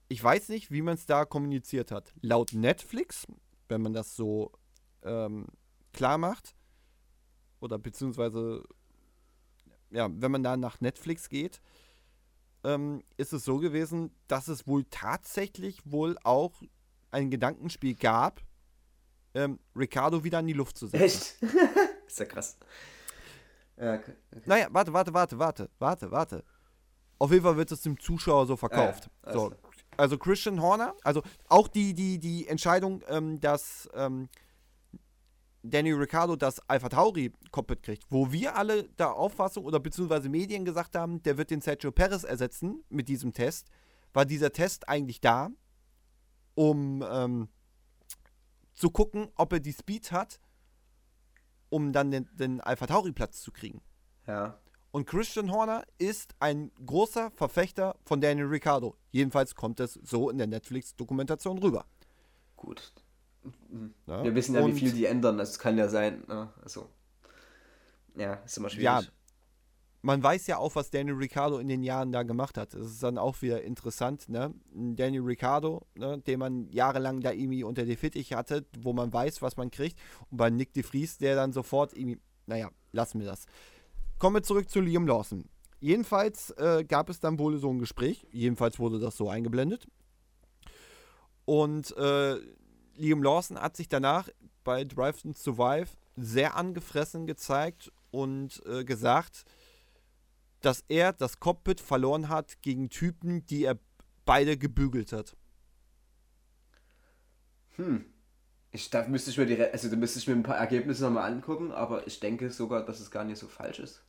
ich 0.09 0.23
weiß 0.23 0.49
nicht, 0.49 0.71
wie 0.71 0.81
man 0.81 0.95
es 0.95 1.05
da 1.05 1.25
kommuniziert 1.25 1.91
hat. 1.91 2.13
Laut 2.21 2.53
Netflix, 2.53 3.25
wenn 3.67 3.81
man 3.81 3.93
das 3.93 4.15
so 4.15 4.51
ähm, 5.03 5.47
klar 5.93 6.17
macht, 6.17 6.55
oder 7.59 7.77
beziehungsweise, 7.79 8.63
ja, 9.89 10.09
wenn 10.11 10.31
man 10.31 10.43
da 10.43 10.57
nach 10.57 10.79
Netflix 10.79 11.29
geht, 11.29 11.61
ähm, 12.63 13.03
ist 13.17 13.33
es 13.33 13.45
so 13.45 13.57
gewesen, 13.57 14.11
dass 14.27 14.47
es 14.47 14.67
wohl 14.67 14.85
tatsächlich 14.89 15.81
wohl 15.85 16.17
auch 16.23 16.61
ein 17.11 17.29
Gedankenspiel 17.29 17.95
gab, 17.95 18.41
ähm, 19.33 19.59
Ricardo 19.75 20.23
wieder 20.23 20.39
in 20.39 20.47
die 20.47 20.53
Luft 20.53 20.77
zu 20.77 20.87
setzen. 20.87 21.03
Echt? 21.03 21.37
ist 22.07 22.19
ja 22.19 22.25
krass. 22.25 22.57
Ja, 23.77 23.95
okay. 23.95 24.13
Naja, 24.45 24.67
warte, 24.71 24.91
warte, 24.91 25.13
warte, 25.13 25.39
warte, 25.39 25.69
warte, 25.79 26.11
warte. 26.11 26.43
Auf 27.19 27.31
jeden 27.31 27.43
Fall 27.43 27.57
wird 27.57 27.71
es 27.71 27.81
dem 27.81 27.99
Zuschauer 27.99 28.45
so 28.45 28.55
verkauft. 28.55 29.09
Ah, 29.21 29.27
ja, 29.27 29.33
so. 29.33 29.53
Also 29.97 30.17
Christian 30.17 30.61
Horner, 30.61 30.95
also 31.03 31.23
auch 31.49 31.67
die, 31.67 31.93
die, 31.93 32.19
die 32.19 32.47
Entscheidung, 32.47 33.01
ähm, 33.07 33.39
dass 33.39 33.89
ähm, 33.93 34.29
Danny 35.63 35.91
Ricciardo 35.91 36.35
das 36.35 36.59
Alpha 36.69 36.89
Tauri 36.89 37.33
Cockpit 37.51 37.83
kriegt, 37.83 38.05
wo 38.09 38.31
wir 38.31 38.55
alle 38.55 38.83
der 38.83 39.13
Auffassung 39.13 39.65
oder 39.65 39.79
beziehungsweise 39.79 40.29
Medien 40.29 40.65
gesagt 40.65 40.95
haben, 40.95 41.21
der 41.23 41.37
wird 41.37 41.49
den 41.49 41.61
Sergio 41.61 41.91
Perez 41.91 42.23
ersetzen 42.23 42.83
mit 42.89 43.09
diesem 43.09 43.33
Test, 43.33 43.67
war 44.13 44.25
dieser 44.25 44.53
Test 44.53 44.87
eigentlich 44.87 45.19
da, 45.19 45.49
um 46.55 47.03
ähm, 47.09 47.49
zu 48.73 48.91
gucken, 48.91 49.29
ob 49.35 49.53
er 49.53 49.59
die 49.59 49.73
Speed 49.73 50.11
hat, 50.11 50.39
um 51.69 51.91
dann 51.91 52.11
den, 52.11 52.29
den 52.33 52.61
Alpha 52.61 52.85
Tauri 52.85 53.11
Platz 53.11 53.41
zu 53.41 53.51
kriegen. 53.51 53.81
Ja. 54.27 54.59
Und 54.91 55.05
Christian 55.05 55.51
Horner 55.51 55.83
ist 55.97 56.35
ein 56.39 56.71
großer 56.85 57.31
Verfechter 57.31 57.95
von 58.03 58.21
Daniel 58.21 58.47
Ricciardo. 58.47 58.95
Jedenfalls 59.11 59.55
kommt 59.55 59.79
es 59.79 59.93
so 60.03 60.29
in 60.29 60.37
der 60.37 60.47
Netflix-Dokumentation 60.47 61.59
rüber. 61.59 61.85
Gut. 62.55 62.93
Ja? 64.07 64.23
Wir 64.23 64.35
wissen 64.35 64.55
ja, 64.55 64.61
Und 64.61 64.75
wie 64.75 64.79
viel 64.79 64.91
die 64.91 65.05
ändern. 65.05 65.37
Das 65.37 65.59
kann 65.59 65.77
ja 65.77 65.87
sein. 65.87 66.23
Ne? 66.27 66.49
Also. 66.63 66.89
Ja, 68.15 68.35
ist 68.45 68.57
immer 68.57 68.69
schwierig. 68.69 68.85
Ja, 68.85 69.01
man 70.01 70.23
weiß 70.23 70.47
ja 70.47 70.57
auch, 70.57 70.75
was 70.75 70.89
Daniel 70.89 71.15
Ricciardo 71.15 71.57
in 71.57 71.67
den 71.67 71.83
Jahren 71.83 72.11
da 72.11 72.23
gemacht 72.23 72.57
hat. 72.57 72.73
Das 72.73 72.87
ist 72.87 73.03
dann 73.03 73.17
auch 73.17 73.41
wieder 73.41 73.61
interessant, 73.63 74.29
ne? 74.29 74.53
Daniel 74.73 75.23
Ricciardo, 75.23 75.85
ne, 75.95 76.19
den 76.19 76.39
man 76.39 76.69
jahrelang 76.71 77.21
da 77.21 77.31
irgendwie 77.31 77.63
unter 77.63 77.83
die 77.83 77.95
Fittich 77.95 78.33
hatte, 78.33 78.65
wo 78.79 78.93
man 78.93 79.11
weiß, 79.11 79.41
was 79.41 79.57
man 79.57 79.69
kriegt. 79.69 79.99
Und 80.29 80.37
bei 80.37 80.49
Nick 80.49 80.73
de 80.73 80.83
Vries, 80.83 81.17
der 81.17 81.35
dann 81.35 81.51
sofort 81.51 81.93
irgendwie, 81.93 82.19
naja, 82.45 82.69
lassen 82.91 83.19
wir 83.19 83.27
das. 83.27 83.45
Kommen 84.19 84.37
wir 84.37 84.43
zurück 84.43 84.69
zu 84.69 84.81
Liam 84.81 85.05
Lawson. 85.05 85.47
Jedenfalls 85.79 86.49
äh, 86.51 86.83
gab 86.83 87.09
es 87.09 87.19
dann 87.19 87.37
wohl 87.37 87.57
so 87.59 87.71
ein 87.71 87.77
Gespräch. 87.77 88.25
Jedenfalls 88.31 88.79
wurde 88.79 88.99
das 88.99 89.15
so 89.15 89.29
eingeblendet. 89.29 89.87
Und 91.45 91.95
äh, 91.97 92.37
Liam 92.95 93.21
Lawson 93.21 93.59
hat 93.61 93.77
sich 93.77 93.87
danach 93.87 94.27
bei 94.63 94.83
Drive 94.83 95.21
to 95.21 95.33
Survive 95.33 95.89
sehr 96.15 96.55
angefressen 96.55 97.27
gezeigt 97.27 97.91
und 98.09 98.61
äh, 98.65 98.83
gesagt, 98.83 99.45
dass 100.61 100.83
er 100.87 101.13
das 101.13 101.39
Cockpit 101.39 101.79
verloren 101.79 102.27
hat 102.27 102.61
gegen 102.63 102.89
Typen, 102.89 103.45
die 103.45 103.65
er 103.65 103.77
beide 104.25 104.57
gebügelt 104.57 105.13
hat. 105.13 105.37
Hm. 107.75 108.05
Ich, 108.71 108.89
da 108.89 109.07
müsste 109.07 109.29
ich 109.29 109.37
mir 109.37 109.45
die, 109.45 109.61
also 109.61 109.89
da 109.89 109.95
müsste 109.95 110.19
ich 110.19 110.27
mir 110.27 110.33
ein 110.33 110.43
paar 110.43 110.57
Ergebnisse 110.57 111.03
nochmal 111.03 111.31
angucken, 111.31 111.71
aber 111.71 112.05
ich 112.07 112.19
denke 112.19 112.49
sogar, 112.49 112.83
dass 112.83 112.99
es 112.99 113.11
gar 113.11 113.23
nicht 113.23 113.37
so 113.37 113.47
falsch 113.47 113.79
ist. 113.79 114.03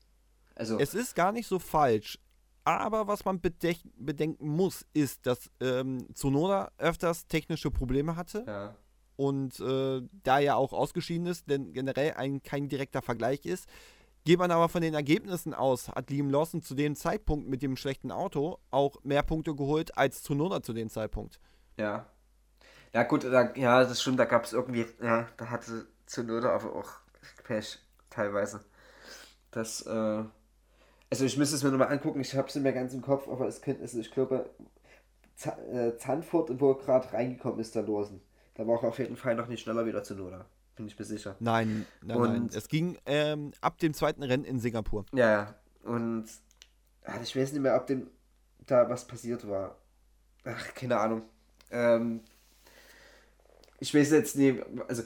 Also, 0.58 0.78
Es 0.78 0.92
ist 0.92 1.14
gar 1.14 1.30
nicht 1.32 1.46
so 1.46 1.58
falsch. 1.58 2.18
Aber 2.64 3.06
was 3.06 3.24
man 3.24 3.40
bedenken 3.40 4.46
muss, 4.46 4.84
ist, 4.92 5.26
dass 5.26 5.50
ähm, 5.60 6.06
Tsunoda 6.12 6.70
öfters 6.76 7.26
technische 7.26 7.70
Probleme 7.70 8.16
hatte 8.16 8.44
ja. 8.46 8.74
und 9.16 9.58
äh, 9.60 10.02
da 10.22 10.38
ja 10.38 10.56
auch 10.56 10.74
ausgeschieden 10.74 11.26
ist, 11.28 11.48
denn 11.48 11.72
generell 11.72 12.14
ein, 12.14 12.42
kein 12.42 12.68
direkter 12.68 13.00
Vergleich 13.00 13.46
ist. 13.46 13.68
Geht 14.24 14.38
man 14.38 14.50
aber 14.50 14.68
von 14.68 14.82
den 14.82 14.92
Ergebnissen 14.92 15.54
aus, 15.54 15.88
hat 15.88 16.10
Liam 16.10 16.28
Lawson 16.28 16.60
zu 16.60 16.74
dem 16.74 16.94
Zeitpunkt 16.94 17.48
mit 17.48 17.62
dem 17.62 17.76
schlechten 17.76 18.10
Auto 18.10 18.58
auch 18.70 19.02
mehr 19.02 19.22
Punkte 19.22 19.54
geholt 19.54 19.96
als 19.96 20.22
Tsunoda 20.22 20.60
zu 20.62 20.74
dem 20.74 20.90
Zeitpunkt. 20.90 21.40
Ja. 21.78 22.04
Ja, 22.92 23.04
gut, 23.04 23.24
da, 23.24 23.54
ja, 23.54 23.84
das 23.84 24.02
stimmt, 24.02 24.18
da 24.18 24.26
gab 24.26 24.44
es 24.44 24.52
irgendwie, 24.52 24.84
ja, 25.00 25.26
da 25.38 25.48
hatte 25.48 25.86
Zunoda 26.04 26.50
aber 26.50 26.76
auch 26.76 26.90
Pech, 27.44 27.78
teilweise. 28.10 28.62
Das, 29.50 29.80
äh, 29.86 30.24
also 31.10 31.24
ich 31.24 31.36
müsste 31.36 31.56
es 31.56 31.62
mir 31.62 31.70
nochmal 31.70 31.88
angucken, 31.92 32.20
ich 32.20 32.34
habe 32.34 32.48
es 32.48 32.54
mehr 32.56 32.72
ganz 32.72 32.92
im 32.94 33.02
Kopf, 33.02 33.28
aber 33.28 33.46
es 33.46 33.60
könnte, 33.62 33.82
also 33.82 33.98
ich 33.98 34.10
glaube, 34.10 34.50
Z 35.36 35.56
äh, 35.72 35.96
Zandvoort, 35.96 36.60
wo 36.60 36.72
er 36.72 36.78
gerade 36.78 37.12
reingekommen 37.12 37.60
ist, 37.60 37.74
da 37.76 37.80
losen. 37.80 38.20
Da 38.54 38.66
war 38.66 38.82
er 38.82 38.88
auf 38.88 38.98
jeden 38.98 39.16
Fall 39.16 39.36
noch 39.36 39.46
nicht 39.46 39.62
schneller 39.62 39.86
wieder 39.86 40.02
Zunoda, 40.02 40.46
bin 40.76 40.86
ich 40.86 40.98
mir 40.98 41.04
sicher. 41.04 41.36
Nein, 41.38 41.86
nein, 42.02 42.18
nein. 42.20 42.42
Und- 42.42 42.54
Es 42.54 42.68
ging 42.68 42.98
ähm, 43.06 43.52
ab 43.60 43.78
dem 43.78 43.94
zweiten 43.94 44.22
Rennen 44.22 44.44
in 44.44 44.58
Singapur. 44.60 45.04
Ja, 45.12 45.30
ja, 45.30 45.54
und 45.84 46.26
ah, 47.04 47.18
ich 47.22 47.34
weiß 47.36 47.52
nicht 47.52 47.62
mehr, 47.62 47.76
ob 47.76 47.86
dem 47.86 48.10
da 48.66 48.88
was 48.90 49.06
passiert 49.06 49.48
war. 49.48 49.76
Ach, 50.44 50.74
keine 50.74 50.98
Ahnung. 50.98 51.22
Ähm, 51.70 52.20
ich 53.80 53.94
weiß 53.94 54.10
jetzt 54.10 54.36
nicht, 54.36 54.60
also 54.88 55.04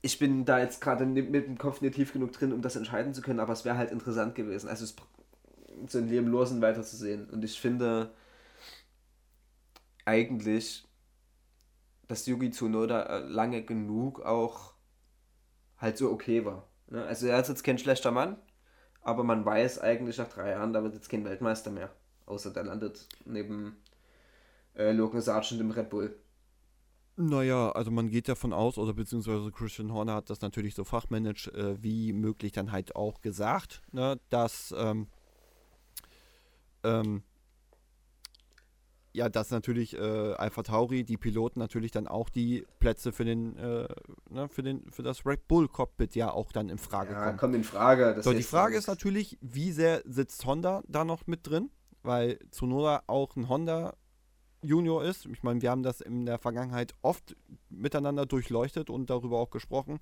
ich 0.00 0.18
bin 0.18 0.44
da 0.44 0.58
jetzt 0.58 0.80
gerade 0.80 1.06
mit 1.06 1.46
dem 1.46 1.58
Kopf 1.58 1.80
nicht 1.80 1.94
tief 1.94 2.12
genug 2.12 2.32
drin, 2.32 2.52
um 2.52 2.62
das 2.62 2.76
entscheiden 2.76 3.14
zu 3.14 3.22
können, 3.22 3.40
aber 3.40 3.52
es 3.52 3.64
wäre 3.64 3.76
halt 3.76 3.90
interessant 3.90 4.34
gewesen, 4.34 4.68
also 4.68 4.84
es, 4.84 4.94
so 5.88 5.98
ein 5.98 6.08
Leben 6.08 6.32
Lawson 6.32 6.60
weiterzusehen. 6.60 7.28
Und 7.30 7.44
ich 7.44 7.60
finde 7.60 8.10
eigentlich, 10.04 10.86
dass 12.06 12.26
Yugi 12.26 12.50
Tsunoda 12.50 13.02
äh, 13.02 13.18
lange 13.20 13.62
genug 13.62 14.22
auch 14.22 14.72
halt 15.76 15.98
so 15.98 16.10
okay 16.10 16.44
war. 16.44 16.68
Ne? 16.88 17.04
Also 17.04 17.26
er 17.26 17.40
ist 17.40 17.48
jetzt 17.48 17.64
kein 17.64 17.78
schlechter 17.78 18.10
Mann, 18.10 18.36
aber 19.02 19.24
man 19.24 19.44
weiß 19.44 19.80
eigentlich 19.80 20.18
nach 20.18 20.28
drei 20.28 20.50
Jahren, 20.50 20.72
da 20.72 20.82
wird 20.82 20.94
jetzt 20.94 21.08
kein 21.08 21.24
Weltmeister 21.24 21.70
mehr. 21.70 21.90
Außer 22.26 22.52
der 22.52 22.64
landet 22.64 23.08
neben 23.24 23.76
äh, 24.74 24.92
Logan 24.92 25.20
Sargent 25.20 25.60
im 25.60 25.70
Red 25.70 25.90
Bull. 25.90 26.16
Naja, 27.20 27.72
also 27.72 27.90
man 27.90 28.10
geht 28.10 28.28
davon 28.28 28.52
aus, 28.52 28.78
oder 28.78 28.94
beziehungsweise 28.94 29.50
Christian 29.50 29.92
Horner 29.92 30.14
hat 30.14 30.30
das 30.30 30.40
natürlich 30.40 30.76
so 30.76 30.84
fachmännisch 30.84 31.48
äh, 31.48 31.82
wie 31.82 32.12
möglich 32.12 32.52
dann 32.52 32.70
halt 32.70 32.94
auch 32.94 33.20
gesagt, 33.22 33.82
ne, 33.90 34.20
dass 34.30 34.72
ähm, 34.78 35.08
ähm, 36.84 37.24
ja, 39.12 39.28
dass 39.28 39.50
natürlich 39.50 39.96
äh, 39.96 40.34
Alpha 40.34 40.62
Tauri, 40.62 41.02
die 41.02 41.16
Piloten 41.16 41.58
natürlich 41.58 41.90
dann 41.90 42.06
auch 42.06 42.28
die 42.28 42.64
Plätze 42.78 43.10
für 43.10 43.24
den, 43.24 43.56
äh, 43.56 43.88
ne, 44.30 44.48
für 44.48 44.62
den, 44.62 44.88
für 44.88 45.02
das 45.02 45.26
Red 45.26 45.48
Bull 45.48 45.66
Cockpit 45.66 46.14
ja 46.14 46.30
auch 46.30 46.52
dann 46.52 46.68
in 46.68 46.78
Frage 46.78 47.14
Ja, 47.14 47.24
kommen. 47.24 47.36
kommt 47.36 47.54
in 47.56 47.64
Frage. 47.64 48.16
So, 48.22 48.32
die 48.32 48.44
Frage 48.44 48.74
ja 48.74 48.78
ist 48.78 48.86
natürlich, 48.86 49.36
wie 49.40 49.72
sehr 49.72 50.02
sitzt 50.04 50.46
Honda 50.46 50.84
da 50.86 51.04
noch 51.04 51.26
mit 51.26 51.48
drin? 51.48 51.70
Weil 52.04 52.38
Tsunoda 52.52 53.02
auch 53.08 53.34
ein 53.34 53.48
Honda 53.48 53.96
Junior 54.62 55.04
ist. 55.04 55.26
Ich 55.26 55.42
meine, 55.42 55.62
wir 55.62 55.70
haben 55.70 55.82
das 55.82 56.00
in 56.00 56.26
der 56.26 56.38
Vergangenheit 56.38 56.94
oft 57.02 57.36
miteinander 57.70 58.26
durchleuchtet 58.26 58.90
und 58.90 59.10
darüber 59.10 59.38
auch 59.38 59.50
gesprochen. 59.50 60.00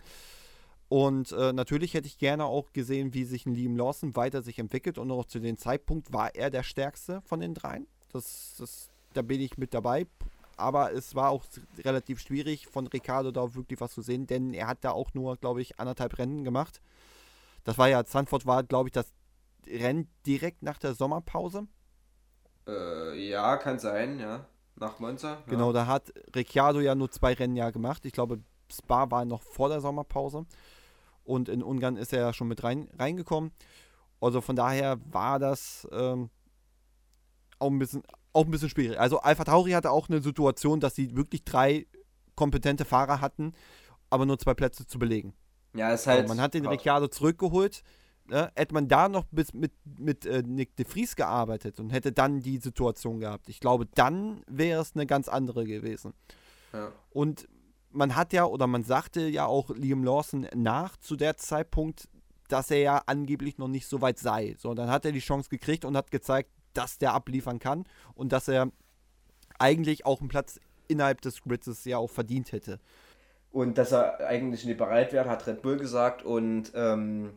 Und 0.89 1.33
äh, 1.33 1.53
natürlich 1.53 1.95
hätte 1.95 2.07
ich 2.07 2.19
gerne 2.19 2.45
auch 2.45 2.73
gesehen, 2.73 3.13
wie 3.13 3.25
sich 3.25 3.45
ein 3.47 3.55
Liam 3.55 3.77
Lawson 3.77 4.15
weiter 4.15 4.43
sich 4.43 4.59
entwickelt. 4.59 4.99
Und 4.99 5.11
auch 5.11 5.25
zu 5.25 5.41
dem 5.41 5.57
Zeitpunkt 5.57 6.13
war 6.13 6.35
er 6.35 6.51
der 6.51 6.63
stärkste 6.63 7.21
von 7.23 7.41
den 7.41 7.55
dreien. 7.55 7.87
Das, 8.13 8.55
das, 8.59 8.89
da 9.13 9.23
bin 9.23 9.41
ich 9.41 9.59
mit 9.59 9.75
dabei. 9.75 10.07
Aber 10.57 10.93
es 10.93 11.15
war 11.15 11.31
auch 11.31 11.45
relativ 11.85 12.21
schwierig, 12.21 12.67
von 12.67 12.87
Ricardo 12.87 13.31
da 13.31 13.55
wirklich 13.55 13.81
was 13.81 13.93
zu 13.93 14.01
sehen, 14.01 14.27
denn 14.27 14.55
er 14.55 14.69
hat 14.69 14.85
da 14.85 14.93
auch 14.93 15.13
nur, 15.13 15.37
glaube 15.37 15.61
ich, 15.61 15.79
anderthalb 15.79 16.17
Rennen 16.19 16.45
gemacht. 16.45 16.81
Das 17.65 17.77
war 17.77 17.89
ja, 17.89 18.05
Zandvoort 18.05 18.47
war, 18.47 18.63
glaube 18.63 18.89
ich, 18.89 18.93
das 18.93 19.13
Rennen 19.67 20.09
direkt 20.25 20.63
nach 20.63 20.79
der 20.79 20.95
Sommerpause. 20.95 21.67
Äh, 22.67 23.29
ja, 23.29 23.57
kann 23.57 23.79
sein, 23.79 24.19
ja. 24.19 24.47
Nach 24.77 24.99
Monza. 24.99 25.31
Ja. 25.31 25.43
Genau, 25.47 25.73
da 25.73 25.87
hat 25.87 26.13
Ricciardo 26.35 26.81
ja 26.81 26.95
nur 26.95 27.11
zwei 27.11 27.33
Rennen 27.33 27.57
ja 27.57 27.71
gemacht. 27.71 28.05
Ich 28.05 28.13
glaube, 28.13 28.41
Spa 28.71 29.11
war 29.11 29.25
noch 29.25 29.43
vor 29.43 29.69
der 29.69 29.81
Sommerpause. 29.81 30.47
Und 31.25 31.49
in 31.49 31.63
Ungarn 31.63 31.97
ist 31.97 32.13
er 32.13 32.21
ja 32.21 32.33
schon 32.33 32.49
mit 32.49 32.63
rein, 32.63 32.89
reingekommen. 32.99 33.53
Also 34.21 34.41
von 34.41 34.57
daher 34.57 34.99
war 35.11 35.39
das 35.39 35.87
ähm, 35.93 36.31
auch, 37.59 37.71
ein 37.71 37.79
bisschen, 37.79 38.03
auch 38.33 38.45
ein 38.45 38.51
bisschen 38.51 38.71
schwierig. 38.71 38.99
Also 38.99 39.21
Alpha 39.21 39.45
Tauri 39.45 39.73
hatte 39.73 39.91
auch 39.91 40.09
eine 40.09 40.21
Situation, 40.21 40.81
dass 40.81 40.95
sie 40.95 41.17
wirklich 41.17 41.45
drei 41.45 41.87
kompetente 42.35 42.85
Fahrer 42.85 43.21
hatten, 43.21 43.55
aber 44.11 44.27
nur 44.27 44.39
zwei 44.39 44.55
Plätze 44.55 44.87
zu 44.87 44.99
belegen. 44.99 45.35
Ja, 45.75 45.93
ist 45.93 46.07
halt. 46.07 46.29
So, 46.29 46.35
man 46.35 46.41
hat 46.41 46.55
den 46.55 46.67
Ricciardo 46.67 47.09
zurückgeholt. 47.09 47.83
Ne? 48.29 48.51
Hätte 48.57 48.75
man 48.75 48.89
da 48.89 49.09
noch 49.09 49.25
bis 49.31 49.55
mit, 49.55 49.73
mit 49.99 50.27
äh, 50.27 50.43
Nick 50.43 50.77
de 50.77 50.87
Vries 50.87 51.17
gearbeitet 51.17 51.79
und 51.81 51.91
hätte 51.91 52.13
dann 52.13 52.41
die 52.41 52.59
Situation 52.59 53.21
gehabt. 53.21 53.49
Ich 53.49 53.61
glaube, 53.61 53.87
dann 53.95 54.43
wäre 54.47 54.83
es 54.83 54.95
eine 54.95 55.07
ganz 55.07 55.29
andere 55.29 55.65
gewesen. 55.65 56.15
Ja. 56.73 56.93
Und 57.11 57.49
man 57.91 58.17
hat 58.17 58.33
ja, 58.33 58.45
oder 58.45 58.67
man 58.67 58.85
sagte 58.85 59.29
ja 59.29 59.47
auch 59.47 59.71
Liam 59.71 60.05
Lawson 60.05 60.47
nach 60.55 60.97
zu 60.97 61.17
der 61.17 61.37
Zeitpunkt, 61.37 62.09
dass 62.49 62.71
er 62.71 62.79
ja 62.79 63.03
angeblich 63.07 63.59
noch 63.59 63.69
nicht 63.69 63.87
so 63.87 64.01
weit 64.01 64.19
sei. 64.19 64.55
So, 64.59 64.75
dann 64.75 64.91
hat 64.91 65.05
er 65.05 65.13
die 65.13 65.21
Chance 65.21 65.49
gekriegt 65.49 65.85
und 65.85 65.97
hat 65.97 66.11
gezeigt, 66.11 66.51
dass 66.75 66.99
der 66.99 67.15
abliefern 67.15 67.59
kann 67.59 67.85
und 68.15 68.33
dass 68.33 68.49
er 68.49 68.71
eigentlich 69.59 70.05
auch 70.05 70.21
einen 70.21 70.29
Platz 70.29 70.61
innerhalb 70.89 71.21
des 71.23 71.43
Grids 71.43 71.85
ja 71.85 71.99
auch 71.99 72.11
verdient 72.11 72.53
hätte. 72.53 72.79
Und 73.51 73.79
dass 73.79 73.93
er 73.93 74.27
eigentlich 74.27 74.65
nicht 74.65 74.77
bereit 74.77 75.13
wäre, 75.13 75.31
hat 75.31 75.47
Red 75.47 75.63
Bull 75.63 75.79
gesagt. 75.79 76.23
Und 76.23 76.73
ähm, 76.75 77.33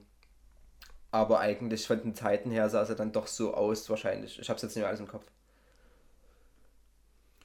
aber 1.12 1.40
eigentlich 1.40 1.88
von 1.88 2.02
den 2.02 2.16
Zeiten 2.16 2.52
her 2.52 2.70
sah 2.70 2.82
es 2.84 2.96
dann 2.96 3.12
doch 3.12 3.28
so 3.28 3.54
aus, 3.54 3.90
wahrscheinlich. 3.90 4.40
Ich 4.40 4.50
habe 4.50 4.58
es 4.58 4.64
jetzt 4.64 4.76
nicht 4.76 4.82
mehr 4.82 4.88
alles 4.88 5.00
im 5.00 5.08
Kopf. 5.08 5.26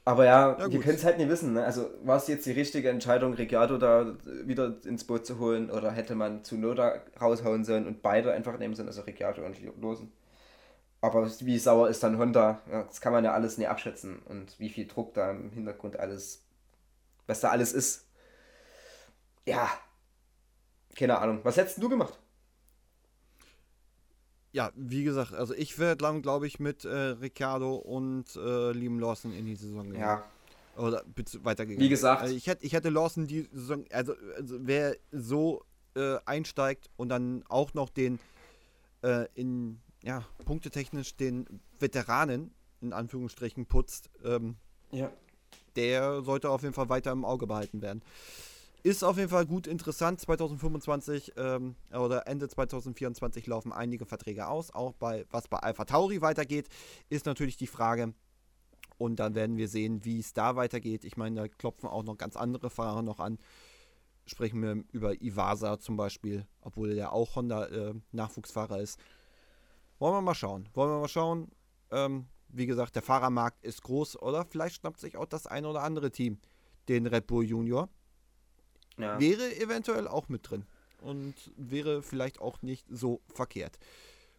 Aber 0.07 0.27
ja, 0.27 0.59
Ja, 0.59 0.71
wir 0.71 0.81
können 0.81 0.97
es 0.97 1.05
halt 1.05 1.17
nicht 1.19 1.31
wissen. 1.31 1.55
Ne? 1.55 1.65
Also 1.65 1.91
war 2.03 2.17
es 2.19 2.27
jetzt 2.29 2.45
die 2.45 2.53
richtige 2.53 2.91
Entscheidung, 2.91 3.33
Ricciardo 3.35 3.79
da 3.79 4.17
wieder 4.45 4.77
ins 4.85 5.05
Boot 5.05 5.25
zu 5.27 5.39
holen 5.39 5.71
oder 5.71 5.91
hätte 5.93 6.15
man 6.15 6.45
Tsunoda 6.45 7.01
raushauen 7.21 7.65
sollen 7.65 7.87
und 7.87 8.03
beide 8.03 8.33
einfach 8.33 8.59
nehmen 8.59 8.75
sollen, 8.75 8.89
also 8.89 9.01
Ricciardo 9.03 9.45
und 9.45 9.59
Losen. 9.81 10.13
Aber 11.01 11.31
wie 11.41 11.59
sauer 11.59 11.89
ist 11.89 12.03
dann 12.03 12.19
Honda? 12.19 12.63
Ja, 12.71 12.85
das 12.85 13.01
kann 13.01 13.13
man 13.13 13.25
ja 13.25 13.33
alles 13.35 13.59
nicht 13.59 13.69
abschätzen. 13.69 14.21
Und 14.27 14.59
wie 14.61 14.71
viel 14.71 14.87
Druck 14.87 15.15
da 15.15 15.31
im 15.31 15.51
Hintergrund 15.53 15.99
alles, 15.99 16.45
was 17.27 17.41
da 17.41 17.51
alles 17.51 17.73
ist. 17.73 18.07
Ja, 19.47 19.69
keine 20.97 21.19
Ahnung. 21.19 21.41
Was 21.45 21.57
hättest 21.57 21.83
du 21.83 21.89
gemacht? 21.89 22.19
Ja, 24.55 24.71
wie 24.77 25.03
gesagt, 25.03 25.35
also 25.35 25.53
ich 25.53 25.81
wäre 25.81 25.97
dann, 25.97 26.23
glaube 26.23 26.47
ich, 26.47 26.61
mit 26.61 26.85
äh, 26.85 26.89
Ricciardo 26.89 27.75
und 27.75 28.37
äh, 28.37 28.71
Liam 28.71 29.01
Lawson 29.01 29.33
in 29.33 29.47
die 29.47 29.57
Saison 29.57 29.91
gegangen. 29.91 30.23
Ja, 30.77 30.81
Oder 30.81 31.03
weitergegangen. 31.43 31.85
Wie 31.85 31.89
gesagt. 31.89 32.23
Also 32.23 32.37
ich, 32.37 32.47
hätte, 32.47 32.65
ich 32.65 32.73
hätte 32.73 32.89
Lawson 32.89 33.27
die 33.27 33.49
Saison, 33.53 33.85
also, 33.91 34.15
also 34.37 34.59
wer 34.61 34.97
so 35.11 35.65
äh, 35.97 36.19
einsteigt 36.25 36.89
und 36.97 37.09
dann 37.09 37.43
auch 37.49 37.75
noch 37.75 37.91
den 37.91 38.21
äh, 39.03 39.27
in, 39.35 39.81
ja, 40.05 40.25
punktetechnisch 40.45 41.17
den 41.17 41.47
Veteranen 41.81 42.55
in 42.81 42.93
Anführungsstrichen 42.93 43.67
putzt, 43.67 44.09
ähm, 44.25 44.55
ja. 44.93 45.11
der 45.75 46.23
sollte 46.23 46.49
auf 46.51 46.63
jeden 46.63 46.75
Fall 46.75 46.89
weiter 46.89 47.11
im 47.11 47.25
Auge 47.25 47.49
behalten 47.49 47.83
werden. 47.83 48.03
Ist 48.87 49.03
auf 49.03 49.17
jeden 49.17 49.31
Fall 49.31 49.47
gut 49.47 49.67
interessant. 49.67 50.21
2025 50.21 51.33
ähm, 51.39 51.75
oder 51.91 52.27
Ende 52.27 52.49
2024 52.49 53.47
laufen 53.47 53.73
einige 53.73 54.05
Verträge 54.05 54.47
aus. 54.47 54.71
Auch 54.73 54.93
bei 54.93 55.25
was 55.31 55.49
bei 55.49 55.57
Alpha 55.57 55.87
Tauri 55.87 56.21
weitergeht, 56.21 56.69
ist 57.09 57.25
natürlich 57.25 57.57
die 57.57 57.67
Frage. 57.67 58.13
Und 58.99 59.17
dann 59.21 59.35
werden 59.35 59.57
wir 59.57 59.69
sehen, 59.69 60.05
wie 60.05 60.21
es 60.21 60.35
da 60.35 60.55
weitergeht. 60.57 61.07
Ich 61.07 61.17
meine, 61.17 61.41
da 61.41 61.49
klopfen 61.49 61.89
auch 61.89 62.03
noch 62.03 62.19
ganz 62.19 62.37
andere 62.37 62.69
Fahrer 62.69 63.01
noch 63.01 63.21
an. 63.21 63.39
Sprechen 64.27 64.61
wir 64.61 64.85
über 64.93 65.19
Iwasa 65.19 65.79
zum 65.79 65.97
Beispiel, 65.97 66.47
obwohl 66.61 66.91
er 66.91 66.97
ja 66.97 67.11
auch 67.11 67.37
Honda-Nachwuchsfahrer 67.37 68.81
ist. 68.81 69.01
Wollen 69.99 70.13
wir 70.13 70.21
mal 70.21 70.35
schauen. 70.35 70.69
Wollen 70.75 70.91
wir 70.91 71.01
mal 71.01 71.09
schauen. 71.09 71.49
Ähm, 71.91 72.27
wie 72.49 72.67
gesagt, 72.67 72.97
der 72.97 73.03
Fahrermarkt 73.03 73.65
ist 73.65 73.83
groß, 73.83 74.21
oder? 74.21 74.45
Vielleicht 74.45 74.77
schnappt 74.77 75.01
sich 75.01 75.17
auch 75.17 75.27
das 75.27 75.47
eine 75.47 75.69
oder 75.69 75.83
andere 75.83 76.11
Team 76.11 76.39
den 76.91 77.07
Red 77.07 77.27
Bull 77.27 77.47
Junior. 77.47 77.89
Ja. 78.99 79.21
Wäre 79.21 79.57
eventuell 79.57 80.09
auch 80.09 80.29
mit 80.29 80.49
drin. 80.49 80.65
Und 81.01 81.35
wäre 81.57 82.03
vielleicht 82.03 82.41
auch 82.41 82.63
nicht 82.63 82.87
so 82.89 83.21
verkehrt. 83.35 83.79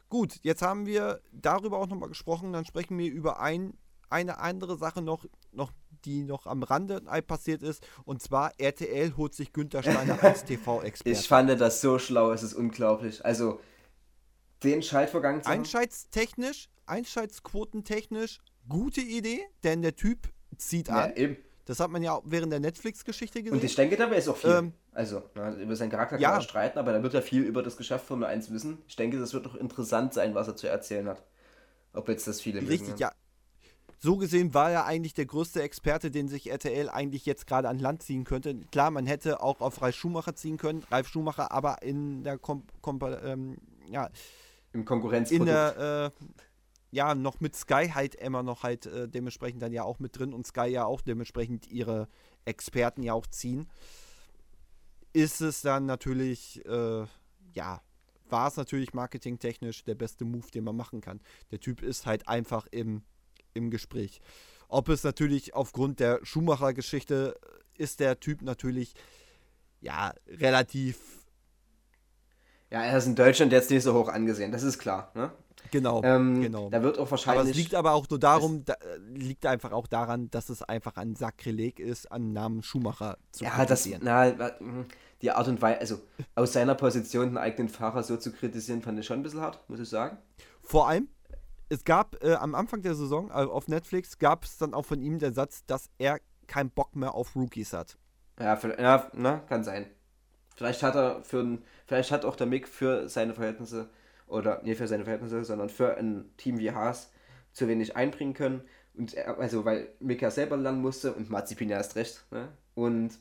Gut, 0.09 0.39
jetzt 0.41 0.61
haben 0.61 0.85
wir 0.85 1.21
darüber 1.31 1.77
auch 1.77 1.87
nochmal 1.87 2.09
gesprochen. 2.09 2.53
Dann 2.53 2.65
sprechen 2.65 2.97
wir 2.97 3.11
über 3.11 3.39
ein, 3.39 3.73
eine 4.09 4.39
andere 4.39 4.77
Sache 4.77 5.01
noch, 5.01 5.25
noch, 5.51 5.71
die 6.05 6.23
noch 6.23 6.47
am 6.47 6.63
Rande 6.63 7.01
passiert 7.27 7.61
ist. 7.61 7.85
Und 8.03 8.21
zwar 8.21 8.51
RTL 8.59 9.15
holt 9.17 9.35
sich 9.35 9.53
Günther 9.53 9.83
Steiner 9.83 10.23
als 10.23 10.43
TV-Experte. 10.45 11.19
Ich 11.19 11.27
fand 11.27 11.49
das 11.59 11.81
so 11.81 11.99
schlau, 11.99 12.31
es 12.31 12.43
ist 12.43 12.53
unglaublich. 12.53 13.23
Also, 13.23 13.59
den 14.63 14.81
Schaltvorgang 14.81 15.43
zu 15.43 15.49
Einschaltstechnisch, 15.49 16.69
Einschaltquotentechnisch, 16.85 18.39
gute 18.67 19.01
Idee, 19.01 19.41
denn 19.63 19.81
der 19.81 19.95
Typ 19.95 20.29
zieht 20.57 20.87
ja, 20.87 21.05
an. 21.05 21.15
eben. 21.15 21.37
Das 21.65 21.79
hat 21.79 21.89
man 21.89 22.03
ja 22.03 22.13
auch 22.13 22.23
während 22.25 22.51
der 22.51 22.59
Netflix-Geschichte 22.59 23.41
gesehen. 23.41 23.57
Und 23.57 23.63
ich 23.63 23.75
denke, 23.75 23.97
dabei 23.97 24.17
ist 24.17 24.27
auch 24.27 24.37
viel. 24.37 24.51
Ähm, 24.51 24.73
also, 24.91 25.23
na, 25.33 25.53
über 25.55 25.75
seinen 25.75 25.89
Charakter 25.89 26.15
kann 26.15 26.21
ja. 26.21 26.31
man 26.31 26.41
streiten, 26.41 26.77
aber 26.77 26.93
da 26.93 27.01
wird 27.01 27.13
ja 27.13 27.21
viel 27.21 27.41
über 27.41 27.63
das 27.63 27.75
Geschäft 27.75 28.05
Formel 28.05 28.27
1 28.27 28.51
wissen. 28.51 28.77
Ich 28.87 28.95
denke, 28.95 29.19
das 29.19 29.33
wird 29.33 29.45
doch 29.45 29.55
interessant 29.55 30.13
sein, 30.13 30.35
was 30.35 30.47
er 30.47 30.55
zu 30.55 30.67
erzählen 30.67 31.07
hat. 31.07 31.23
Ob 31.93 32.07
jetzt 32.07 32.27
das 32.27 32.41
viele 32.41 32.61
mögen, 32.61 32.71
Richtig, 32.71 32.99
ja. 32.99 33.11
So 33.99 34.17
gesehen 34.17 34.53
war 34.53 34.71
er 34.71 34.85
eigentlich 34.85 35.13
der 35.13 35.25
größte 35.25 35.63
Experte, 35.63 36.11
den 36.11 36.27
sich 36.27 36.51
RTL 36.51 36.89
eigentlich 36.89 37.25
jetzt 37.25 37.47
gerade 37.47 37.69
an 37.69 37.79
Land 37.79 38.03
ziehen 38.03 38.23
könnte. 38.23 38.55
Klar, 38.71 38.91
man 38.91 39.07
hätte 39.07 39.41
auch 39.41 39.61
auf 39.61 39.81
Ralf 39.81 39.95
Schumacher 39.95 40.35
ziehen 40.35 40.57
können, 40.57 40.83
Ralf 40.91 41.07
Schumacher, 41.07 41.51
aber 41.51 41.81
in 41.81 42.23
der 42.23 42.37
Kom 42.37 42.63
Kom 42.81 42.99
ähm, 43.23 43.57
ja, 43.89 44.09
Im 44.73 44.81
in 44.81 44.85
Konkurrenzprodukt. 44.85 45.49
der 45.49 46.11
äh, 46.13 46.25
ja 46.95 47.13
noch 47.13 47.41
mit 47.41 47.55
Sky 47.55 47.91
halt 47.93 48.15
immer 48.15 48.41
noch 48.41 48.63
halt 48.63 48.85
äh, 48.85 49.07
dementsprechend 49.07 49.61
dann 49.61 49.73
ja 49.73 49.83
auch 49.83 49.99
mit 49.99 50.17
drin 50.17 50.33
und 50.33 50.47
Sky 50.47 50.67
ja 50.67 50.85
auch 50.85 51.01
dementsprechend 51.01 51.67
ihre 51.67 52.07
Experten 52.45 53.03
ja 53.03 53.13
auch 53.13 53.27
ziehen. 53.27 53.69
Ist 55.13 55.41
es 55.41 55.61
dann 55.61 55.85
natürlich 55.85 56.65
äh, 56.65 57.05
ja 57.53 57.81
war 58.27 58.47
es 58.47 58.57
natürlich 58.57 58.93
marketingtechnisch 58.93 59.83
der 59.83 59.93
beste 59.93 60.25
Move, 60.25 60.49
den 60.51 60.63
man 60.63 60.75
machen 60.75 60.99
kann. 60.99 61.21
Der 61.51 61.59
Typ 61.59 61.83
ist 61.83 62.07
halt 62.07 62.27
einfach 62.27 62.65
im, 62.71 63.03
im 63.53 63.69
Gespräch. 63.69 64.19
Ob 64.67 64.89
es 64.89 65.03
natürlich 65.03 65.53
aufgrund 65.53 65.99
der 65.99 66.19
Schumacher-Geschichte 66.23 67.39
ist 67.77 67.99
der 67.99 68.19
Typ 68.19 68.41
natürlich 68.41 68.95
ja 69.79 70.13
relativ 70.27 70.97
ja, 72.71 72.83
er 72.83 72.97
ist 72.97 73.05
in 73.05 73.15
Deutschland 73.15 73.51
jetzt 73.51 73.69
nicht 73.69 73.83
so 73.83 73.93
hoch 73.93 74.09
angesehen, 74.09 74.51
das 74.51 74.63
ist 74.63 74.79
klar. 74.79 75.11
Ne? 75.13 75.31
Genau 75.71 76.01
Ähm, 76.03 76.41
genau. 76.41 76.69
Da 76.69 76.81
wird 76.83 76.97
auch 76.97 77.03
Aber 77.03 77.11
wahrscheinlich. 77.11 77.51
es 77.51 77.55
liegt 77.57 77.75
aber 77.75 77.93
auch 77.93 78.09
nur 78.09 78.19
darum, 78.19 78.65
da, 78.65 78.73
äh, 78.73 78.97
liegt 79.13 79.45
einfach 79.45 79.71
auch 79.71 79.87
daran, 79.87 80.29
dass 80.31 80.49
es 80.49 80.61
einfach 80.61 80.95
ein 80.97 81.15
Sakrileg 81.15 81.79
ist, 81.79 82.11
an 82.11 82.33
Namen 82.33 82.63
Schumacher 82.63 83.17
zu 83.31 83.43
ja, 83.43 83.51
das, 83.65 83.83
kritisieren. 83.83 84.01
na, 84.03 84.25
mh, 84.59 84.85
die 85.21 85.31
Art 85.31 85.47
und 85.47 85.61
Weise, 85.61 85.79
also 85.79 86.01
aus 86.35 86.53
seiner 86.53 86.75
Position 86.75 87.27
den 87.29 87.37
eigenen 87.37 87.69
Fahrer 87.69 88.03
so 88.03 88.17
zu 88.17 88.31
kritisieren, 88.31 88.81
fand 88.81 88.99
ich 88.99 89.05
schon 89.05 89.19
ein 89.19 89.23
bisschen 89.23 89.41
hart, 89.41 89.59
muss 89.69 89.79
ich 89.79 89.89
sagen. 89.89 90.17
Vor 90.61 90.87
allem, 90.87 91.07
es 91.69 91.83
gab 91.83 92.23
äh, 92.23 92.33
am 92.35 92.53
Anfang 92.55 92.81
der 92.81 92.95
Saison 92.95 93.29
äh, 93.29 93.33
auf 93.33 93.67
Netflix 93.67 94.19
gab 94.19 94.43
es 94.43 94.57
dann 94.57 94.73
auch 94.73 94.85
von 94.85 95.01
ihm 95.01 95.17
den 95.19 95.33
Satz, 95.33 95.65
dass 95.65 95.89
er 95.97 96.19
keinen 96.47 96.69
Bock 96.69 96.95
mehr 96.95 97.15
auf 97.15 97.35
Rookies 97.35 97.73
hat. 97.73 97.97
Ja, 98.39 98.55
vielleicht- 98.55 98.79
ja 98.79 99.09
na, 99.13 99.37
kann 99.39 99.63
sein. 99.63 99.87
Vielleicht 100.55 100.83
hat 100.83 100.95
er 100.95 101.23
für 101.23 101.39
ein, 101.39 101.63
vielleicht 101.85 102.11
hat 102.11 102.23
auch 102.23 102.35
der 102.35 102.47
Mick 102.47 102.67
für 102.67 103.09
seine 103.09 103.33
Verhältnisse, 103.33 103.89
oder 104.27 104.61
nicht 104.63 104.77
für 104.77 104.87
seine 104.87 105.03
Verhältnisse, 105.03 105.43
sondern 105.43 105.69
für 105.69 105.97
ein 105.97 106.31
Team 106.37 106.59
wie 106.59 106.71
Haas 106.71 107.11
zu 107.53 107.67
wenig 107.67 107.95
einbringen 107.95 108.33
können. 108.33 108.61
Und 108.95 109.17
also 109.17 109.65
weil 109.65 109.89
Mick 109.99 110.21
ja 110.21 110.31
selber 110.31 110.57
lernen 110.57 110.81
musste 110.81 111.13
und 111.13 111.29
Mazepin 111.29 111.69
ja 111.69 111.77
erst 111.77 111.95
recht. 111.95 112.25
Ne? 112.31 112.49
Und 112.75 113.19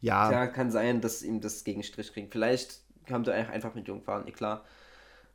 Ja, 0.00 0.30
ja, 0.32 0.46
kann 0.46 0.70
sein, 0.70 1.00
dass 1.00 1.22
ihm 1.22 1.40
das 1.40 1.64
gegen 1.64 1.82
Strich 1.82 2.12
kriegt. 2.12 2.32
Vielleicht 2.32 2.82
kam 3.06 3.24
der 3.24 3.50
einfach 3.50 3.74
mit 3.74 3.88
Jungfahren, 3.88 4.26
eh 4.28 4.32
klar. 4.32 4.64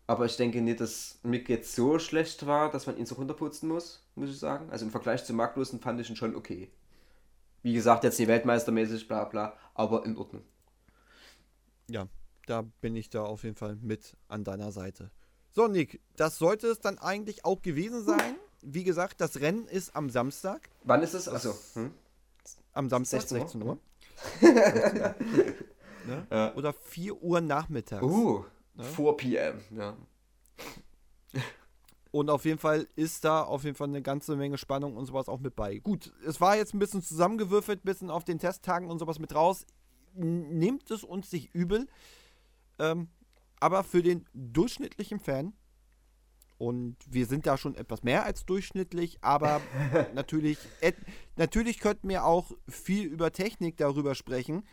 Aber 0.07 0.25
ich 0.25 0.37
denke 0.37 0.61
nicht, 0.61 0.79
dass 0.81 1.19
Mick 1.23 1.49
jetzt 1.49 1.75
so 1.75 1.99
schlecht 1.99 2.45
war, 2.45 2.69
dass 2.71 2.87
man 2.87 2.97
ihn 2.97 3.05
so 3.05 3.15
runterputzen 3.15 3.69
muss, 3.69 4.07
muss 4.15 4.29
ich 4.29 4.39
sagen. 4.39 4.69
Also 4.71 4.85
im 4.85 4.91
Vergleich 4.91 5.23
zu 5.25 5.33
Magnussen 5.33 5.79
fand 5.81 5.99
ich 5.99 6.09
ihn 6.09 6.15
schon 6.15 6.35
okay. 6.35 6.71
Wie 7.63 7.73
gesagt, 7.73 8.03
jetzt 8.03 8.19
nicht 8.19 8.27
weltmeistermäßig, 8.27 9.07
bla 9.07 9.25
bla, 9.25 9.57
aber 9.73 10.05
in 10.05 10.17
Ordnung. 10.17 10.43
ja, 11.87 12.07
da 12.45 12.63
bin 12.81 12.95
ich 12.95 13.09
da 13.09 13.23
auf 13.23 13.43
jeden 13.43 13.55
Fall 13.55 13.75
mit 13.77 14.15
an 14.27 14.43
deiner 14.43 14.71
Seite. 14.71 15.11
So, 15.51 15.67
Nick, 15.67 16.01
das 16.15 16.37
sollte 16.37 16.67
es 16.67 16.79
dann 16.79 16.97
eigentlich 16.99 17.45
auch 17.45 17.61
gewesen 17.61 18.03
sein. 18.03 18.35
wie 18.61 18.83
gesagt, 18.83 19.21
das 19.21 19.39
Rennen 19.39 19.67
ist 19.67 19.95
am 19.95 20.09
Samstag. 20.09 20.69
Wann 20.83 21.01
ist 21.03 21.13
es? 21.13 21.27
Also, 21.27 21.55
hm? 21.73 21.91
Am 22.73 22.89
Samstag 22.89 23.21
16 23.21 23.39
16 23.39 23.61
Uhr. 23.63 23.67
Uhr. 23.69 23.79
16 24.41 24.97
Uhr. 24.97 25.15
ne? 26.07 26.27
Ja. 26.29 26.53
Oder 26.55 26.73
4 26.73 27.21
Uhr 27.21 27.41
nachmittags. 27.41 28.03
Uh, 28.03 28.43
Ne? 28.77 28.83
4 28.83 29.13
p.m. 29.13 29.59
Ja. 29.71 29.95
Und 32.11 32.29
auf 32.29 32.45
jeden 32.45 32.59
Fall 32.59 32.87
ist 32.95 33.23
da 33.25 33.41
auf 33.43 33.63
jeden 33.63 33.75
Fall 33.75 33.87
eine 33.89 34.01
ganze 34.01 34.35
Menge 34.35 34.57
Spannung 34.57 34.95
und 34.95 35.05
sowas 35.05 35.27
auch 35.29 35.39
mit 35.39 35.55
bei. 35.55 35.77
Gut, 35.79 36.13
es 36.25 36.39
war 36.41 36.55
jetzt 36.57 36.73
ein 36.73 36.79
bisschen 36.79 37.01
zusammengewürfelt, 37.01 37.79
ein 37.81 37.85
bisschen 37.85 38.09
auf 38.09 38.23
den 38.25 38.39
Testtagen 38.39 38.89
und 38.89 38.99
sowas 38.99 39.19
mit 39.19 39.33
raus. 39.35 39.65
Nehmt 40.13 40.89
es 40.91 41.03
uns 41.03 41.31
nicht 41.31 41.53
übel. 41.53 41.87
Ähm, 42.79 43.09
aber 43.59 43.83
für 43.83 44.03
den 44.03 44.25
durchschnittlichen 44.33 45.19
Fan, 45.19 45.53
und 46.57 46.97
wir 47.07 47.25
sind 47.25 47.45
da 47.45 47.57
schon 47.57 47.75
etwas 47.75 48.03
mehr 48.03 48.23
als 48.23 48.45
durchschnittlich, 48.45 49.17
aber 49.21 49.61
natürlich, 50.13 50.57
et, 50.81 50.95
natürlich 51.35 51.79
könnten 51.79 52.07
wir 52.07 52.25
auch 52.25 52.51
viel 52.69 53.07
über 53.07 53.31
Technik 53.31 53.77
darüber 53.77 54.15
sprechen. 54.15 54.65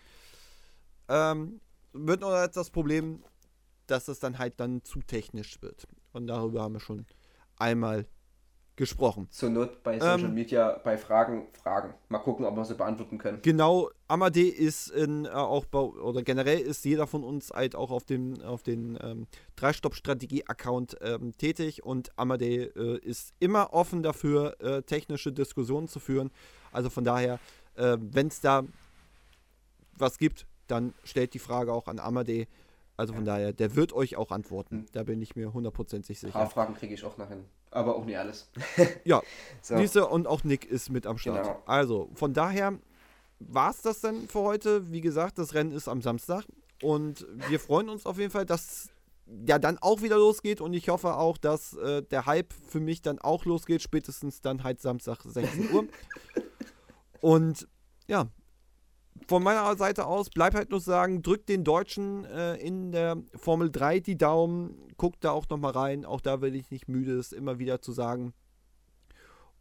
Ähm, 1.08 1.60
wird 1.92 2.20
nur 2.20 2.48
das 2.48 2.70
Problem, 2.70 3.24
dass 3.86 4.08
es 4.08 4.20
dann 4.20 4.38
halt 4.38 4.60
dann 4.60 4.84
zu 4.84 5.00
technisch 5.02 5.60
wird. 5.60 5.86
Und 6.12 6.28
darüber 6.28 6.62
haben 6.62 6.74
wir 6.74 6.80
schon 6.80 7.06
einmal 7.56 8.06
gesprochen. 8.76 9.28
Zur 9.30 9.50
Not 9.50 9.82
bei 9.82 9.98
Social 9.98 10.24
Ähm, 10.24 10.34
Media, 10.34 10.80
bei 10.82 10.96
Fragen, 10.96 11.46
Fragen. 11.52 11.94
Mal 12.08 12.18
gucken, 12.18 12.46
ob 12.46 12.56
wir 12.56 12.64
sie 12.64 12.74
beantworten 12.74 13.18
können. 13.18 13.40
Genau, 13.42 13.90
Amadee 14.08 14.48
ist 14.48 14.88
in, 14.88 15.26
äh, 15.26 15.28
auch 15.28 15.66
bei, 15.66 15.78
oder 15.78 16.22
generell 16.22 16.60
ist 16.60 16.84
jeder 16.84 17.06
von 17.06 17.22
uns 17.22 17.50
halt 17.50 17.74
auch 17.74 17.90
auf 17.90 18.04
dem, 18.04 18.40
auf 18.42 18.62
den 18.62 18.98
ähm, 19.02 19.26
Drei-Stopp-Strategie-Account 19.56 20.96
ähm, 21.02 21.36
tätig 21.36 21.84
und 21.84 22.10
Amadee 22.18 22.64
äh, 22.74 22.98
ist 22.98 23.34
immer 23.40 23.72
offen 23.74 24.02
dafür, 24.02 24.56
äh, 24.60 24.82
technische 24.82 25.32
Diskussionen 25.32 25.88
zu 25.88 26.00
führen. 26.00 26.30
Also 26.72 26.88
von 26.88 27.04
daher, 27.04 27.38
äh, 27.76 27.98
wenn 28.00 28.28
es 28.28 28.40
da 28.40 28.62
was 29.96 30.18
gibt, 30.18 30.46
dann 30.66 30.94
stellt 31.04 31.34
die 31.34 31.38
Frage 31.38 31.72
auch 31.72 31.86
an 31.88 31.98
Amadee. 31.98 32.48
Also 32.96 33.14
von 33.14 33.24
daher, 33.24 33.52
der 33.52 33.74
wird 33.74 33.92
euch 33.92 34.16
auch 34.16 34.30
antworten. 34.30 34.80
Hm. 34.80 34.86
Da 34.92 35.02
bin 35.02 35.20
ich 35.20 35.36
mir 35.36 35.52
hundertprozentig 35.52 36.18
Ein 36.18 36.20
sicher. 36.20 36.32
paar 36.32 36.50
Fragen 36.50 36.74
kriege 36.74 36.94
ich 36.94 37.04
auch 37.04 37.18
noch 37.18 37.28
hin. 37.28 37.44
Aber 37.72 37.96
auch 37.96 38.04
nicht 38.04 38.18
alles. 38.18 38.48
Ja, 39.04 39.22
So. 39.62 39.76
Siehste, 39.76 40.06
und 40.06 40.26
auch 40.26 40.44
Nick 40.44 40.64
ist 40.66 40.90
mit 40.90 41.06
am 41.06 41.18
Start. 41.18 41.42
Genau. 41.42 41.62
Also, 41.66 42.10
von 42.14 42.34
daher 42.34 42.78
war 43.40 43.70
es 43.70 43.80
das 43.82 44.00
dann 44.00 44.28
für 44.28 44.40
heute. 44.40 44.92
Wie 44.92 45.00
gesagt, 45.00 45.38
das 45.38 45.54
Rennen 45.54 45.72
ist 45.72 45.88
am 45.88 46.02
Samstag. 46.02 46.44
Und 46.82 47.26
wir 47.48 47.58
freuen 47.58 47.88
uns 47.88 48.06
auf 48.06 48.18
jeden 48.18 48.30
Fall, 48.30 48.44
dass 48.44 48.90
ja 49.46 49.58
dann 49.58 49.78
auch 49.78 50.02
wieder 50.02 50.16
losgeht. 50.18 50.60
Und 50.60 50.74
ich 50.74 50.88
hoffe 50.90 51.16
auch, 51.16 51.38
dass 51.38 51.74
äh, 51.74 52.02
der 52.02 52.26
Hype 52.26 52.52
für 52.68 52.80
mich 52.80 53.00
dann 53.02 53.18
auch 53.18 53.46
losgeht. 53.46 53.82
Spätestens 53.82 54.42
dann 54.42 54.62
halt 54.64 54.80
Samstag 54.80 55.22
16 55.22 55.72
Uhr. 55.72 55.86
und 57.20 57.66
ja, 58.06 58.26
von 59.28 59.42
meiner 59.42 59.76
Seite 59.76 60.06
aus 60.06 60.30
bleibt 60.30 60.56
halt 60.56 60.70
nur 60.70 60.80
sagen, 60.80 61.22
drückt 61.22 61.48
den 61.48 61.64
Deutschen 61.64 62.24
äh, 62.24 62.56
in 62.56 62.92
der 62.92 63.16
Formel 63.34 63.70
3 63.70 64.00
die 64.00 64.16
Daumen, 64.16 64.88
guckt 64.96 65.24
da 65.24 65.30
auch 65.32 65.48
nochmal 65.48 65.72
rein. 65.72 66.04
Auch 66.04 66.20
da 66.20 66.40
will 66.40 66.54
ich 66.54 66.70
nicht 66.70 66.88
müde, 66.88 67.18
es 67.18 67.32
immer 67.32 67.58
wieder 67.58 67.80
zu 67.80 67.92
sagen. 67.92 68.32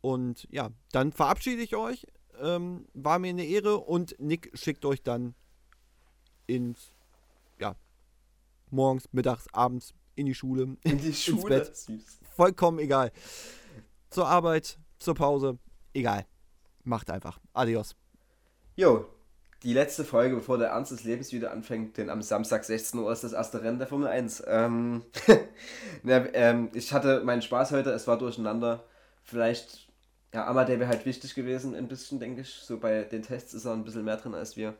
Und 0.01 0.47
ja, 0.51 0.69
dann 0.91 1.11
verabschiede 1.11 1.61
ich 1.61 1.75
euch. 1.75 2.05
Ähm, 2.39 2.87
war 2.93 3.19
mir 3.19 3.29
eine 3.29 3.45
Ehre 3.45 3.77
und 3.77 4.15
Nick 4.19 4.51
schickt 4.53 4.85
euch 4.85 5.03
dann 5.03 5.35
ins, 6.47 6.95
ja, 7.59 7.75
morgens, 8.69 9.07
mittags, 9.11 9.47
abends 9.53 9.93
in 10.15 10.25
die 10.25 10.35
Schule. 10.35 10.77
In 10.83 10.97
die 10.97 11.07
Ins 11.07 11.23
Schule. 11.23 11.59
Bett. 11.59 11.75
Süß. 11.75 12.19
Vollkommen 12.35 12.79
egal. 12.79 13.11
Zur 14.09 14.27
Arbeit, 14.27 14.79
zur 14.97 15.13
Pause, 15.13 15.59
egal. 15.93 16.25
Macht 16.83 17.11
einfach. 17.11 17.39
Adios. 17.53 17.95
Jo, 18.75 19.05
die 19.63 19.73
letzte 19.73 20.03
Folge, 20.03 20.35
bevor 20.35 20.57
der 20.57 20.69
Ernst 20.69 20.91
des 20.91 21.03
Lebens 21.03 21.31
wieder 21.31 21.51
anfängt, 21.51 21.97
denn 21.97 22.09
am 22.09 22.21
Samstag 22.21 22.63
16 22.63 22.99
Uhr 22.99 23.11
ist 23.11 23.23
das 23.23 23.33
erste 23.33 23.61
Rennen 23.61 23.77
der 23.77 23.87
Formel 23.87 24.07
1. 24.07 24.43
Ähm, 24.47 25.03
na, 26.03 26.25
ähm, 26.33 26.69
ich 26.73 26.93
hatte 26.93 27.21
meinen 27.23 27.43
Spaß 27.43 27.71
heute, 27.71 27.91
es 27.91 28.07
war 28.07 28.17
durcheinander. 28.17 28.83
Vielleicht, 29.23 29.87
ja, 30.33 30.47
Amadee 30.47 30.79
wäre 30.79 30.89
halt 30.89 31.05
wichtig 31.05 31.35
gewesen, 31.35 31.75
ein 31.75 31.87
bisschen, 31.87 32.19
denke 32.19 32.41
ich. 32.41 32.53
So 32.53 32.79
bei 32.79 33.03
den 33.03 33.21
Tests 33.21 33.53
ist 33.53 33.65
er 33.65 33.73
ein 33.73 33.83
bisschen 33.83 34.03
mehr 34.03 34.17
drin 34.17 34.33
als 34.33 34.57
wir. 34.57 34.73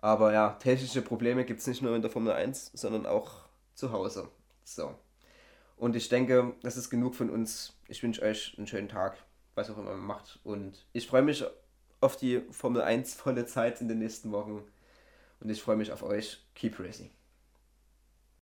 Aber 0.00 0.32
ja, 0.32 0.50
technische 0.60 1.02
Probleme 1.02 1.44
gibt 1.44 1.60
es 1.60 1.66
nicht 1.66 1.82
nur 1.82 1.94
in 1.96 2.02
der 2.02 2.10
Formel 2.10 2.32
1, 2.32 2.72
sondern 2.74 3.04
auch 3.06 3.46
zu 3.74 3.90
Hause. 3.90 4.28
So. 4.64 4.94
Und 5.76 5.96
ich 5.96 6.08
denke, 6.08 6.54
das 6.62 6.76
ist 6.76 6.90
genug 6.90 7.16
von 7.16 7.30
uns. 7.30 7.74
Ich 7.88 8.00
wünsche 8.04 8.22
euch 8.22 8.54
einen 8.56 8.68
schönen 8.68 8.88
Tag, 8.88 9.16
was 9.56 9.70
auch 9.70 9.78
immer 9.78 9.90
ihr 9.90 9.96
macht. 9.96 10.38
Und 10.44 10.86
ich 10.92 11.08
freue 11.08 11.22
mich 11.22 11.44
auf 12.02 12.16
die 12.16 12.42
Formel 12.50 12.82
1 12.82 13.14
volle 13.14 13.46
Zeit 13.46 13.80
in 13.80 13.88
den 13.88 13.98
nächsten 13.98 14.32
Wochen. 14.32 14.62
Und 15.40 15.50
ich 15.50 15.62
freue 15.62 15.76
mich 15.76 15.92
auf 15.92 16.02
euch. 16.02 16.44
Keep 16.54 16.80
racing. 16.80 17.10